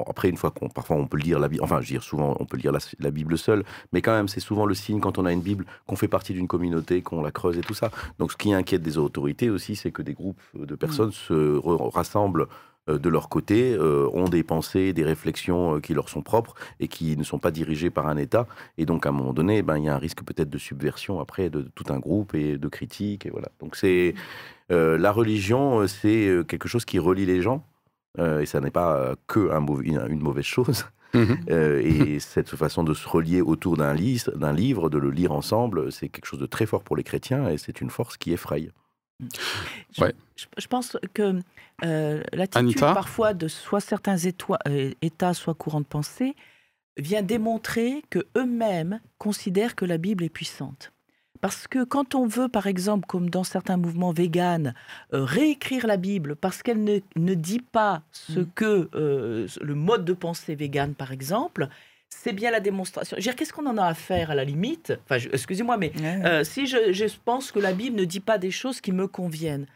Après, 0.08 0.28
une 0.28 0.36
fois 0.36 0.50
qu'on, 0.50 0.68
parfois, 0.68 0.96
on 0.96 1.06
peut 1.06 1.18
lire 1.18 1.38
la 1.38 1.48
Bible. 1.48 1.62
Enfin, 1.62 1.80
je 1.80 1.86
veux 1.86 1.92
dire, 1.92 2.02
souvent, 2.02 2.34
on 2.40 2.44
peut 2.44 2.56
lire 2.56 2.72
la, 2.72 2.80
la 2.98 3.10
Bible 3.10 3.38
seule, 3.38 3.64
mais 3.92 4.02
quand 4.02 4.12
même, 4.12 4.28
c'est 4.28 4.40
souvent 4.40 4.66
le 4.66 4.74
signe 4.74 4.98
quand 4.98 5.18
on 5.18 5.26
a 5.26 5.32
une 5.32 5.42
Bible 5.42 5.64
qu'on 5.86 5.94
fait 5.94 6.08
partie 6.08 6.32
d'une 6.32 6.48
communauté, 6.48 7.02
qu'on 7.02 7.22
la 7.22 7.30
creuse 7.30 7.56
et 7.56 7.60
tout 7.60 7.74
ça. 7.74 7.90
Donc, 8.18 8.32
ce 8.32 8.36
qui 8.36 8.52
inquiète 8.52 8.82
des 8.82 8.98
autorités 8.98 9.48
aussi, 9.48 9.76
c'est 9.76 9.92
que 9.92 10.02
des 10.02 10.14
groupes 10.14 10.40
de 10.54 10.74
personnes 10.74 11.10
hmm. 11.10 11.12
se 11.12 11.60
rassemblent 11.94 12.48
de 12.88 13.08
leur 13.08 13.28
côté, 13.28 13.74
euh, 13.74 14.08
ont 14.12 14.28
des 14.28 14.42
pensées, 14.42 14.92
des 14.92 15.04
réflexions 15.04 15.76
euh, 15.76 15.80
qui 15.80 15.94
leur 15.94 16.08
sont 16.08 16.22
propres 16.22 16.54
et 16.80 16.88
qui 16.88 17.16
ne 17.16 17.24
sont 17.24 17.38
pas 17.38 17.50
dirigées 17.50 17.90
par 17.90 18.06
un 18.06 18.16
État. 18.16 18.46
Et 18.78 18.86
donc, 18.86 19.06
à 19.06 19.08
un 19.08 19.12
moment 19.12 19.32
donné, 19.32 19.62
ben, 19.62 19.78
il 19.78 19.84
y 19.84 19.88
a 19.88 19.94
un 19.94 19.98
risque 19.98 20.22
peut-être 20.22 20.50
de 20.50 20.58
subversion 20.58 21.20
après 21.20 21.50
de, 21.50 21.62
tout 21.74 21.92
un 21.92 21.98
groupe 21.98 22.34
et 22.34 22.58
de 22.58 22.68
critique. 22.68 23.26
Et 23.26 23.30
voilà. 23.30 23.48
Donc, 23.60 23.76
c'est 23.76 24.14
la 24.68 25.12
religion, 25.12 25.86
c'est 25.86 26.28
quelque 26.48 26.66
chose 26.68 26.84
qui 26.84 26.98
relie 26.98 27.24
les 27.24 27.40
gens. 27.40 27.64
et 28.18 28.46
ça 28.46 28.60
n'est 28.60 28.72
pas 28.72 29.14
que 29.28 29.50
un 29.52 29.64
une, 30.08 30.20
mauvaise 30.20 30.44
chose. 30.44 30.86
Mmh 31.14 31.34
et 31.48 32.18
cette 32.18 32.56
façon 32.56 32.82
de 32.82 32.92
se 32.92 33.08
relier 33.08 33.40
autour 33.40 33.76
d'un 33.76 33.94
livre, 33.94 34.90
de 34.90 34.98
le 34.98 35.10
lire 35.10 35.30
ensemble, 35.30 35.92
c'est 35.92 36.08
quelque 36.08 36.26
chose 36.26 36.40
de 36.40 36.46
très 36.46 36.66
fort 36.66 36.82
pour 36.82 36.96
les 36.96 37.04
chrétiens 37.04 37.48
et 37.48 37.58
c'est 37.58 37.80
une 37.80 37.90
force 37.90 38.16
qui 38.16 38.32
effraie. 38.32 38.70
Je, 39.96 40.66
pense 40.66 40.96
que 41.14 41.40
euh, 41.84 42.22
l'attitude 42.32 42.80
parfois 42.80 43.34
de 43.34 43.48
soit 43.48 43.80
certains 43.80 44.16
euh, 44.68 44.92
États, 45.02 45.34
soit 45.34 45.54
courants 45.54 45.80
de 45.80 45.86
pensée, 45.86 46.34
vient 46.98 47.22
démontrer 47.22 48.02
que 48.10 48.26
eux-mêmes 48.36 49.00
considèrent 49.18 49.74
que 49.74 49.84
la 49.84 49.98
Bible 49.98 50.24
est 50.24 50.30
puissante. 50.30 50.92
Parce 51.42 51.68
que 51.68 51.84
quand 51.84 52.14
on 52.14 52.26
veut, 52.26 52.48
par 52.48 52.66
exemple, 52.66 53.06
comme 53.06 53.28
dans 53.28 53.44
certains 53.44 53.76
mouvements 53.76 54.12
véganes, 54.12 54.74
euh, 55.12 55.22
réécrire 55.24 55.86
la 55.86 55.98
Bible 55.98 56.34
parce 56.34 56.62
qu'elle 56.62 56.82
ne, 56.82 57.34
dit 57.34 57.60
pas 57.60 58.02
ce 58.10 58.40
mm. 58.40 58.50
que 58.54 58.88
le 58.92 59.74
mode 59.74 60.04
de 60.04 60.14
pensée 60.14 60.54
végane, 60.54 60.94
par 60.94 61.12
exemple, 61.12 61.68
c'est 62.22 62.32
bien 62.32 62.50
la 62.50 62.60
démonstration. 62.60 63.16
Qu'est-ce 63.16 63.52
qu'on 63.52 63.66
en 63.66 63.76
a 63.78 63.86
à 63.86 63.94
faire 63.94 64.30
à 64.30 64.34
la 64.34 64.44
limite? 64.44 64.92
Enfin, 65.04 65.24
excusez-moi, 65.32 65.76
mais 65.76 65.92
euh, 66.02 66.44
si 66.44 66.66
je, 66.66 67.06
pense 67.24 67.52
que 67.52 67.58
la 67.58 67.72
Bible 67.72 67.96
ne 67.96 68.04
dit 68.04 68.20
pas 68.20 68.38
des 68.38 68.50
choses 68.50 68.80
qui 68.80 68.92
me 68.92 69.06
conviennent, 69.06 69.66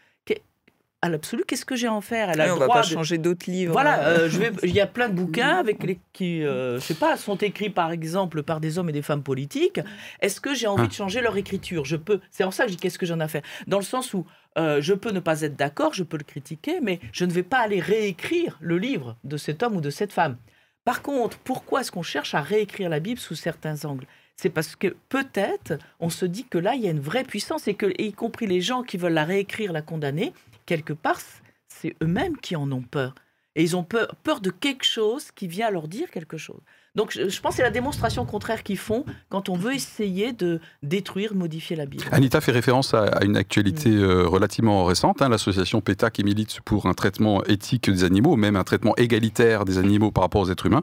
à 1.03 1.09
l'absolu, 1.09 1.45
qu'est-ce 1.47 1.65
que 1.65 1.77
j'ai 1.77 1.87
à 1.87 1.95
en 1.95 2.03
faire? 2.03 2.29
Elle 2.29 2.43
a 2.43 2.53
On 2.53 2.57
ne 2.57 2.61
va 2.61 2.69
pas 2.69 2.83
changer 2.83 3.17
d'autres 3.17 3.51
livres. 3.51 3.73
Voilà, 3.73 4.01
euh, 4.01 4.29
je 4.29 4.39
vais, 4.39 4.53
il 4.65 4.75
y 4.75 4.83
a 4.83 4.87
plein 4.87 5.09
de 5.09 5.15
bouquins 5.15 5.57
avec 5.59 5.83
les, 5.83 5.99
qui, 6.13 6.45
euh, 6.45 6.79
je 6.79 6.85
sais 6.85 6.95
pas, 6.95 7.17
sont 7.17 7.37
écrits 7.37 7.71
par 7.71 7.91
exemple 7.91 8.43
par 8.43 8.61
des 8.61 8.79
hommes 8.79 8.91
et 8.91 8.93
des 8.93 9.01
femmes 9.01 9.23
politiques. 9.23 9.81
Est-ce 10.21 10.43
que 10.43 10.53
j'ai 10.53 10.67
envie 10.67 10.89
de 10.89 10.93
changer 10.93 11.23
leur 11.23 11.39
écriture? 11.39 11.87
Je 11.87 11.97
peux. 11.97 12.21
C'est 12.31 12.45
en 12.45 12.51
ça 12.51 12.65
que 12.65 12.73
je 12.73 12.77
dis 12.77 12.83
qu'est-ce 12.83 12.99
que 12.99 13.07
j'en 13.07 13.19
ai 13.21 13.25
à 13.25 13.29
faire? 13.29 13.41
Dans 13.67 13.79
le 13.79 13.85
sens 13.85 14.13
où 14.13 14.27
je 14.57 14.93
peux 14.93 15.13
ne 15.13 15.21
pas 15.21 15.41
être 15.41 15.57
d'accord, 15.57 15.95
je 15.95 16.03
peux 16.03 16.19
le 16.19 16.25
critiquer, 16.25 16.81
mais 16.83 17.01
je 17.13 17.25
ne 17.25 17.33
vais 17.33 17.45
pas 17.45 17.61
aller 17.61 17.81
réécrire 17.81 18.59
le 18.61 18.77
livre 18.77 19.17
de 19.25 19.39
cet 19.39 19.63
homme 19.63 19.77
ou 19.77 19.81
de 19.81 19.89
cette 19.89 20.13
femme. 20.13 20.37
Par 20.85 21.03
contre, 21.03 21.39
pourquoi 21.39 21.81
est-ce 21.81 21.93
qu'on 21.93 22.03
cherche 22.03 22.35
à 22.35 22.41
réécrire 22.41 22.89
la 22.89 23.01
Bible 23.01 23.21
sous 23.21 23.35
certains 23.35 23.85
angles? 23.85 24.07
C'est 24.37 24.51
parce 24.51 24.75
que 24.75 24.97
peut-être 25.09 25.75
on 25.99 26.09
se 26.09 26.25
dit 26.25 26.45
que 26.45 26.57
là, 26.57 26.75
il 26.75 26.81
y 26.81 26.89
a 26.89 26.91
une 26.91 27.01
vraie 27.01 27.25
puissance 27.25 27.69
et 27.69 27.75
que, 27.75 27.93
y 28.01 28.13
compris 28.13 28.47
les 28.47 28.63
gens 28.63 28.83
qui 28.83 28.97
veulent 28.97 29.13
la 29.13 29.25
réécrire, 29.25 29.73
la 29.73 29.83
condamner, 29.83 30.33
quelque 30.65 30.95
part, 30.95 31.21
c'est 31.69 31.95
eux-mêmes 32.03 32.39
qui 32.39 32.57
en 32.57 32.71
ont 32.73 32.83
peur. 32.83 33.15
Et 33.55 33.63
ils 33.63 33.77
ont 33.77 33.85
peur, 33.85 34.15
peur 34.23 34.41
de 34.41 34.51
quelque 34.51 34.85
chose 34.85 35.31
qui 35.33 35.47
vient 35.47 35.71
leur 35.71 35.89
dire 35.89 36.11
quelque 36.11 36.39
chose. 36.39 36.61
Donc 36.97 37.13
je, 37.13 37.41
pense 37.41 37.53
que 37.53 37.57
c'est 37.59 37.63
la 37.63 37.71
démonstration 37.71 38.25
contraire 38.25 38.65
qu'ils 38.65 38.77
font 38.77 39.05
quand 39.29 39.49
on 39.49 39.55
veut 39.55 39.75
essayer 39.75 40.33
de 40.33 40.61
détruire, 40.83 41.35
modifier 41.35 41.77
la 41.77 41.87
Bible. 41.87 42.05
Anita 42.11 42.41
fait 42.41 42.51
référence 42.51 42.95
à, 42.95 43.23
une 43.23 43.37
actualité 43.37 43.91
mm. 43.91 44.03
euh, 44.03 44.27
relativement 44.27 44.85
récente, 44.85 45.23
hein, 45.23 45.29
l'association 45.29 45.81
PETA 45.81 46.11
qui 46.11 46.25
milite 46.25 46.61
pour 46.63 46.87
un 46.87 46.95
traitement 46.95 47.45
éthique 47.45 47.89
des 47.89 48.03
animaux, 48.03 48.35
même 48.35 48.57
un 48.57 48.65
traitement 48.65 48.97
égalitaire 48.97 49.65
des 49.65 49.79
animaux 49.79 50.11
par 50.11 50.25
rapport 50.25 50.41
aux 50.41 50.51
êtres 50.51 50.67
humains, 50.67 50.83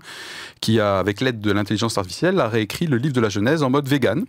qui 0.62 0.80
a, 0.80 0.98
avec 0.98 1.20
l'aide 1.20 1.42
de 1.42 1.52
l'intelligence 1.52 1.98
artificielle, 1.98 2.40
a 2.40 2.48
réécrit 2.48 2.88
le 2.88 2.98
livre 2.98 3.14
de 3.14 3.22
la 3.22 3.30
Genèse 3.30 3.62
en 3.62 3.70
mode 3.70 3.88
vegan. 3.88 4.26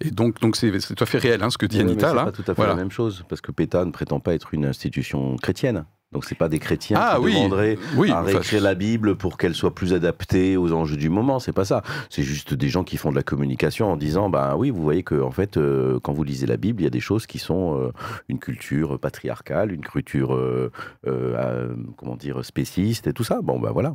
Et 0.00 0.10
donc 0.10 0.40
donc 0.40 0.56
c'est 0.56 0.72
tout 0.80 1.02
à 1.02 1.06
fait 1.06 1.18
réel 1.18 1.42
hein, 1.44 1.50
ce 1.50 1.58
que 1.58 1.66
dit 1.66 1.80
Anita 1.80 2.12
là. 2.12 2.24
C'est 2.26 2.42
pas 2.42 2.42
tout 2.44 2.50
à 2.50 2.54
fait 2.56 2.66
la 2.66 2.74
même 2.74 2.90
chose, 2.90 3.24
parce 3.28 3.40
que 3.40 3.52
PETA 3.52 3.84
ne 3.84 3.92
prétend 3.92 4.18
pas 4.18 4.34
être 4.34 4.52
une 4.52 4.66
institution 4.66 5.36
chrétienne. 5.36 5.84
Donc 6.12 6.24
c'est 6.24 6.34
pas 6.34 6.48
des 6.48 6.58
chrétiens 6.58 6.98
ah 7.00 7.18
qui 7.20 7.32
demanderaient 7.32 7.78
à 8.10 8.22
réécrire 8.22 8.60
la 8.60 8.74
Bible 8.74 9.14
pour 9.14 9.38
qu'elle 9.38 9.54
soit 9.54 9.72
plus 9.72 9.94
adaptée 9.94 10.56
aux 10.56 10.72
enjeux 10.72 10.96
du 10.96 11.08
moment. 11.08 11.38
C'est 11.38 11.52
pas 11.52 11.64
ça. 11.64 11.82
C'est 12.08 12.24
juste 12.24 12.52
des 12.52 12.68
gens 12.68 12.82
qui 12.82 12.96
font 12.96 13.12
de 13.12 13.16
la 13.16 13.22
communication 13.22 13.92
en 13.92 13.96
disant, 13.96 14.28
bah 14.28 14.56
oui, 14.56 14.70
vous 14.70 14.82
voyez 14.82 15.04
que 15.04 15.14
en 15.14 15.30
fait, 15.30 15.56
euh, 15.56 16.00
quand 16.00 16.12
vous 16.12 16.24
lisez 16.24 16.46
la 16.46 16.56
Bible, 16.56 16.80
il 16.80 16.84
y 16.84 16.88
a 16.88 16.90
des 16.90 16.98
choses 16.98 17.26
qui 17.26 17.38
sont 17.38 17.78
euh, 17.78 17.92
une 18.28 18.40
culture 18.40 18.98
patriarcale, 18.98 19.70
une 19.70 19.82
culture, 19.82 20.34
euh, 20.34 20.72
comment 21.96 22.16
dire, 22.16 22.44
spéciste 22.44 23.06
et 23.06 23.12
tout 23.12 23.22
ça. 23.22 23.40
Bon, 23.40 23.60
bah 23.60 23.70
voilà. 23.72 23.94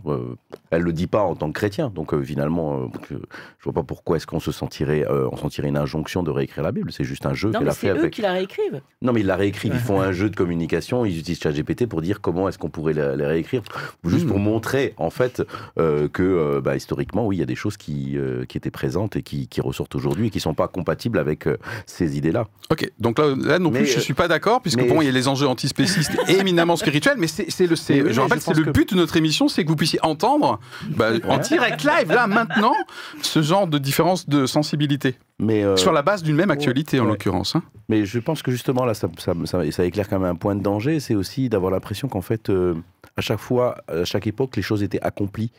elle 0.72 0.84
le 0.84 0.94
dit 0.94 1.08
pas 1.08 1.24
en 1.24 1.36
tant 1.36 1.48
que 1.48 1.54
chrétien. 1.60 1.90
Donc 1.90 2.18
finalement, 2.24 2.90
je 3.10 3.18
vois 3.66 3.74
pas 3.74 3.84
pourquoi 3.84 4.16
est-ce 4.16 4.28
qu'on 4.28 4.40
se 4.40 4.54
sentirait, 4.54 5.06
on 5.10 5.36
sentirait 5.36 5.68
une 5.68 5.78
injonction 5.78 6.24
de 6.24 6.32
réécrire 6.32 6.64
la 6.64 6.72
Bible. 6.72 6.94
C'est 6.94 7.04
juste 7.04 7.26
un 7.26 7.34
jeu 7.34 7.52
qu'elle 7.52 7.68
a 7.68 7.74
fait. 7.74 7.94
C'est 7.94 8.06
eux 8.06 8.10
qui 8.10 8.22
la 8.22 8.32
réécrivent. 8.32 8.80
Non, 9.02 9.12
mais 9.12 9.20
ils 9.20 9.28
la 9.28 9.36
réécrivent. 9.36 9.74
Ils 9.76 9.80
font 9.82 10.00
un 10.00 10.14
jeu 10.14 10.30
de 10.30 10.36
communication. 10.38 11.04
Ils 11.04 11.20
utilisent 11.20 11.42
ChatGPT 11.42 11.88
pour 11.88 12.02
dire 12.06 12.22
comment 12.22 12.48
est-ce 12.48 12.58
qu'on 12.58 12.70
pourrait 12.70 12.94
les, 12.94 13.26
réécrire, 13.26 13.62
juste 14.06 14.28
pour 14.28 14.40
hmm. 14.40 14.44
montrer 14.44 14.94
en 14.98 15.10
fait 15.10 15.44
euh, 15.78 16.08
que 16.08 16.24
euh, 16.24 16.62
bah, 16.62 16.76
historiquement, 16.76 17.26
oui, 17.26 17.38
il 17.38 17.40
y 17.40 17.44
a 17.44 17.46
des 17.46 17.56
choses 17.56 17.78
qui, 17.78 18.18
euh, 18.18 18.46
qui 18.46 18.58
étaient 18.58 18.72
présentes 18.72 19.16
et 19.16 19.24
qui, 19.24 19.48
ressortent 19.60 19.96
aujourd'hui 19.96 20.28
et 20.28 20.30
qui 20.30 20.38
ne 20.38 20.42
sont 20.42 20.54
pas 20.54 20.68
compatibles 20.68 21.18
avec 21.18 21.48
ces 21.86 22.18
idées-là. 22.18 22.46
Ok, 22.70 22.92
donc 23.00 23.20
là, 23.20 23.58
non 23.58 23.72
plus, 23.72 23.86
je 23.86 23.96
ne 23.96 24.02
suis 24.02 24.14
pas 24.14 24.28
d'accord, 24.28 24.62
puisque 24.62 24.86
bon, 24.86 25.02
il 25.02 25.06
y 25.06 25.08
a 25.08 25.12
les 25.12 25.28
enjeux 25.28 25.48
antispécistes 25.48 26.12
éminemment 26.28 26.76
spirituels, 26.76 27.18
mais 27.18 27.28
c'est 27.28 27.46
le, 27.66 27.76
je 27.76 28.20
rappelle, 28.20 28.42
c'est 28.42 28.54
le 28.54 28.72
but 28.72 28.92
de 28.92 28.98
notre 28.98 29.18
émission, 29.18 29.48
c'est 29.48 29.64
que 29.64 29.70
vous 29.70 29.76
puissiez 29.76 30.00
entendre 30.04 30.60
bah, 30.90 31.12
en 31.28 31.38
direct 31.40 31.84
live, 31.84 32.10
là, 32.10 32.28
maintenant, 32.28 32.74
ce 33.22 33.42
genre 33.42 33.68
de 33.68 33.78
différence 33.78 34.30
de 34.30 34.46
sensibilité. 34.46 35.16
Mais 35.40 35.64
Sur 35.78 35.92
la 35.92 36.02
base 36.02 36.22
d'une 36.22 36.36
même 36.36 36.52
actualité, 36.52 37.00
en 37.00 37.06
l'occurrence. 37.06 37.56
Hein. 37.56 37.64
Mais 37.90 38.06
je 38.06 38.20
pense 38.20 38.42
que 38.42 38.52
justement, 38.52 38.86
là, 38.86 38.94
ça, 38.94 39.08
ça, 39.18 39.34
ça, 39.72 39.86
éclaire 39.86 40.08
quand 40.10 40.20
même 40.20 40.30
un 40.30 40.36
point 40.36 40.56
de 40.56 40.62
danger, 40.62 41.00
c'est 41.00 41.16
aussi 41.16 41.50
d'avoir 41.50 41.72
l'impression 41.72 41.95
qu'en 42.08 42.22
fait, 42.22 42.50
euh, 42.50 42.76
à 43.18 43.22
chaque 43.22 43.40
fois, 43.40 43.78
à 43.88 44.06
chaque 44.06 44.28
époque, 44.28 44.56
les 44.56 44.62
choses 44.62 44.84
étaient 44.84 45.02
accomplies. 45.02 45.52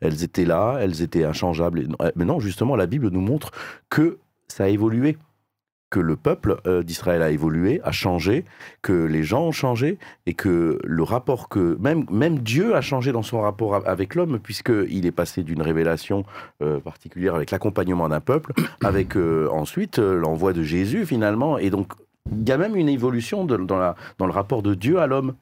Elles 0.00 0.24
étaient 0.24 0.44
là, 0.44 0.78
elles 0.80 1.02
étaient 1.02 1.24
inchangeables. 1.24 1.88
Mais 2.16 2.24
non, 2.24 2.40
justement, 2.40 2.76
la 2.76 2.86
Bible 2.86 3.08
nous 3.08 3.20
montre 3.20 3.52
que 3.88 4.18
ça 4.48 4.64
a 4.64 4.68
évolué 4.68 5.16
que 5.90 6.00
le 6.00 6.16
peuple 6.16 6.56
euh, 6.66 6.82
d'Israël 6.82 7.22
a 7.22 7.30
évolué, 7.30 7.80
a 7.84 7.92
changé, 7.92 8.44
que 8.82 8.92
les 8.92 9.22
gens 9.22 9.42
ont 9.42 9.52
changé 9.52 9.98
et 10.26 10.34
que 10.34 10.80
le 10.82 11.02
rapport 11.04 11.48
que 11.48 11.76
même 11.78 12.04
même 12.10 12.40
Dieu 12.40 12.74
a 12.74 12.80
changé 12.80 13.12
dans 13.12 13.22
son 13.22 13.40
rapport 13.40 13.86
avec 13.86 14.16
l'homme 14.16 14.40
puisqu'il 14.40 15.06
est 15.06 15.12
passé 15.12 15.44
d'une 15.44 15.62
révélation 15.62 16.24
euh, 16.62 16.80
particulière 16.80 17.36
avec 17.36 17.52
l'accompagnement 17.52 18.08
d'un 18.08 18.18
peuple, 18.18 18.54
avec 18.82 19.14
ensuite 19.16 19.98
l'envoi 19.98 20.52
de 20.52 20.64
Jésus 20.64 21.06
finalement 21.06 21.58
et 21.58 21.70
donc 21.70 21.92
il 22.32 22.48
y 22.48 22.52
a 22.52 22.58
même 22.58 22.76
une 22.76 22.88
évolution 22.88 23.44
dans 23.44 24.26
le 24.26 24.32
rapport 24.32 24.62
de 24.62 24.74
Dieu 24.74 24.98
à 24.98 25.06
l'homme. 25.06 25.34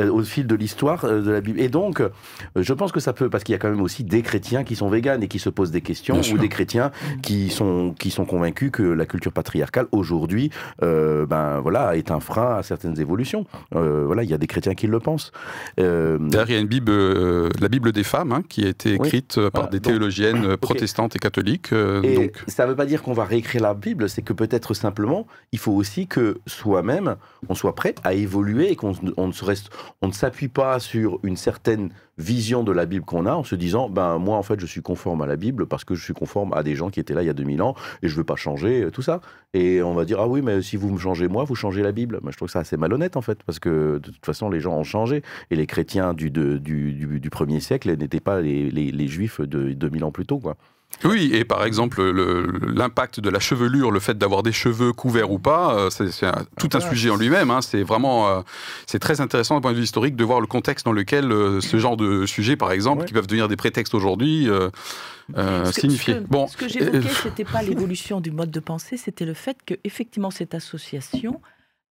Euh, 0.00 0.12
au 0.12 0.22
fil 0.22 0.46
de 0.46 0.54
l'histoire 0.54 1.04
euh, 1.04 1.22
de 1.22 1.30
la 1.30 1.40
Bible. 1.40 1.60
Et 1.60 1.68
donc, 1.68 2.00
euh, 2.00 2.10
je 2.54 2.72
pense 2.72 2.92
que 2.92 3.00
ça 3.00 3.12
peut, 3.12 3.28
parce 3.28 3.42
qu'il 3.42 3.52
y 3.52 3.56
a 3.56 3.58
quand 3.58 3.70
même 3.70 3.80
aussi 3.80 4.04
des 4.04 4.22
chrétiens 4.22 4.62
qui 4.62 4.76
sont 4.76 4.88
véganes 4.88 5.24
et 5.24 5.28
qui 5.28 5.40
se 5.40 5.50
posent 5.50 5.72
des 5.72 5.80
questions, 5.80 6.20
ou 6.32 6.38
des 6.38 6.48
chrétiens 6.48 6.92
qui 7.22 7.50
sont, 7.50 7.94
qui 7.98 8.10
sont 8.10 8.24
convaincus 8.24 8.70
que 8.72 8.82
la 8.82 9.06
culture 9.06 9.32
patriarcale, 9.32 9.86
aujourd'hui, 9.92 10.50
ben, 10.80 11.60
voilà, 11.60 11.96
est 11.96 12.10
un 12.10 12.20
frein 12.20 12.56
à 12.56 12.62
certaines 12.62 13.00
évolutions. 13.00 13.46
voilà, 13.72 14.22
il 14.22 14.30
y 14.30 14.34
a 14.34 14.38
des 14.38 14.46
chrétiens 14.46 14.74
qui 14.74 14.86
le 14.86 15.00
pensent. 15.00 15.32
D'ailleurs, 15.76 16.48
il 16.48 16.52
y 16.52 16.56
a 16.56 16.60
une 16.60 16.66
Bible, 16.66 16.92
la 17.60 17.68
Bible 17.68 17.92
des 17.92 18.04
femmes, 18.04 18.32
hein, 18.32 18.42
qui 18.48 18.64
a 18.64 18.68
été 18.68 18.94
écrite 18.94 19.40
par 19.50 19.68
des 19.68 19.80
théologiennes 19.80 20.56
protestantes 20.56 21.16
et 21.16 21.18
catholiques. 21.18 21.72
et 21.72 22.14
donc... 22.14 22.44
ça 22.46 22.64
ne 22.64 22.70
veut 22.70 22.76
pas 22.76 22.86
dire 22.86 23.02
qu'on 23.02 23.14
va 23.14 23.24
réécrire 23.24 23.62
la 23.62 23.74
Bible, 23.74 24.08
c'est 24.08 24.22
que 24.22 24.32
peut-être 24.32 24.74
simplement, 24.74 25.26
il 25.52 25.58
faut 25.58 25.72
aussi 25.72 26.06
que 26.06 26.38
soi-même, 26.46 27.16
on 27.48 27.54
soit 27.54 27.74
prêt 27.74 27.94
à 28.04 28.14
évoluer 28.14 28.70
et 28.70 28.76
qu'on 28.76 28.92
ne 29.02 29.32
se 29.32 29.44
reste 29.44 29.70
on 30.02 30.08
ne 30.08 30.12
s'appuie 30.12 30.48
pas 30.48 30.78
sur 30.78 31.18
une 31.22 31.36
certaine 31.36 31.90
vision 32.18 32.64
de 32.64 32.72
la 32.72 32.86
Bible 32.86 33.04
qu'on 33.04 33.26
a 33.26 33.32
en 33.32 33.44
se 33.44 33.54
disant 33.54 33.88
ben 33.88 34.18
moi 34.18 34.36
en 34.36 34.42
fait 34.42 34.58
je 34.58 34.66
suis 34.66 34.82
conforme 34.82 35.22
à 35.22 35.26
la 35.26 35.36
Bible 35.36 35.66
parce 35.66 35.84
que 35.84 35.94
je 35.94 36.02
suis 36.02 36.14
conforme 36.14 36.52
à 36.52 36.62
des 36.62 36.74
gens 36.74 36.90
qui 36.90 36.98
étaient 37.00 37.14
là 37.14 37.22
il 37.22 37.26
y 37.26 37.30
a 37.30 37.34
2000 37.34 37.62
ans 37.62 37.74
et 38.02 38.08
je 38.08 38.16
veux 38.16 38.24
pas 38.24 38.36
changer 38.36 38.84
euh, 38.84 38.90
tout 38.90 39.02
ça. 39.02 39.20
Et 39.54 39.82
on 39.82 39.94
va 39.94 40.04
dire 40.04 40.20
ah 40.20 40.26
oui 40.26 40.42
mais 40.42 40.60
si 40.62 40.76
vous 40.76 40.90
me 40.90 40.98
changez 40.98 41.28
moi 41.28 41.44
vous 41.44 41.54
changez 41.54 41.82
la 41.82 41.92
Bible. 41.92 42.18
Moi 42.22 42.32
je 42.32 42.36
trouve 42.36 42.50
ça 42.50 42.60
assez 42.60 42.76
malhonnête 42.76 43.16
en 43.16 43.22
fait 43.22 43.42
parce 43.44 43.58
que 43.58 44.00
de 44.02 44.10
toute 44.10 44.26
façon 44.26 44.50
les 44.50 44.60
gens 44.60 44.76
ont 44.76 44.84
changé. 44.84 45.22
Et 45.50 45.56
les 45.56 45.66
chrétiens 45.66 46.14
du, 46.14 46.30
du, 46.30 46.60
du, 46.60 47.30
premier 47.30 47.60
siècle 47.60 47.94
n'étaient 47.96 48.20
pas 48.20 48.40
les, 48.40 48.70
les, 48.70 48.90
les, 48.90 49.08
juifs 49.08 49.40
de 49.40 49.72
2000 49.72 50.04
ans 50.04 50.12
plus 50.12 50.26
tôt 50.26 50.38
quoi. 50.38 50.56
Oui, 51.04 51.30
et 51.32 51.44
par 51.44 51.64
exemple, 51.64 52.02
l'impact 52.02 53.20
de 53.20 53.30
la 53.30 53.38
chevelure, 53.38 53.90
le 53.90 54.00
fait 54.00 54.18
d'avoir 54.18 54.42
des 54.42 54.52
cheveux 54.52 54.92
couverts 54.92 55.30
ou 55.30 55.38
pas, 55.38 55.74
euh, 55.74 55.90
c'est 55.90 56.30
tout 56.58 56.70
un 56.74 56.80
sujet 56.80 57.10
en 57.10 57.16
lui-même. 57.16 57.50
Hein. 57.50 57.62
C'est 57.62 57.82
vraiment, 57.82 58.28
euh, 58.28 58.40
c'est 58.86 58.98
très 58.98 59.20
intéressant 59.20 59.54
d'un 59.54 59.60
point 59.60 59.72
de 59.72 59.76
vue 59.76 59.84
historique 59.84 60.16
de 60.16 60.24
voir 60.24 60.40
le 60.40 60.46
contexte 60.46 60.84
dans 60.84 60.92
lequel 60.92 61.30
euh, 61.30 61.60
ce 61.60 61.78
genre 61.78 61.96
de 61.96 62.26
sujets, 62.26 62.56
par 62.56 62.72
exemple, 62.72 63.04
qui 63.04 63.12
peuvent 63.12 63.26
devenir 63.26 63.48
des 63.48 63.56
prétextes 63.56 63.94
aujourd'hui, 63.94 64.48
euh. 64.48 64.70
Ce 65.66 65.80
que, 65.80 66.20
bon, 66.20 66.46
ce 66.46 66.56
que 66.56 66.68
j'évoquais, 66.68 67.08
c'était 67.22 67.44
pas 67.44 67.62
l'évolution 67.62 68.20
du 68.20 68.30
mode 68.30 68.50
de 68.50 68.60
pensée, 68.60 68.96
c'était 68.96 69.26
le 69.26 69.34
fait 69.34 69.58
que 69.64 69.74
effectivement 69.84 70.30
cette 70.30 70.54
association 70.54 71.42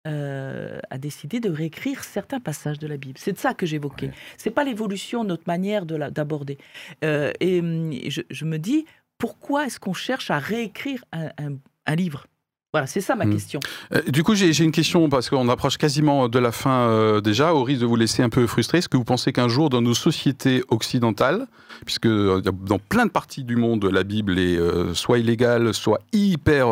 euh, 0.06 0.78
a 0.90 0.96
décidé 0.96 1.38
de 1.38 1.50
réécrire 1.50 2.04
certains 2.04 2.40
passages 2.40 2.78
de 2.78 2.86
la 2.86 2.96
Bible. 2.96 3.18
C'est 3.18 3.32
de 3.32 3.38
ça 3.38 3.52
que 3.52 3.66
j'évoquais. 3.66 4.12
C'est 4.36 4.50
pas 4.50 4.64
l'évolution 4.64 5.22
notre 5.24 5.42
manière 5.46 5.84
d'aborder. 5.84 6.56
Euh, 7.04 7.32
et 7.40 7.60
hum, 7.60 7.92
je, 8.08 8.44
me 8.44 8.58
dis, 8.58 8.86
pourquoi 9.18 9.66
est-ce 9.66 9.80
qu'on 9.80 9.92
cherche 9.92 10.30
à 10.30 10.38
réécrire 10.38 11.04
un 11.12 11.94
livre? 11.94 12.26
Voilà, 12.74 12.86
c'est 12.86 13.00
ça 13.00 13.16
ma 13.16 13.24
hmm. 13.24 13.32
question. 13.32 13.60
Euh, 13.94 14.02
du 14.08 14.22
coup, 14.22 14.34
j'ai 14.34 14.62
une 14.62 14.72
question 14.72 15.08
parce 15.08 15.30
qu'on 15.30 15.48
approche 15.48 15.78
quasiment 15.78 16.28
de 16.28 16.38
la 16.38 16.52
fin 16.52 16.90
euh, 16.90 17.22
déjà, 17.22 17.54
au 17.54 17.64
risque 17.64 17.80
de 17.80 17.86
vous 17.86 17.96
laisser 17.96 18.22
un 18.22 18.28
peu 18.28 18.46
frustré. 18.46 18.78
Est-ce 18.78 18.90
que 18.90 18.98
vous 18.98 19.04
pensez 19.04 19.32
qu'un 19.32 19.48
jour, 19.48 19.70
dans 19.70 19.80
nos 19.80 19.94
sociétés 19.94 20.62
occidentales, 20.68 21.46
puisque 21.86 22.04
euh, 22.04 22.42
dans 22.42 22.78
plein 22.78 23.06
de 23.06 23.10
parties 23.10 23.44
du 23.44 23.56
monde, 23.56 23.86
la 23.86 24.04
Bible 24.04 24.38
est 24.38 24.58
soit 24.92 25.18
illégale, 25.18 25.72
soit 25.72 26.00
hyper, 26.12 26.68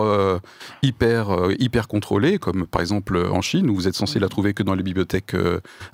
hyper, 0.82 1.28
hyper 1.58 1.88
contrôlée, 1.88 2.38
comme 2.38 2.66
par 2.66 2.82
exemple 2.82 3.16
en 3.16 3.40
Chine, 3.40 3.70
où 3.70 3.74
vous 3.74 3.88
êtes 3.88 3.94
censé 3.94 4.18
la 4.18 4.28
trouver 4.28 4.52
que 4.52 4.62
dans 4.62 4.74
les 4.74 4.82
bibliothèques 4.82 5.34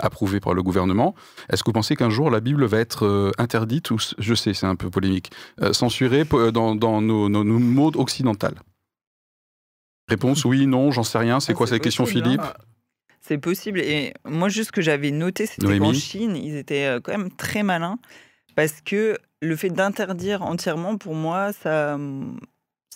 approuvées 0.01 0.41
par 0.41 0.55
le 0.55 0.65
gouvernement, 0.65 1.15
est-ce 1.49 1.63
que 1.63 1.69
vous 1.69 1.75
pensez 1.75 1.95
qu'un 1.95 2.11
jour 2.11 2.31
la 2.31 2.41
Bible 2.41 2.65
va 2.65 2.79
être 2.79 3.33
interdite 3.39 3.91
ou, 3.93 3.99
je 4.19 4.35
sais, 4.35 4.53
c'est 4.53 4.67
un 4.67 4.77
peu 4.77 4.91
polémique, 4.91 5.31
censurée 5.73 6.25
dans, 6.53 6.75
nos, 7.01 7.29
nos 7.29 7.45
modes 7.45 7.97
occidentales 7.97 8.57
Réponse 10.09 10.45
oui, 10.45 10.67
non, 10.67 10.91
j'en 10.91 11.05
sais 11.05 11.19
rien. 11.19 11.41
C'est 11.41 11.55
quoi 11.55 11.67
cette 11.67 11.83
question, 11.83 12.07
Philippe? 12.07 12.43
C'est 13.21 13.39
possible. 13.39 13.81
Et 13.81 14.15
moi, 14.25 14.49
juste 14.49 14.69
ce 14.69 14.73
que 14.73 14.83
j'avais 14.83 15.13
noté, 15.13 15.47
c'était 15.47 15.79
qu'en 15.79 15.93
Chine, 15.93 16.37
ils 16.37 16.57
étaient 16.57 16.87
euh, 16.87 17.01
quand 17.01 17.13
même 17.13 17.31
très 17.31 17.63
malins. 17.63 17.99
Parce 18.57 18.81
que 18.81 19.17
le 19.41 19.57
fait 19.57 19.71
d'interdire 19.71 20.43
entièrement, 20.43 20.99
pour 20.99 21.15
moi, 21.15 21.53
ça, 21.53 21.97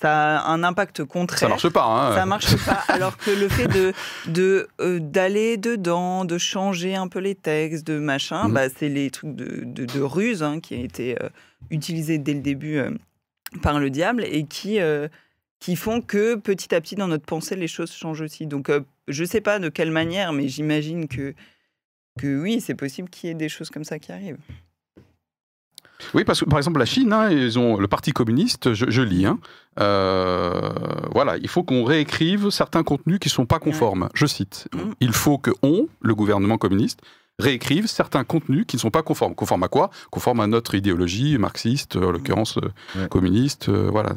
ça 0.01 0.41
a 0.41 0.51
un 0.51 0.63
impact 0.63 1.05
contraire. 1.05 1.39
Ça 1.39 1.49
marche 1.49 1.69
pas. 1.71 1.85
Hein. 1.85 2.15
Ça 2.15 2.27
marche 2.27 2.57
pas. 2.65 2.83
Alors 2.89 3.17
que 3.17 3.31
le 3.31 3.49
fait 3.49 3.67
de 3.67 3.93
de 4.27 4.69
euh, 4.81 4.99
d'aller 5.01 5.57
dedans, 5.57 6.25
de 6.25 6.37
changer 6.39 6.95
un 6.95 7.09
peu 7.09 7.19
les 7.19 7.35
textes, 7.35 7.87
de 7.87 7.99
machin, 7.99 8.49
mmh. 8.49 8.53
bah, 8.53 8.69
c'est 8.69 8.89
les 8.89 9.11
trucs 9.11 9.35
de, 9.35 9.65
de, 9.65 10.01
ruse 10.01 10.43
hein, 10.43 10.61
qui 10.61 10.75
ont 10.77 10.85
été 10.85 11.17
euh, 11.23 11.29
utilisés 11.71 12.19
dès 12.19 12.35
le 12.35 12.41
début 12.41 12.77
euh, 12.77 12.91
par 13.63 13.79
le 13.79 13.89
diable 13.89 14.25
et 14.25 14.45
qui 14.45 14.79
qui 15.67 15.75
font 15.75 16.01
que 16.01 16.37
petit 16.37 16.73
à 16.77 16.81
petit 16.81 16.95
dans 16.95 17.09
notre 17.09 17.25
pensée 17.25 17.57
les 17.57 17.67
choses 17.67 17.91
changent 17.91 18.21
aussi. 18.21 18.47
Donc 18.47 18.71
je 19.09 19.25
sais 19.25 19.41
pas 19.41 19.59
de 19.59 19.69
quelle 19.69 19.91
manière, 19.91 20.33
mais 20.33 20.47
j'imagine 20.47 21.09
que 21.09 21.35
que 22.21 22.41
oui, 22.41 22.61
c'est 22.61 22.77
possible 22.77 23.09
qu'il 23.11 23.27
y 23.27 23.33
ait 23.33 23.35
des 23.35 23.49
choses 23.49 23.71
comme 23.71 23.83
ça 23.83 23.99
qui 23.99 24.13
arrivent. 24.13 24.39
Oui, 26.15 26.23
parce 26.23 26.39
que 26.39 26.45
par 26.45 26.61
exemple, 26.61 26.79
la 26.79 26.85
Chine, 26.85 27.13
hein, 27.13 27.31
ils 27.33 27.59
ont 27.59 27.79
le 27.79 27.89
Parti 27.89 28.13
communiste, 28.13 28.75
je, 28.75 29.03
lis, 29.03 29.27
hein, 29.27 29.41
euh, 29.81 30.73
voilà, 31.11 31.37
il 31.37 31.49
faut 31.49 31.65
qu'on 31.65 31.83
réécrive 31.83 32.51
certains 32.51 32.85
contenus 32.85 33.19
qui 33.19 33.27
ne 33.27 33.33
sont 33.33 33.47
pas 33.47 33.59
conformes. 33.59 34.09
Je 34.15 34.27
cite, 34.27 34.69
mm. 34.73 34.93
il 35.01 35.13
faut 35.13 35.37
que 35.37 35.51
on, 35.65 35.89
le 36.01 36.15
gouvernement 36.15 36.59
communiste, 36.59 37.01
réécrive 37.41 37.89
certains 37.89 38.23
contenus 38.23 38.67
qui 38.69 38.77
ne 38.77 38.81
sont 38.81 38.93
pas 38.93 39.03
conformes. 39.03 39.35
Conformes 39.35 39.65
à 39.65 39.69
quoi? 39.69 39.91
Conformes 40.13 40.39
à 40.39 40.47
notre 40.47 40.77
idéologie 40.77 41.39
marxiste, 41.39 41.97
en 41.97 42.13
l'occurrence 42.13 42.59
euh, 42.97 43.09
communiste, 43.09 43.69
euh, 43.69 43.89
voilà. 43.91 44.15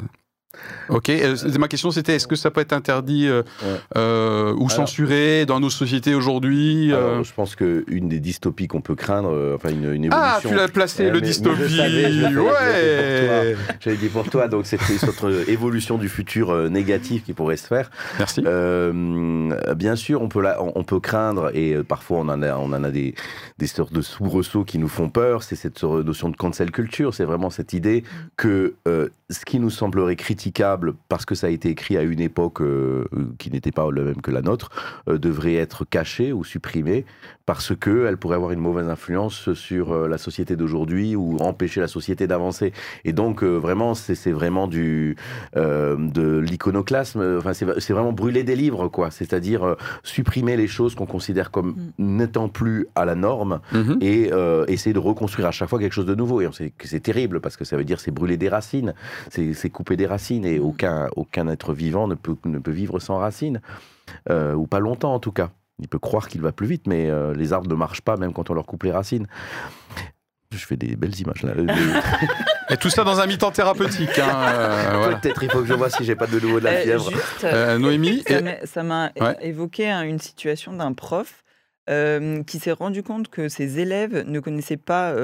Ok, 0.88 1.08
euh, 1.08 1.36
ma 1.60 1.68
question 1.68 1.92
c'était 1.92 2.16
est-ce 2.16 2.26
que 2.26 2.34
ça 2.34 2.50
peut 2.50 2.60
être 2.60 2.72
interdit 2.72 3.28
euh, 3.28 3.42
euh, 3.96 4.52
ou 4.58 4.68
censuré 4.68 5.46
dans 5.46 5.60
nos 5.60 5.70
sociétés 5.70 6.16
aujourd'hui 6.16 6.90
Je 6.90 7.32
pense 7.32 7.54
qu'une 7.54 8.08
des 8.08 8.18
dystopies 8.18 8.66
qu'on 8.66 8.80
peut 8.80 8.96
craindre, 8.96 9.54
enfin 9.54 9.70
une, 9.70 9.84
évolution. 9.84 10.10
Ah, 10.12 10.40
tu 10.40 10.52
l'as 10.52 10.66
placé, 10.66 11.10
le 11.10 11.20
dystopie 11.20 11.80
Ouais 11.80 13.56
J'avais 13.78 13.96
dit 13.96 14.08
pour 14.08 14.28
toi, 14.28 14.48
donc 14.48 14.66
c'est 14.66 14.80
une 14.88 14.98
sorte 14.98 15.24
évolution 15.46 15.98
du 15.98 16.08
futur 16.08 16.52
négatif 16.68 17.24
qui 17.24 17.32
pourrait 17.32 17.56
se 17.56 17.68
faire. 17.68 17.90
Merci. 18.18 18.42
bien 19.76 19.96
sûr, 19.96 20.22
on 20.22 20.28
peut, 20.28 20.44
on 20.58 20.82
peut 20.82 21.00
craindre, 21.00 21.54
et 21.54 21.76
parfois 21.84 22.18
on 22.18 22.28
en 22.28 22.42
a, 22.42 22.56
on 22.56 22.72
en 22.72 22.82
a 22.82 22.90
des, 22.90 23.14
des 23.58 23.66
sortes 23.68 23.92
de 23.92 24.02
soubresauts 24.02 24.64
qui 24.64 24.78
nous 24.78 24.88
font 24.88 25.08
peur, 25.08 25.44
c'est 25.44 25.56
cette 25.56 25.82
notion 25.84 26.30
de 26.30 26.36
cancel 26.36 26.72
culture, 26.72 27.14
c'est 27.14 27.24
vraiment 27.24 27.50
cette 27.50 27.72
idée 27.72 28.02
que 28.36 28.74
ce 28.84 29.44
qui 29.44 29.60
nous 29.60 29.70
semblerait 29.70 30.16
parce 31.08 31.24
que 31.24 31.34
ça 31.34 31.48
a 31.48 31.50
été 31.50 31.68
écrit 31.68 31.96
à 31.96 32.02
une 32.02 32.20
époque 32.20 32.60
euh, 32.60 33.04
qui 33.38 33.50
n'était 33.50 33.72
pas 33.72 33.90
la 33.90 34.02
même 34.02 34.20
que 34.20 34.30
la 34.30 34.42
nôtre, 34.42 34.70
euh, 35.08 35.18
devrait 35.18 35.54
être 35.54 35.84
caché 35.84 36.32
ou 36.32 36.44
supprimé 36.44 37.04
parce 37.50 37.74
qu'elle 37.74 38.16
pourrait 38.16 38.36
avoir 38.36 38.52
une 38.52 38.60
mauvaise 38.60 38.88
influence 38.88 39.52
sur 39.54 39.92
euh, 39.92 40.06
la 40.06 40.18
société 40.18 40.54
d'aujourd'hui 40.54 41.16
ou 41.16 41.36
empêcher 41.38 41.80
la 41.80 41.88
société 41.88 42.28
d'avancer. 42.28 42.72
Et 43.04 43.12
donc, 43.12 43.42
vraiment, 43.42 43.94
c'est 43.94 44.30
vraiment 44.30 44.68
du, 44.68 45.16
de 45.56 46.38
l'iconoclasme, 46.38 47.38
enfin, 47.38 47.52
c'est 47.52 47.92
vraiment 47.92 48.12
brûler 48.12 48.44
des 48.44 48.54
livres, 48.54 48.86
quoi. 48.86 49.10
C'est-à-dire 49.10 49.76
supprimer 50.04 50.56
les 50.56 50.68
choses 50.68 50.94
qu'on 50.94 51.06
considère 51.06 51.50
comme 51.50 51.70
mm. 51.70 51.92
n'étant 51.98 52.48
plus 52.48 52.86
à 52.94 53.04
la 53.04 53.16
norme 53.16 53.60
mm-hmm. 53.72 53.98
et 54.00 54.30
essayer 54.72 54.92
de 54.92 55.00
reconstruire 55.00 55.48
à 55.48 55.50
chaque 55.50 55.68
fois 55.68 55.80
quelque 55.80 55.92
chose 55.92 56.06
de 56.06 56.14
nouveau. 56.14 56.40
Et 56.40 56.46
on 56.46 56.52
sait 56.52 56.70
que 56.76 56.86
c'est 56.86 57.00
terrible 57.00 57.40
parce 57.40 57.56
que 57.56 57.64
ça 57.64 57.76
veut 57.76 57.84
dire 57.84 57.98
c'est 57.98 58.12
brûler 58.12 58.36
des 58.36 58.48
racines 58.48 58.94
c'est 59.30 59.70
couper 59.70 59.96
des 59.96 60.06
racines 60.06 60.44
et 60.44 60.58
aucun, 60.58 61.08
aucun 61.16 61.48
être 61.48 61.72
vivant 61.72 62.08
ne 62.08 62.14
peut, 62.14 62.36
ne 62.44 62.58
peut 62.58 62.70
vivre 62.70 62.98
sans 62.98 63.18
racines, 63.18 63.60
euh, 64.28 64.54
ou 64.54 64.66
pas 64.66 64.80
longtemps 64.80 65.14
en 65.14 65.20
tout 65.20 65.32
cas. 65.32 65.50
Il 65.80 65.88
peut 65.88 65.98
croire 65.98 66.28
qu'il 66.28 66.40
va 66.40 66.52
plus 66.52 66.66
vite, 66.66 66.86
mais 66.86 67.08
euh, 67.10 67.34
les 67.34 67.52
arbres 67.52 67.68
ne 67.68 67.74
marchent 67.74 68.02
pas 68.02 68.16
même 68.16 68.32
quand 68.32 68.50
on 68.50 68.54
leur 68.54 68.66
coupe 68.66 68.82
les 68.84 68.92
racines. 68.92 69.26
Je 70.52 70.66
fais 70.66 70.76
des 70.76 70.96
belles 70.96 71.18
images 71.18 71.42
là. 71.42 71.52
Et 72.70 72.76
tout 72.76 72.90
ça 72.90 73.04
dans 73.04 73.20
un 73.20 73.26
mi-temps 73.26 73.50
thérapeutique. 73.50 74.18
Hein, 74.18 74.52
euh, 74.54 75.16
Peut-être 75.20 75.42
il 75.42 75.50
faut 75.50 75.60
que 75.60 75.66
je 75.66 75.74
vois 75.74 75.90
si 75.90 76.04
j'ai 76.04 76.16
pas 76.16 76.26
de 76.26 76.38
nouveau 76.38 76.60
de 76.60 76.64
la 76.64 76.76
fièvre. 76.76 77.10
Noémie 77.78 78.24
Ça 78.64 78.82
m'a 78.82 79.12
évoqué 79.40 79.90
une 79.90 80.18
situation 80.18 80.72
d'un 80.72 80.92
prof 80.92 81.44
qui 81.88 82.58
s'est 82.58 82.72
rendu 82.72 83.02
compte 83.02 83.28
que 83.28 83.48
ses 83.48 83.80
élèves 83.80 84.24
ne 84.26 84.40
connaissaient 84.40 84.76
pas 84.76 85.14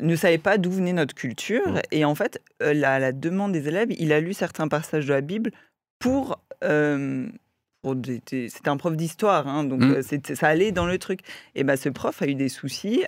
ne 0.00 0.14
savait 0.14 0.38
pas 0.38 0.56
d'où 0.56 0.70
venait 0.70 0.92
notre 0.92 1.14
culture. 1.14 1.66
Mmh. 1.66 1.80
Et 1.90 2.04
en 2.04 2.14
fait, 2.14 2.40
à 2.60 2.72
la, 2.72 3.10
demande 3.12 3.50
des 3.50 3.66
élèves, 3.66 3.88
il 3.98 4.12
a 4.12 4.20
lu 4.20 4.34
certains 4.34 4.68
passages 4.68 5.06
de 5.06 5.12
la 5.12 5.20
Bible 5.20 5.50
pour. 5.98 6.40
C'était 7.82 8.68
un 8.68 8.76
prof 8.76 8.96
d'histoire, 8.96 9.48
hein, 9.48 9.64
donc 9.64 9.80
mmh. 9.80 10.34
ça 10.34 10.48
allait 10.48 10.72
dans 10.72 10.86
le 10.86 10.98
truc. 10.98 11.20
Et 11.54 11.64
ben, 11.64 11.76
ce 11.76 11.88
prof 11.88 12.20
a 12.22 12.26
eu 12.26 12.34
des 12.34 12.48
soucis. 12.48 13.04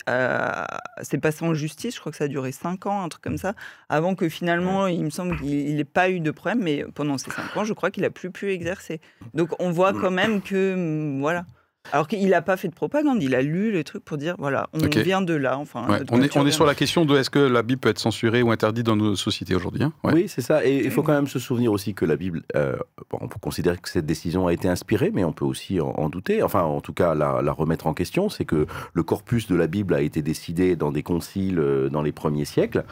c'est 1.02 1.18
passé 1.18 1.44
en 1.44 1.54
justice, 1.54 1.94
je 1.94 2.00
crois 2.00 2.12
que 2.12 2.18
ça 2.18 2.24
a 2.24 2.28
duré 2.28 2.52
5 2.52 2.86
ans, 2.86 3.02
un 3.02 3.08
truc 3.08 3.22
comme 3.22 3.38
ça, 3.38 3.54
avant 3.88 4.14
que 4.14 4.28
finalement, 4.28 4.86
il 4.86 5.04
me 5.04 5.10
semble 5.10 5.38
qu'il 5.38 5.76
n'ait 5.76 5.84
pas 5.84 6.10
eu 6.10 6.20
de 6.20 6.30
problème. 6.30 6.62
Mais 6.62 6.84
pendant 6.94 7.18
ces 7.18 7.30
5 7.30 7.56
ans, 7.56 7.64
je 7.64 7.72
crois 7.72 7.90
qu'il 7.90 8.04
a 8.04 8.10
plus 8.10 8.30
pu 8.30 8.50
exercer. 8.50 9.00
Donc 9.34 9.50
on 9.58 9.70
voit 9.70 9.92
mmh. 9.92 10.00
quand 10.00 10.10
même 10.10 10.42
que. 10.42 11.18
Voilà. 11.20 11.44
Alors 11.90 12.06
qu'il 12.06 12.28
n'a 12.28 12.42
pas 12.42 12.56
fait 12.56 12.68
de 12.68 12.74
propagande, 12.74 13.22
il 13.22 13.34
a 13.34 13.42
lu 13.42 13.72
les 13.72 13.82
trucs 13.82 14.04
pour 14.04 14.16
dire 14.16 14.36
voilà, 14.38 14.68
on 14.72 14.78
vient 14.78 15.20
de 15.20 15.34
là. 15.34 15.58
Enfin, 15.58 15.86
on 16.10 16.22
est, 16.22 16.36
on 16.36 16.46
est 16.46 16.52
sur 16.52 16.64
la 16.64 16.74
question 16.74 17.04
de 17.04 17.16
est-ce 17.16 17.30
que 17.30 17.40
la 17.40 17.62
Bible 17.62 17.80
peut 17.80 17.88
être 17.88 17.98
censurée 17.98 18.42
ou 18.42 18.50
interdite 18.50 18.86
dans 18.86 18.96
nos 18.96 19.16
sociétés 19.16 19.54
aujourd'hui 19.54 19.82
hein? 19.82 19.92
Oui, 20.04 20.26
c'est 20.28 20.42
ça. 20.42 20.64
Et 20.64 20.84
il 20.84 20.90
faut 20.90 21.02
quand 21.02 21.12
même 21.12 21.26
se 21.26 21.38
souvenir 21.38 21.72
aussi 21.72 21.94
que 21.94 22.04
la 22.04 22.16
Bible, 22.16 22.42
euh, 22.54 22.76
on 23.12 23.26
peut 23.26 23.38
considérer 23.40 23.76
que 23.78 23.88
cette 23.88 24.06
décision 24.06 24.46
a 24.46 24.52
été 24.52 24.68
inspirée, 24.68 25.10
mais 25.12 25.24
on 25.24 25.32
peut 25.32 25.44
aussi 25.44 25.80
en, 25.80 26.08
douter. 26.08 26.42
Enfin, 26.42 26.62
en 26.62 26.80
tout 26.80 26.92
cas, 26.92 27.14
la, 27.14 27.42
la 27.42 27.52
remettre 27.52 27.86
en 27.86 27.94
question. 27.94 28.28
C'est 28.28 28.44
que 28.44 28.66
le 28.92 29.02
corpus 29.02 29.48
de 29.48 29.56
la 29.56 29.66
Bible 29.66 29.94
a 29.94 30.02
été 30.02 30.22
décidé 30.22 30.76
dans 30.76 30.92
des 30.92 31.02
conciles 31.02 31.58
euh, 31.58 31.88
dans 31.88 32.02
les 32.02 32.12
premiers 32.12 32.44
siècles. 32.44 32.84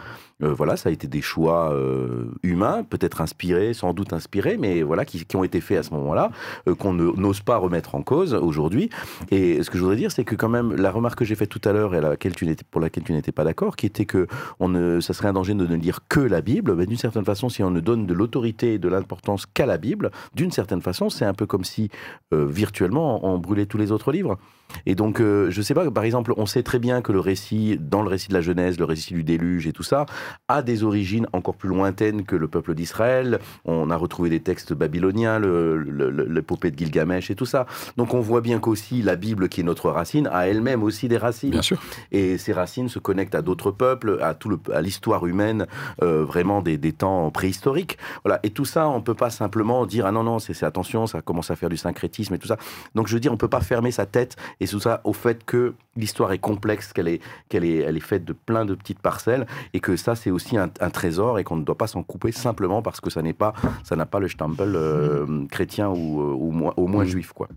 Euh, 0.43 0.55
voilà, 0.55 0.77
ça 0.77 0.89
a 0.89 0.93
été 0.93 1.07
des 1.07 1.21
choix 1.21 1.73
euh, 1.73 2.25
humains, 2.43 2.83
peut-être 2.89 3.21
inspirés, 3.21 3.75
sans 3.75 3.93
doute 3.93 4.13
inspirés, 4.13 4.57
mais 4.59 4.83
voilà, 4.83 5.05
qui, 5.05 5.25
ont 5.37 5.45
été 5.45 5.61
faits 5.61 5.79
à 5.79 5.83
ce 5.83 5.91
moment-là, 5.95 6.31
euh, 6.69 6.75
qu'on 6.75 6.93
n'ose 6.93 7.41
pas 7.41 7.57
remettre 7.57 7.95
en 7.95 8.03
cause 8.03 8.35
aujourd'hui. 8.35 8.91
Et 9.31 9.63
ce 9.63 9.71
que 9.71 9.77
je 9.77 9.83
voudrais 9.83 9.97
dire, 9.97 10.13
c'est 10.13 10.25
que 10.25 10.35
quand 10.35 10.49
même, 10.49 10.75
la 10.75 10.91
remarque 10.91 11.19
que 11.19 11.25
j'ai 11.25 11.35
faite 11.35 11.49
tout 11.49 11.61
à 11.65 11.73
l'heure 11.73 11.95
et 11.95 12.01
laquelle 12.01 12.35
tu 12.35 12.51
pour 12.71 12.81
laquelle 12.81 13.05
tu 13.05 13.13
n'étais 13.13 13.33
pas 13.33 13.45
d'accord, 13.45 13.77
qui 13.77 13.87
était 13.87 14.07
que 14.07 14.27
on 14.59 14.69
ne, 14.69 15.01
ça 15.01 15.13
serait 15.13 15.29
un 15.29 15.33
danger 15.33 15.55
de 15.55 15.67
ne 15.67 15.77
lire 15.77 16.01
que 16.09 16.21
la 16.21 16.41
Bible, 16.41 16.85
d'une 16.87 16.97
certaine 16.97 17.25
façon, 17.25 17.49
si 17.49 17.63
on 17.63 17.71
ne 17.71 17.81
donne 17.81 18.07
de 18.07 18.15
l'autorité 18.15 18.75
et 18.75 18.79
de 18.79 18.89
l'importance 18.89 19.47
qu'à 19.47 19.67
la 19.67 19.79
Bible, 19.79 20.11
d'une 20.35 20.51
certaine 20.51 20.81
façon, 20.81 21.11
c'est 21.11 21.25
un 21.25 21.35
peu 21.35 21.47
comme 21.47 21.65
si 21.65 21.91
virtuellement 22.33 23.27
on 23.27 23.39
brûlait 23.39 23.67
tous 23.67 23.79
les 23.79 23.93
autres 23.93 24.13
livres. 24.13 24.39
Et 24.87 24.95
donc, 24.95 25.21
euh, 25.21 25.51
je 25.51 25.63
sais 25.63 25.75
pas, 25.75 25.91
par 25.91 26.05
exemple, 26.05 26.33
on 26.37 26.47
sait 26.47 26.63
très 26.63 26.79
bien 26.79 27.03
que 27.03 27.13
le 27.13 27.21
récit, 27.21 27.79
dans 27.81 28.03
le 28.03 28.09
récit 28.09 28.29
de 28.29 28.35
la 28.35 28.41
Genèse, 28.41 28.79
le 28.79 28.85
récit 28.85 29.15
du 29.15 29.25
déluge 29.25 29.67
et 29.67 29.73
tout 29.73 29.83
ça, 29.83 30.07
a 30.49 30.63
des 30.63 30.85
origines 30.85 31.27
encore 31.33 31.55
plus 31.55 31.69
lointaines 31.69 32.25
que 32.25 32.37
le 32.37 32.49
peuple 32.49 32.75
d'Israël. 32.75 33.39
On 33.65 33.91
a 33.91 33.97
retrouvé 33.97 34.31
des 34.31 34.41
textes 34.41 34.73
babyloniens, 34.73 35.39
l'épopée 35.39 36.71
de 36.71 36.79
Gilgamesh 36.79 37.31
et 37.31 37.35
tout 37.35 37.47
ça. 37.47 37.67
Donc, 37.97 38.15
on 38.15 38.21
voit 38.21 38.41
bien 38.41 38.59
qu'aussi 38.59 39.03
la 39.03 39.17
Bible, 39.17 39.49
qui 39.49 39.61
est 39.61 39.65
notre 39.65 39.91
racine, 39.91 40.29
a 40.33 40.49
elle-même 40.49 40.83
aussi 40.83 41.09
des 41.09 41.19
racines. 41.19 41.51
Bien 41.51 41.63
sûr. 41.63 41.81
Et 42.13 42.39
ces 42.39 42.53
racines 42.53 42.89
se 42.89 42.99
connectent 42.99 43.35
à 43.35 43.43
d'autres 43.43 43.71
peuples, 43.71 44.19
à 44.23 44.35
tout 44.35 44.59
à 44.73 44.81
l'histoire 44.81 45.27
humaine, 45.27 45.67
euh, 46.03 46.25
vraiment 46.25 46.63
des, 46.63 46.79
des, 46.79 46.93
temps 46.93 47.31
préhistoriques. 47.31 47.99
Voilà. 48.25 48.41
Et 48.43 48.51
tout 48.51 48.65
ça, 48.65 48.89
on 48.89 49.01
peut 49.01 49.15
pas 49.15 49.31
simplement 49.31 49.87
dire 49.87 50.07
ah 50.07 50.13
non 50.13 50.25
non, 50.25 50.39
c'est 50.39 50.63
attention, 50.65 51.07
ça 51.07 51.23
commence 51.23 51.51
à 51.51 51.57
faire 51.57 51.69
du 51.69 51.77
syncrétisme 51.77 52.35
et 52.35 52.39
tout 52.39 52.49
ça. 52.49 52.57
Donc, 52.95 53.07
je 53.07 53.15
veux 53.15 53.21
dire, 53.21 53.33
on 53.33 53.37
peut 53.37 53.49
pas 53.49 53.61
fermer 53.61 53.91
sa 53.91 54.07
tête 54.07 54.37
et 54.61 54.67
tout 54.67 54.81
ça 54.81 55.01
au 55.05 55.13
fait 55.13 55.45
que 55.45 55.75
l'histoire 55.97 56.33
est 56.33 56.39
complexe, 56.39 56.93
qu'elle 56.93 57.09
est, 57.09 57.21
qu'elle 57.49 57.65
est, 57.65 57.79
elle 57.79 57.97
est 57.97 58.01
faite 58.01 58.25
de 58.25 58.33
plein 58.33 58.65
de 58.65 58.75
petites 58.75 59.01
parcelles, 59.01 59.47
et 59.75 59.81
que 59.81 59.97
ça, 59.97 60.15
c'est 60.21 60.31
aussi 60.31 60.57
un, 60.57 60.69
trésor, 60.69 61.39
et 61.39 61.45
qu'on 61.45 61.57
ne 61.57 61.65
doit 61.65 61.79
pas 61.79 61.87
s'en 61.87 62.03
couper 62.03 62.33
simplement 62.33 62.83
parce 62.83 63.01
que 63.01 63.11
ça 63.11 63.23
n'est 63.23 63.33
pas, 63.33 63.55
ça 63.85 63.97
n'a 63.97 64.07
pas 64.07 64.21
le 64.21 64.29
stempel 64.29 64.75
euh, 64.77 65.47
chrétien 65.51 65.89
ou, 65.89 66.21
euh, 66.21 66.73
au 66.77 66.87
moins, 66.87 67.05
juif, 67.05 67.33
quoi. 67.33 67.49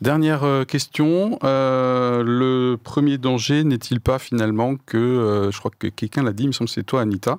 Dernière 0.00 0.44
euh, 0.44 0.64
question. 0.64 1.38
le 1.42 2.76
premier 2.76 3.18
danger 3.18 3.64
n'est-il 3.64 4.00
pas 4.00 4.18
finalement 4.18 4.76
que, 4.76 5.48
je 5.50 5.58
crois 5.58 5.70
que 5.76 5.86
quelqu'un 5.88 6.22
l'a 6.22 6.32
dit, 6.32 6.44
il 6.44 6.48
me 6.48 6.52
semble 6.52 6.68
que 6.68 6.74
c'est 6.74 6.82
toi, 6.82 7.00
Anita, 7.00 7.38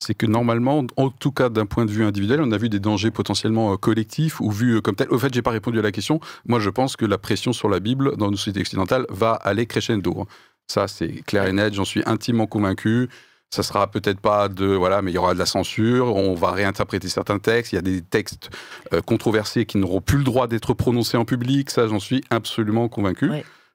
c'est 0.00 0.14
que 0.14 0.26
normalement, 0.26 0.84
en 0.96 1.10
tout 1.10 1.30
cas 1.30 1.50
d'un 1.50 1.66
point 1.66 1.84
de 1.84 1.90
vue 1.90 2.04
individuel, 2.04 2.40
on 2.42 2.50
a 2.52 2.56
vu 2.56 2.70
des 2.70 2.80
dangers 2.80 3.10
potentiellement 3.10 3.76
collectifs 3.76 4.40
ou 4.40 4.50
vus 4.50 4.80
comme 4.80 4.96
tels. 4.96 5.10
Au 5.10 5.18
fait, 5.18 5.32
j'ai 5.32 5.42
pas 5.42 5.50
répondu 5.50 5.78
à 5.78 5.82
la 5.82 5.92
question. 5.92 6.20
Moi, 6.46 6.58
je 6.58 6.70
pense 6.70 6.96
que 6.96 7.04
la 7.04 7.18
pression 7.18 7.52
sur 7.52 7.68
la 7.68 7.80
Bible 7.80 8.16
dans 8.16 8.30
nos 8.30 8.36
sociétés 8.38 8.60
occidentales 8.60 9.04
va 9.10 9.32
aller 9.32 9.66
crescendo. 9.66 10.26
Ça, 10.70 10.88
c'est 10.88 11.22
clair 11.26 11.46
et 11.46 11.52
net. 11.52 11.74
J'en 11.74 11.84
suis 11.84 12.02
intimement 12.06 12.46
convaincu. 12.46 13.10
Ça 13.52 13.64
sera 13.64 13.90
peut-être 13.90 14.20
pas 14.20 14.48
de 14.48 14.64
voilà, 14.64 15.02
mais 15.02 15.10
il 15.10 15.14
y 15.14 15.18
aura 15.18 15.34
de 15.34 15.38
la 15.40 15.46
censure. 15.46 16.14
On 16.14 16.34
va 16.34 16.52
réinterpréter 16.52 17.08
certains 17.08 17.40
textes. 17.40 17.72
Il 17.72 17.76
y 17.76 17.78
a 17.78 17.82
des 17.82 18.00
textes 18.00 18.48
euh, 18.92 19.00
controversés 19.00 19.66
qui 19.66 19.76
n'auront 19.76 20.00
plus 20.00 20.18
le 20.18 20.24
droit 20.24 20.46
d'être 20.46 20.72
prononcés 20.72 21.16
en 21.16 21.24
public. 21.24 21.68
Ça, 21.70 21.88
j'en 21.88 21.98
suis 21.98 22.22
absolument 22.30 22.88
convaincu. 22.88 23.28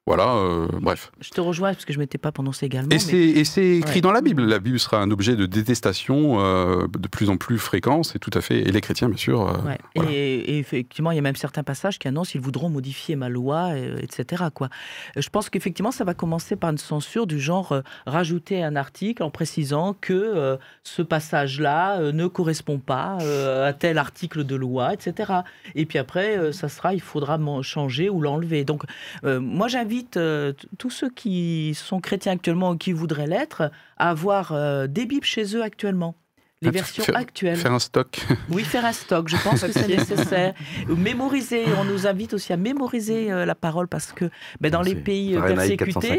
Voilà, 0.06 0.36
euh, 0.36 0.68
bref. 0.80 1.10
Je 1.20 1.30
te 1.30 1.40
rejoins 1.40 1.72
parce 1.72 1.84
que 1.84 1.92
je 1.92 1.98
ne 1.98 2.04
m'étais 2.04 2.16
pas 2.16 2.30
prononcé 2.30 2.66
également. 2.66 2.90
Et 2.92 3.44
c'est 3.44 3.66
écrit 3.78 4.00
dans 4.00 4.12
la 4.12 4.20
Bible. 4.20 4.44
La 4.44 4.60
Bible 4.60 4.78
sera 4.78 4.98
un 4.98 5.10
objet 5.10 5.34
de 5.34 5.46
détestation 5.46 6.38
euh, 6.38 6.86
de 6.86 7.08
plus 7.08 7.28
en 7.28 7.36
plus 7.36 7.58
fréquent, 7.58 8.04
c'est 8.04 8.20
tout 8.20 8.30
à 8.32 8.40
fait. 8.40 8.60
Et 8.60 8.70
les 8.70 8.80
chrétiens, 8.80 9.08
bien 9.08 9.16
sûr. 9.16 9.48
Euh, 9.48 10.02
et, 10.08 10.60
effectivement, 10.60 11.10
il 11.10 11.16
y 11.16 11.18
a 11.18 11.22
même 11.22 11.34
certains 11.34 11.64
passages 11.64 11.98
qui 11.98 12.06
annoncent 12.06 12.30
qu'ils 12.30 12.40
voudront 12.40 12.68
modifier 12.68 13.16
ma 13.16 13.28
loi, 13.28 13.76
etc. 14.00 14.44
Quoi. 14.54 14.68
Je 15.16 15.28
pense 15.28 15.50
qu'effectivement, 15.50 15.90
ça 15.90 16.04
va 16.04 16.14
commencer 16.14 16.54
par 16.54 16.70
une 16.70 16.78
censure 16.78 17.26
du 17.26 17.40
genre 17.40 17.82
rajouter 18.06 18.62
un 18.62 18.76
article 18.76 19.24
en 19.24 19.30
précisant 19.30 19.96
que 20.00 20.56
ce 20.84 21.02
passage-là 21.02 22.12
ne 22.12 22.26
correspond 22.28 22.78
pas 22.78 23.18
à 23.66 23.72
tel 23.72 23.98
article 23.98 24.44
de 24.44 24.54
loi, 24.54 24.94
etc. 24.94 25.32
Et 25.74 25.84
puis 25.84 25.98
après, 25.98 26.52
ça 26.52 26.68
sera, 26.68 26.94
il 26.94 27.00
faudra 27.00 27.40
changer 27.62 28.08
ou 28.08 28.20
l'enlever. 28.20 28.64
Donc, 28.64 28.84
moi, 29.24 29.66
j'invite 29.66 29.95
euh, 30.16 30.52
tous 30.78 30.90
ceux 30.90 31.10
qui 31.10 31.74
sont 31.74 32.00
chrétiens 32.00 32.32
actuellement 32.32 32.70
ou 32.70 32.76
qui 32.76 32.92
voudraient 32.92 33.26
l'être 33.26 33.70
à 33.96 34.10
avoir 34.10 34.52
euh, 34.52 34.86
des 34.86 35.06
Bibles 35.06 35.24
chez 35.24 35.56
eux 35.56 35.62
actuellement 35.62 36.14
les 36.62 36.70
versions 36.70 37.04
actuelles. 37.14 37.56
Faire 37.56 37.72
un 37.72 37.78
stock. 37.78 38.18
Oui, 38.50 38.62
faire 38.62 38.84
un 38.84 38.92
stock, 38.92 39.28
je 39.28 39.36
pense 39.42 39.60
que 39.60 39.72
c'est 39.72 39.88
nécessaire. 39.96 40.54
Mémoriser, 40.88 41.64
on 41.78 41.84
nous 41.84 42.06
invite 42.06 42.32
aussi 42.32 42.52
à 42.52 42.56
mémoriser 42.56 43.30
euh, 43.30 43.44
la 43.44 43.54
parole 43.54 43.88
parce 43.88 44.12
que 44.12 44.30
ben, 44.60 44.70
dans 44.70 44.82
les 44.82 44.94
pays 44.94 45.36
euh, 45.36 45.42
persécutés. 45.42 46.18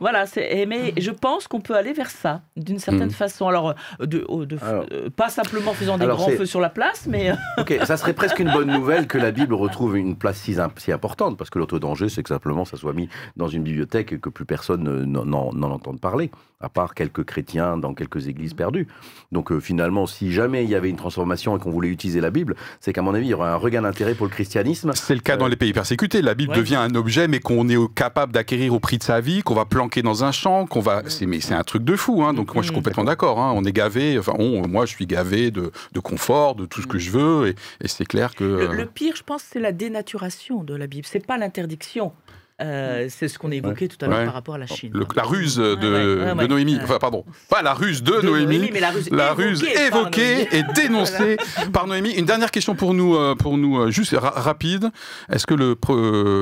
Voilà, 0.00 0.24
mais 0.66 0.94
je 0.96 1.10
pense 1.10 1.46
qu'on 1.46 1.60
peut 1.60 1.76
aller 1.76 1.92
vers 1.92 2.10
ça 2.10 2.42
d'une 2.56 2.78
certaine 2.78 3.08
hmm. 3.08 3.10
façon. 3.10 3.48
Alors, 3.48 3.74
euh, 4.00 4.06
de, 4.06 5.08
pas 5.10 5.28
simplement 5.28 5.72
faisant 5.74 5.98
des 5.98 6.06
grands 6.06 6.30
feux 6.30 6.46
sur 6.46 6.60
la 6.60 6.70
place, 6.70 7.06
mais. 7.06 7.32
ok, 7.58 7.78
ça 7.84 7.96
serait 7.96 8.14
presque 8.14 8.38
une 8.40 8.50
bonne 8.50 8.70
nouvelle 8.70 9.06
que 9.06 9.18
la 9.18 9.30
Bible 9.30 9.54
retrouve 9.54 9.96
une 9.96 10.16
place 10.16 10.38
si, 10.38 10.56
si 10.78 10.92
importante 10.92 11.36
parce 11.36 11.50
que 11.50 11.58
l'autre 11.58 11.78
danger, 11.78 12.08
c'est 12.08 12.22
que 12.22 12.30
simplement 12.30 12.64
ça 12.64 12.76
soit 12.76 12.92
mis 12.92 13.08
dans 13.36 13.48
une 13.48 13.62
bibliothèque 13.62 14.12
et 14.12 14.18
que 14.18 14.30
plus 14.30 14.44
personne 14.44 15.04
n'en 15.04 15.70
entende 15.70 16.00
parler, 16.00 16.30
à 16.60 16.68
part 16.68 16.94
quelques 16.94 17.24
chrétiens 17.24 17.76
dans 17.76 17.94
quelques 17.94 18.26
églises 18.26 18.54
perdues. 18.54 18.88
Donc, 19.30 19.56
finalement, 19.60 20.06
si 20.06 20.32
jamais 20.32 20.64
il 20.64 20.70
y 20.70 20.74
avait 20.74 20.90
une 20.90 20.96
transformation 20.96 21.56
et 21.56 21.60
qu'on 21.60 21.70
voulait 21.70 21.88
utiliser 21.88 22.20
la 22.20 22.30
Bible, 22.30 22.56
c'est 22.80 22.92
qu'à 22.92 23.02
mon 23.02 23.14
avis, 23.14 23.26
il 23.26 23.30
y 23.30 23.34
aurait 23.34 23.48
un 23.48 23.56
regain 23.56 23.82
d'intérêt 23.82 24.14
pour 24.14 24.26
le 24.26 24.32
christianisme. 24.32 24.90
C'est 24.94 25.14
le 25.14 25.20
cas 25.20 25.36
dans 25.36 25.46
euh, 25.46 25.50
les 25.50 25.56
pays 25.56 25.72
persécutés. 25.72 26.20
La 26.20 26.34
Bible 26.34 26.54
devient 26.54 26.76
un 26.76 26.94
objet, 26.94 27.28
mais 27.28 27.38
qu'on 27.38 27.68
est 27.68 27.94
capable 27.94 28.32
d'acquérir 28.32 28.74
au 28.74 28.80
prix 28.80 28.98
de 28.98 29.04
sa 29.04 29.20
vie, 29.20 29.42
qu'on 29.42 29.54
va 29.54 29.66
planquer 29.66 30.02
dans 30.02 30.24
un 30.24 30.32
champ, 30.32 30.66
qu'on 30.66 30.80
va. 30.80 31.02
C'est, 31.06 31.26
mais 31.26 31.40
c'est 31.40 31.54
un 31.54 31.62
truc 31.62 31.84
de 31.84 31.94
fou. 31.94 32.24
Hein. 32.24 32.34
Donc 32.34 32.54
moi, 32.54 32.62
je 32.62 32.68
suis 32.68 32.74
complètement 32.74 33.04
d'accord. 33.04 33.38
Hein. 33.38 33.52
On 33.54 33.64
est 33.64 33.72
gavé. 33.72 34.18
Enfin, 34.18 34.34
moi, 34.38 34.86
je 34.86 34.90
suis 34.90 35.06
gavé 35.06 35.50
de, 35.50 35.70
confort, 36.02 36.54
de 36.54 36.66
tout 36.66 36.82
ce 36.82 36.86
que 36.86 36.98
je 36.98 37.10
veux, 37.10 37.48
et, 37.48 37.54
c'est 37.88 38.06
clair 38.06 38.34
que. 38.34 38.44
Le, 38.44 38.74
le, 38.74 38.86
pire, 38.86 39.14
je 39.16 39.22
pense, 39.22 39.42
c'est 39.42 39.60
la 39.60 39.72
dénaturation 39.72 40.64
de 40.64 40.74
la 40.74 40.86
Bible. 40.86 41.06
C'est 41.08 41.24
pas 41.24 41.38
l'interdiction. 41.38 42.12
Euh, 42.60 43.06
c'est 43.08 43.28
ce 43.28 43.38
qu'on 43.38 43.52
a 43.52 43.54
évoqué 43.54 43.86
tout 43.86 44.04
à 44.04 44.08
l'heure 44.08 44.24
par 44.24 44.34
rapport 44.34 44.54
à 44.56 44.58
la 44.58 44.66
Chine. 44.66 44.92
la 45.14 45.22
ruse 45.22 45.56
de, 45.56 46.46
Noémie, 46.46 46.78
enfin 46.82 46.98
pardon, 46.98 47.24
pas 47.48 47.62
la 47.62 47.72
ruse 47.72 48.02
de, 48.02 48.20
Noémie, 48.20 48.70
mais 48.72 48.80
la 48.80 49.32
ruse, 49.32 49.62
évoquée, 49.62 50.48
et 50.56 50.64
dénoncée 50.74 51.36
par 51.72 51.86
Noémie. 51.86 52.10
Une 52.10 52.24
dernière 52.24 52.50
question 52.50 52.74
pour 52.74 52.94
nous, 52.94 53.16
euh, 53.16 53.36
pour 53.36 53.58
nous 53.58 53.78
euh, 53.78 53.90
juste 53.90 54.16
rapide. 54.18 54.90
Est-ce 55.30 55.46
que 55.46 55.54
le, 55.54 55.76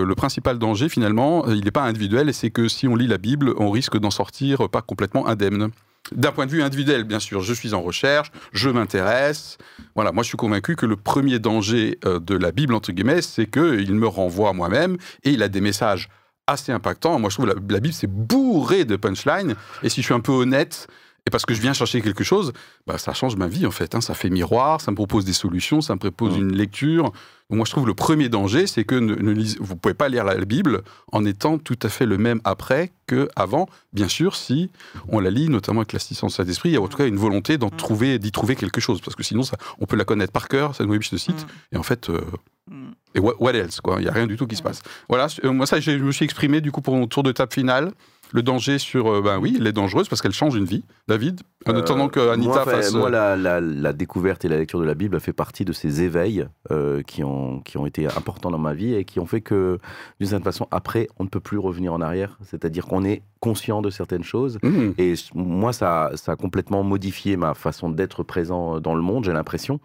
le 0.05 0.15
principal 0.15 0.59
danger 0.59 0.89
finalement, 0.89 1.47
il 1.49 1.65
n'est 1.65 1.71
pas 1.71 1.83
individuel 1.83 2.31
et 2.31 2.33
c'est 2.33 2.51
que 2.51 2.67
si 2.69 2.89
on 2.89 2.97
lit 2.97 3.07
la 3.07 3.19
Bible, 3.19 3.53
on 3.59 3.71
risque 3.71 3.99
d'en 3.99 4.11
sortir 4.11 4.71
pas 4.71 4.81
complètement 4.81 5.27
indemne? 5.27 5.71
D'un 6.13 6.33
point 6.33 6.47
de 6.47 6.51
vue 6.51 6.63
individuel, 6.63 7.05
bien 7.05 7.21
sûr, 7.21 7.43
je 7.43 7.53
suis 7.53 7.75
en 7.75 7.83
recherche, 7.83 8.31
je 8.53 8.71
m'intéresse. 8.71 9.59
Voilà, 9.95 10.13
moi 10.13 10.23
je 10.23 10.29
suis 10.29 10.37
convaincu 10.37 10.77
que 10.77 10.87
le 10.87 10.97
premier 10.97 11.39
danger 11.39 11.99
euh, 12.05 12.21
de 12.21 12.37
la 12.37 12.53
Bible, 12.53 12.75
entre 12.75 12.93
guillemets, 12.93 13.23
c'est 13.23 13.47
qu'il 13.47 13.95
me 13.95 14.07
renvoie 14.07 14.51
à 14.51 14.53
moi-même 14.53 14.97
et 15.25 15.31
il 15.31 15.43
a 15.43 15.49
des 15.49 15.61
messages 15.61 16.09
assez 16.47 16.73
impactants. 16.73 17.19
Moi 17.19 17.31
je 17.31 17.37
trouve 17.37 17.49
que 17.49 17.73
la, 17.73 17.81
Bible, 17.81 17.95
c'est 17.95 18.11
bourré 18.11 18.85
de 18.85 18.97
punchlines. 18.97 19.55
Et 19.83 19.89
si 19.89 20.01
je 20.01 20.07
suis 20.07 20.15
un 20.15 20.21
peu 20.21 20.33
honnête, 20.33 20.87
et 21.27 21.31
parce 21.31 21.45
que 21.45 21.55
je 21.55 21.61
viens 21.61 21.73
chercher 21.73 22.01
quelque 22.01 22.23
chose, 22.23 22.53
bah, 22.87 22.99
ça 22.99 23.13
change 23.13 23.37
ma 23.37 23.49
vie 23.49 23.67
en 23.67 23.73
fait. 23.73 23.95
Hein. 23.95 24.01
Ça 24.01 24.15
fait 24.15 24.31
miroir, 24.31 24.81
ça 24.81 24.93
me 24.93 24.97
propose 24.97 25.25
des 25.25 25.33
solutions, 25.33 25.81
ça 25.81 25.95
me 25.95 25.99
propose 25.99 26.37
mmh. 26.37 26.41
une 26.41 26.57
lecture. 26.57 27.13
moi 27.51 27.65
je 27.67 27.73
trouve 27.73 27.87
le 27.87 27.95
premier 27.95 28.29
danger, 28.29 28.69
c'est 28.69 28.85
que 28.85 28.95
ne, 28.95 29.15
vous 29.61 29.75
ne 29.75 29.79
pouvez 29.79 29.95
pas 29.95 30.09
lire 30.09 30.25
la, 30.25 30.37
Bible 30.45 30.83
en 31.11 31.25
étant 31.25 31.59
tout 31.59 31.79
à 31.83 31.89
fait 31.89 32.07
le 32.07 32.17
même 32.17 32.41
après 32.45 32.93
qu'avant. 33.09 33.69
Bien 33.93 34.09
sûr, 34.09 34.37
si 34.37 34.71
on 35.09 35.19
la 35.19 35.31
lit, 35.31 35.49
notamment 35.49 35.81
avec 35.81 35.93
l'assistance 35.93 36.33
de 36.33 36.37
Saint-Esprit, 36.37 36.71
il 36.71 36.73
y 36.75 36.77
a 36.77 36.81
en 36.81 36.87
tout 36.87 36.97
cas 36.97 37.07
une 37.07 37.17
volonté 37.17 37.59
d'en 37.59 37.69
mmh. 37.69 37.77
trouver, 37.77 38.19
d'y 38.21 38.31
trouver 38.31 38.55
quelque 38.55 38.81
chose. 38.81 39.01
Parce 39.01 39.17
que 39.17 39.25
sinon, 39.25 39.43
ça, 39.43 39.57
on 39.81 39.87
peut 39.87 39.97
la 39.97 40.05
connaître 40.05 40.33
par 40.33 40.47
cœur, 40.47 40.77
cette 40.77 40.87
Bible, 40.87 41.03
je 41.03 41.11
te 41.11 41.17
cite. 41.17 41.43
Mmh. 41.43 41.75
Et 41.75 41.77
en 41.77 41.83
fait, 41.83 42.09
euh, 42.09 42.21
et 43.15 43.21
what, 43.21 43.55
else 43.55 43.81
quoi? 43.81 43.97
Il 43.99 44.03
n'y 44.03 44.09
a 44.09 44.13
rien 44.13 44.27
du 44.27 44.37
tout 44.37 44.47
qui 44.47 44.57
se 44.57 44.63
passe. 44.63 44.83
Voilà, 45.09 45.29
euh, 45.45 45.53
moi 45.53 45.67
ça, 45.67 45.81
je 45.81 45.93
me 45.93 46.13
suis 46.13 46.25
exprimé 46.25 46.61
du 46.61 46.71
coup 46.71 46.83
pour 46.83 46.95
mon 46.95 47.07
tour 47.07 47.23
de 47.23 47.33
table 47.33 47.53
final 47.53 47.93
le 48.33 48.43
danger 48.43 48.79
sur. 48.79 49.09
Euh, 49.09 49.23
ben 49.23 49.39
oui, 49.39 49.57
elle 49.59 49.67
est 49.67 49.73
dangereuse 49.73 50.09
parce 50.09 50.23
qu'elle 50.23 50.33
change 50.33 50.55
une 50.55 50.65
vie. 50.65 50.85
David, 51.09 51.41
en 51.67 51.75
euh, 51.75 51.81
attendant 51.81 52.09
que 52.09 52.21
Anita 52.31 52.53
moi, 52.53 52.65
fasse. 52.65 52.93
Moi, 52.93 53.11
la, 53.11 53.37
la, 53.37 53.93
découverte 53.93 54.45
et 54.45 54.49
la 54.49 54.59
lecture 54.59 54.81
de 54.81 54.85
la 54.85 54.95
Bible 54.95 55.17
a 55.17 55.21
fait 55.21 55.33
partie 55.33 55.65
de 55.65 55.73
ces 55.73 56.03
éveils 56.03 56.47
euh, 56.71 57.03
qui, 57.03 57.25
ont, 57.25 57.61
qui 57.61 57.79
ont 57.79 57.87
été 57.87 58.07
importants 58.07 58.51
dans 58.51 58.59
ma 58.59 58.75
vie 58.75 58.95
et 58.95 59.05
qui 59.05 59.21
ont 59.21 59.27
fait 59.27 59.41
que, 59.41 59.79
d'une 60.21 60.29
certaine 60.29 60.45
façon, 60.45 60.67
après, 60.71 61.09
on 61.19 61.25
ne 61.25 61.29
peut 61.29 61.41
plus 61.41 61.59
revenir 61.59 61.93
en 61.93 62.01
arrière. 62.01 62.39
C'est-à-dire 62.45 62.87
qu'on 62.87 63.05
est 63.05 63.23
conscient 63.41 63.83
de 63.83 63.91
certaines 63.91 64.25
choses. 64.25 64.59
Mmh. 64.63 64.91
Et 64.99 65.15
moi, 65.35 65.73
ça, 65.73 66.11
ça 66.15 66.33
a 66.33 66.37
complètement 66.37 66.83
modifié 66.83 67.37
ma 67.37 67.55
façon 67.55 67.91
d'être 67.91 68.23
présent 68.23 68.81
dans 68.81 68.95
le 68.95 69.03
monde, 69.03 69.25
j'ai 69.25 69.33
l'impression 69.33 69.81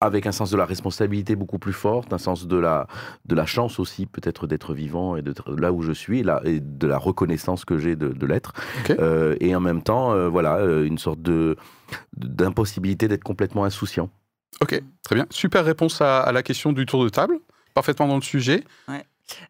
avec 0.00 0.26
un 0.26 0.32
sens 0.32 0.50
de 0.50 0.56
la 0.56 0.64
responsabilité 0.64 1.34
beaucoup 1.34 1.58
plus 1.58 1.72
fort, 1.72 2.04
un 2.12 2.18
sens 2.18 2.46
de 2.46 2.56
la, 2.56 2.86
de 3.24 3.34
la 3.34 3.46
chance 3.46 3.80
aussi 3.80 4.06
peut-être 4.06 4.46
d'être 4.46 4.72
vivant 4.72 5.16
et 5.16 5.22
d'être 5.22 5.54
là 5.56 5.72
où 5.72 5.82
je 5.82 5.92
suis, 5.92 6.22
là, 6.22 6.40
et 6.44 6.60
de 6.60 6.86
la 6.86 6.98
reconnaissance 6.98 7.64
que 7.64 7.78
j'ai 7.78 7.96
de, 7.96 8.26
l'être. 8.26 8.52
Euh, 8.90 9.36
et 9.40 9.54
en 9.54 9.60
même 9.60 9.82
temps, 9.82 10.12
euh, 10.12 10.28
voilà, 10.28 10.56
euh, 10.56 10.84
une 10.84 10.98
sorte 10.98 11.20
de, 11.20 11.56
d'impossibilité 12.16 13.08
d'être 13.08 13.24
complètement 13.24 13.64
insouciant. 13.64 14.10
Ok, 14.60 14.80
très 15.02 15.14
bien. 15.14 15.26
Super 15.30 15.64
réponse 15.64 16.00
à, 16.00 16.30
la 16.32 16.42
question 16.42 16.72
du 16.72 16.86
tour 16.86 17.02
de 17.04 17.08
table. 17.08 17.38
Parfaitement 17.74 18.08
dans 18.08 18.16
le 18.16 18.22
sujet. 18.22 18.64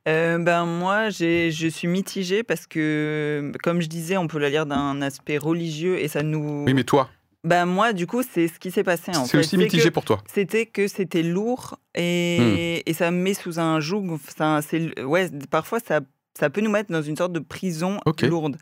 ben 0.07 0.64
moi, 0.64 1.11
je 1.11 1.68
suis 1.70 1.88
mitigée 1.88 2.42
parce 2.42 2.66
que, 2.66 3.53
comme 3.62 3.82
je 3.82 3.88
disais, 3.88 4.16
on 4.16 4.26
peut 4.28 4.38
la 4.38 4.49
lire 4.49 4.66
d'un 4.66 5.03
aspect 5.03 5.36
religieux 5.36 5.99
et 5.99 6.09
ça 6.09 6.22
nous. 6.22 6.64
Oui, 6.66 6.74
mais 6.74 6.84
toi 6.84 7.11
ben 7.45 7.66
moi, 7.66 7.93
du 7.93 8.07
coup, 8.07 8.22
c'est 8.22 8.49
ce 8.49 8.59
qui 8.59 8.70
s'est 8.70 8.84
passé. 8.84 9.12
C'est 9.26 9.39
aussi 9.39 9.57
mitigé 9.57 9.91
pour 9.91 10.05
toi. 10.05 10.22
C'était 10.32 10.66
que 10.66 10.89
c'était 10.89 11.22
lourd 11.22 11.78
et, 11.95 12.39
hmm. 12.84 12.89
et, 12.91 12.93
ça 12.93 13.11
me 13.11 13.18
met 13.18 13.34
sous 13.34 13.61
un 13.61 13.80
joug. 13.80 14.18
Ça, 14.36 14.61
ouais, 15.05 15.30
parfois, 15.51 15.78
ça, 15.80 16.01
ça 16.39 16.51
peut 16.51 16.61
nous 16.61 16.70
mettre 16.70 16.91
dans 16.91 17.03
une 17.03 17.16
sorte 17.16 17.32
de 17.32 17.41
prison 17.41 18.01
lourde. 18.22 18.57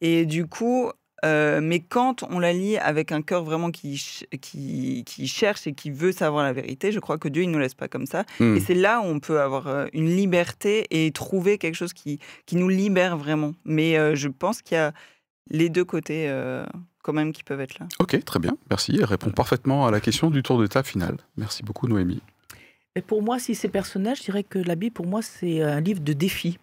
Et 0.00 0.24
du 0.24 0.46
coup, 0.46 0.90
euh, 1.24 1.60
mais 1.62 1.80
quand 1.80 2.24
on 2.30 2.38
la 2.38 2.52
lit 2.52 2.76
avec 2.78 3.12
un 3.12 3.22
cœur 3.22 3.44
vraiment 3.44 3.70
qui, 3.70 4.00
qui, 4.40 5.04
qui, 5.06 5.28
cherche 5.28 5.66
et 5.66 5.72
qui 5.72 5.90
veut 5.90 6.12
savoir 6.12 6.44
la 6.44 6.52
vérité, 6.52 6.90
je 6.90 6.98
crois 6.98 7.18
que 7.18 7.28
Dieu, 7.28 7.42
il 7.42 7.48
ne 7.48 7.52
nous 7.52 7.58
laisse 7.60 7.74
pas 7.74 7.88
comme 7.88 8.06
ça. 8.06 8.24
Hmm. 8.40 8.56
Et 8.56 8.60
c'est 8.60 8.74
là 8.74 9.00
où 9.00 9.04
on 9.04 9.20
peut 9.20 9.40
avoir 9.40 9.68
euh, 9.68 9.86
une 9.92 10.14
liberté 10.14 10.86
et 10.90 11.10
trouver 11.12 11.58
quelque 11.58 11.76
chose 11.76 11.92
qui, 11.92 12.18
qui 12.46 12.56
nous 12.56 12.68
libère 12.68 13.16
vraiment. 13.16 13.52
Mais 13.64 13.98
euh, 13.98 14.14
je 14.14 14.28
pense 14.28 14.62
qu'il 14.62 14.76
y 14.76 14.80
a 14.80 14.92
les 15.50 15.68
deux 15.68 15.84
côtés 15.84 16.28
quand 17.02 17.12
même 17.12 17.32
qui 17.32 17.42
peuvent 17.42 17.60
être 17.60 17.78
là. 17.78 17.86
Ok, 17.98 18.24
très 18.24 18.38
bien, 18.38 18.56
merci. 18.70 18.96
Elle 18.96 19.04
répond 19.04 19.30
parfaitement 19.30 19.86
à 19.86 19.90
la 19.90 20.00
question 20.00 20.30
du 20.30 20.42
tour 20.42 20.58
de 20.58 20.66
table 20.66 20.86
final. 20.86 21.16
Merci 21.36 21.62
beaucoup, 21.62 21.88
Noémie. 21.88 22.22
Et 22.94 23.02
pour 23.02 23.22
moi, 23.22 23.38
si 23.38 23.54
c'est 23.54 23.68
personnel, 23.68 24.16
je 24.16 24.22
dirais 24.22 24.44
que 24.44 24.58
la 24.58 24.74
Bible, 24.74 24.94
pour 24.94 25.06
moi, 25.06 25.22
c'est 25.22 25.62
un 25.62 25.80
livre 25.80 26.00
de 26.00 26.12
défi. 26.12 26.58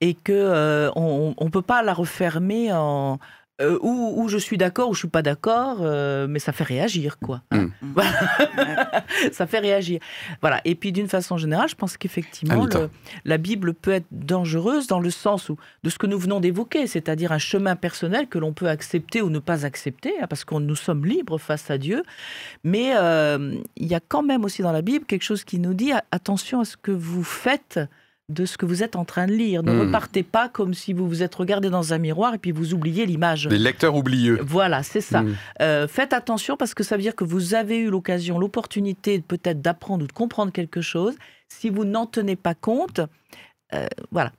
Et 0.00 0.14
qu'on 0.14 0.32
euh, 0.32 0.90
ne 0.94 1.48
peut 1.48 1.62
pas 1.62 1.82
la 1.82 1.94
refermer 1.94 2.72
en, 2.72 3.18
euh, 3.60 3.76
où, 3.82 4.28
je 4.28 4.38
suis 4.38 4.56
d'accord 4.56 4.88
ou 4.88 4.94
je 4.94 5.00
suis 5.00 5.08
pas 5.08 5.22
d'accord, 5.22 5.78
euh, 5.80 6.28
mais 6.28 6.38
ça 6.38 6.52
fait 6.52 6.64
réagir, 6.64 7.18
quoi. 7.18 7.42
Hein. 7.50 7.70
Mm. 7.82 8.00
ça 9.32 9.48
fait 9.48 9.58
réagir. 9.58 9.98
Voilà. 10.40 10.60
Et 10.64 10.76
puis 10.76 10.92
d'une 10.92 11.08
façon 11.08 11.36
générale, 11.36 11.68
je 11.68 11.74
pense 11.74 11.96
qu'effectivement, 11.96 12.68
la 13.24 13.36
Bible 13.36 13.74
peut 13.74 13.90
être 13.90 14.06
dangereuse 14.12 14.86
dans 14.86 15.00
le 15.00 15.10
sens 15.10 15.48
où 15.48 15.56
de 15.82 15.90
ce 15.90 15.98
que 15.98 16.06
nous 16.06 16.18
venons 16.18 16.38
d'évoquer, 16.38 16.86
c'est-à-dire 16.86 17.32
un 17.32 17.38
chemin 17.38 17.74
personnel 17.74 18.28
que 18.28 18.38
l'on 18.38 18.52
peut 18.52 18.68
accepter 18.68 19.22
ou 19.22 19.30
ne 19.30 19.40
pas 19.40 19.66
accepter, 19.66 20.12
hein, 20.20 20.26
parce 20.28 20.44
que 20.44 20.54
nous 20.54 20.76
sommes 20.76 21.04
libres 21.04 21.38
face 21.38 21.68
à 21.68 21.78
Dieu. 21.78 22.04
Mais 22.62 22.92
euh, 22.96 23.56
il 23.76 23.88
y 23.88 23.94
a 23.94 24.00
quand 24.00 24.22
même 24.22 24.44
aussi 24.44 24.62
dans 24.62 24.72
la 24.72 24.82
Bible 24.82 25.04
quelque 25.04 25.24
chose 25.24 25.42
qui 25.42 25.58
nous 25.58 25.74
dit 25.74 25.90
attention 26.12 26.60
à 26.60 26.64
ce 26.64 26.76
que 26.76 26.92
vous 26.92 27.24
faites 27.24 27.80
de 28.28 28.44
ce 28.44 28.58
que 28.58 28.66
vous 28.66 28.82
êtes 28.82 28.96
en 28.96 29.04
train 29.04 29.26
de 29.26 29.32
lire. 29.32 29.62
Ne 29.62 29.72
hmm. 29.72 29.80
repartez 29.80 30.22
pas 30.22 30.48
comme 30.48 30.74
si 30.74 30.92
vous 30.92 31.08
vous 31.08 31.22
êtes 31.22 31.34
regardé 31.34 31.70
dans 31.70 31.94
un 31.94 31.98
miroir 31.98 32.34
et 32.34 32.38
puis 32.38 32.52
vous 32.52 32.74
oubliez 32.74 33.06
l'image. 33.06 33.48
Les 33.48 33.58
lecteurs 33.58 33.94
oublieux. 33.94 34.38
Voilà, 34.42 34.82
c'est 34.82 35.00
ça. 35.00 35.22
Hmm. 35.22 35.34
Euh, 35.62 35.88
faites 35.88 36.12
attention 36.12 36.56
parce 36.56 36.74
que 36.74 36.84
ça 36.84 36.96
veut 36.96 37.02
dire 37.02 37.16
que 37.16 37.24
vous 37.24 37.54
avez 37.54 37.78
eu 37.78 37.88
l'occasion, 37.90 38.38
l'opportunité 38.38 39.20
peut-être 39.20 39.62
d'apprendre 39.62 40.04
ou 40.04 40.06
de 40.06 40.12
comprendre 40.12 40.52
quelque 40.52 40.82
chose. 40.82 41.14
Si 41.48 41.70
vous 41.70 41.84
n'en 41.84 42.04
tenez 42.04 42.36
pas 42.36 42.54
compte, 42.54 43.00
euh, 43.72 43.86
voilà. 44.10 44.32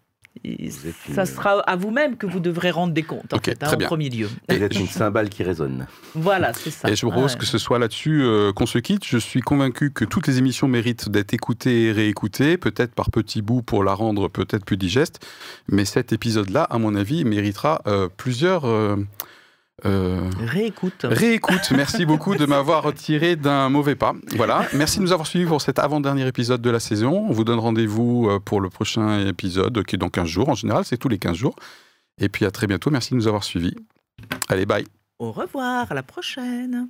Ça 1.13 1.25
sera 1.25 1.59
à 1.59 1.75
vous-même 1.75 2.15
que 2.15 2.25
vous 2.25 2.39
devrez 2.39 2.71
rendre 2.71 2.93
des 2.93 3.03
comptes, 3.03 3.33
en, 3.33 3.39
fait, 3.39 3.61
hein, 3.63 3.71
en 3.73 3.77
premier 3.77 4.09
lieu. 4.09 4.29
Vous 4.47 4.63
êtes 4.63 4.75
une 4.75 4.87
cymbale 4.87 5.29
qui 5.29 5.43
résonne. 5.43 5.85
Voilà, 6.15 6.53
c'est 6.53 6.71
ça. 6.71 6.89
Et 6.89 6.95
je 6.95 7.05
propose 7.05 7.35
que 7.35 7.45
ce 7.45 7.57
soit 7.57 7.79
là-dessus 7.79 8.23
euh, 8.23 8.53
qu'on 8.53 8.65
se 8.65 8.79
quitte. 8.79 9.05
Je 9.05 9.17
suis 9.17 9.41
convaincu 9.41 9.91
que 9.91 10.05
toutes 10.05 10.27
les 10.27 10.37
émissions 10.37 10.67
méritent 10.67 11.09
d'être 11.09 11.33
écoutées 11.33 11.85
et 11.85 11.91
réécoutées, 11.91 12.57
peut-être 12.57 12.93
par 12.93 13.11
petits 13.11 13.41
bouts 13.41 13.61
pour 13.61 13.83
la 13.83 13.93
rendre 13.93 14.29
peut-être 14.29 14.65
plus 14.65 14.77
digeste. 14.77 15.25
Mais 15.67 15.85
cet 15.85 16.13
épisode-là, 16.13 16.63
à 16.63 16.77
mon 16.77 16.95
avis, 16.95 17.25
méritera 17.25 17.81
euh, 17.87 18.07
plusieurs... 18.15 18.65
Euh, 18.65 18.95
euh, 19.85 20.19
réécoute. 20.39 21.03
Réécoute. 21.03 21.71
Merci 21.75 22.05
beaucoup 22.05 22.35
de 22.35 22.45
m'avoir 22.45 22.83
retiré 22.83 23.35
d'un 23.35 23.69
mauvais 23.69 23.95
pas. 23.95 24.13
Voilà. 24.35 24.67
Merci 24.73 24.99
de 24.99 25.03
nous 25.03 25.11
avoir 25.11 25.27
suivis 25.27 25.45
pour 25.45 25.61
cet 25.61 25.79
avant-dernier 25.79 26.27
épisode 26.27 26.61
de 26.61 26.69
la 26.69 26.79
saison. 26.79 27.25
On 27.29 27.33
vous 27.33 27.43
donne 27.43 27.59
rendez-vous 27.59 28.29
euh, 28.29 28.39
pour 28.39 28.61
le 28.61 28.69
prochain 28.69 29.25
épisode, 29.25 29.83
qui 29.83 29.95
est 29.95 29.99
dans 29.99 30.09
15 30.09 30.27
jours. 30.27 30.49
En 30.49 30.55
général, 30.55 30.85
c'est 30.85 30.97
tous 30.97 31.09
les 31.09 31.19
15 31.19 31.35
jours. 31.35 31.55
Et 32.19 32.29
puis 32.29 32.45
à 32.45 32.51
très 32.51 32.67
bientôt. 32.67 32.89
Merci 32.89 33.11
de 33.11 33.15
nous 33.15 33.27
avoir 33.27 33.43
suivis. 33.43 33.75
Allez, 34.49 34.65
bye. 34.65 34.85
Au 35.19 35.31
revoir. 35.31 35.91
À 35.91 35.95
la 35.95 36.03
prochaine. 36.03 36.87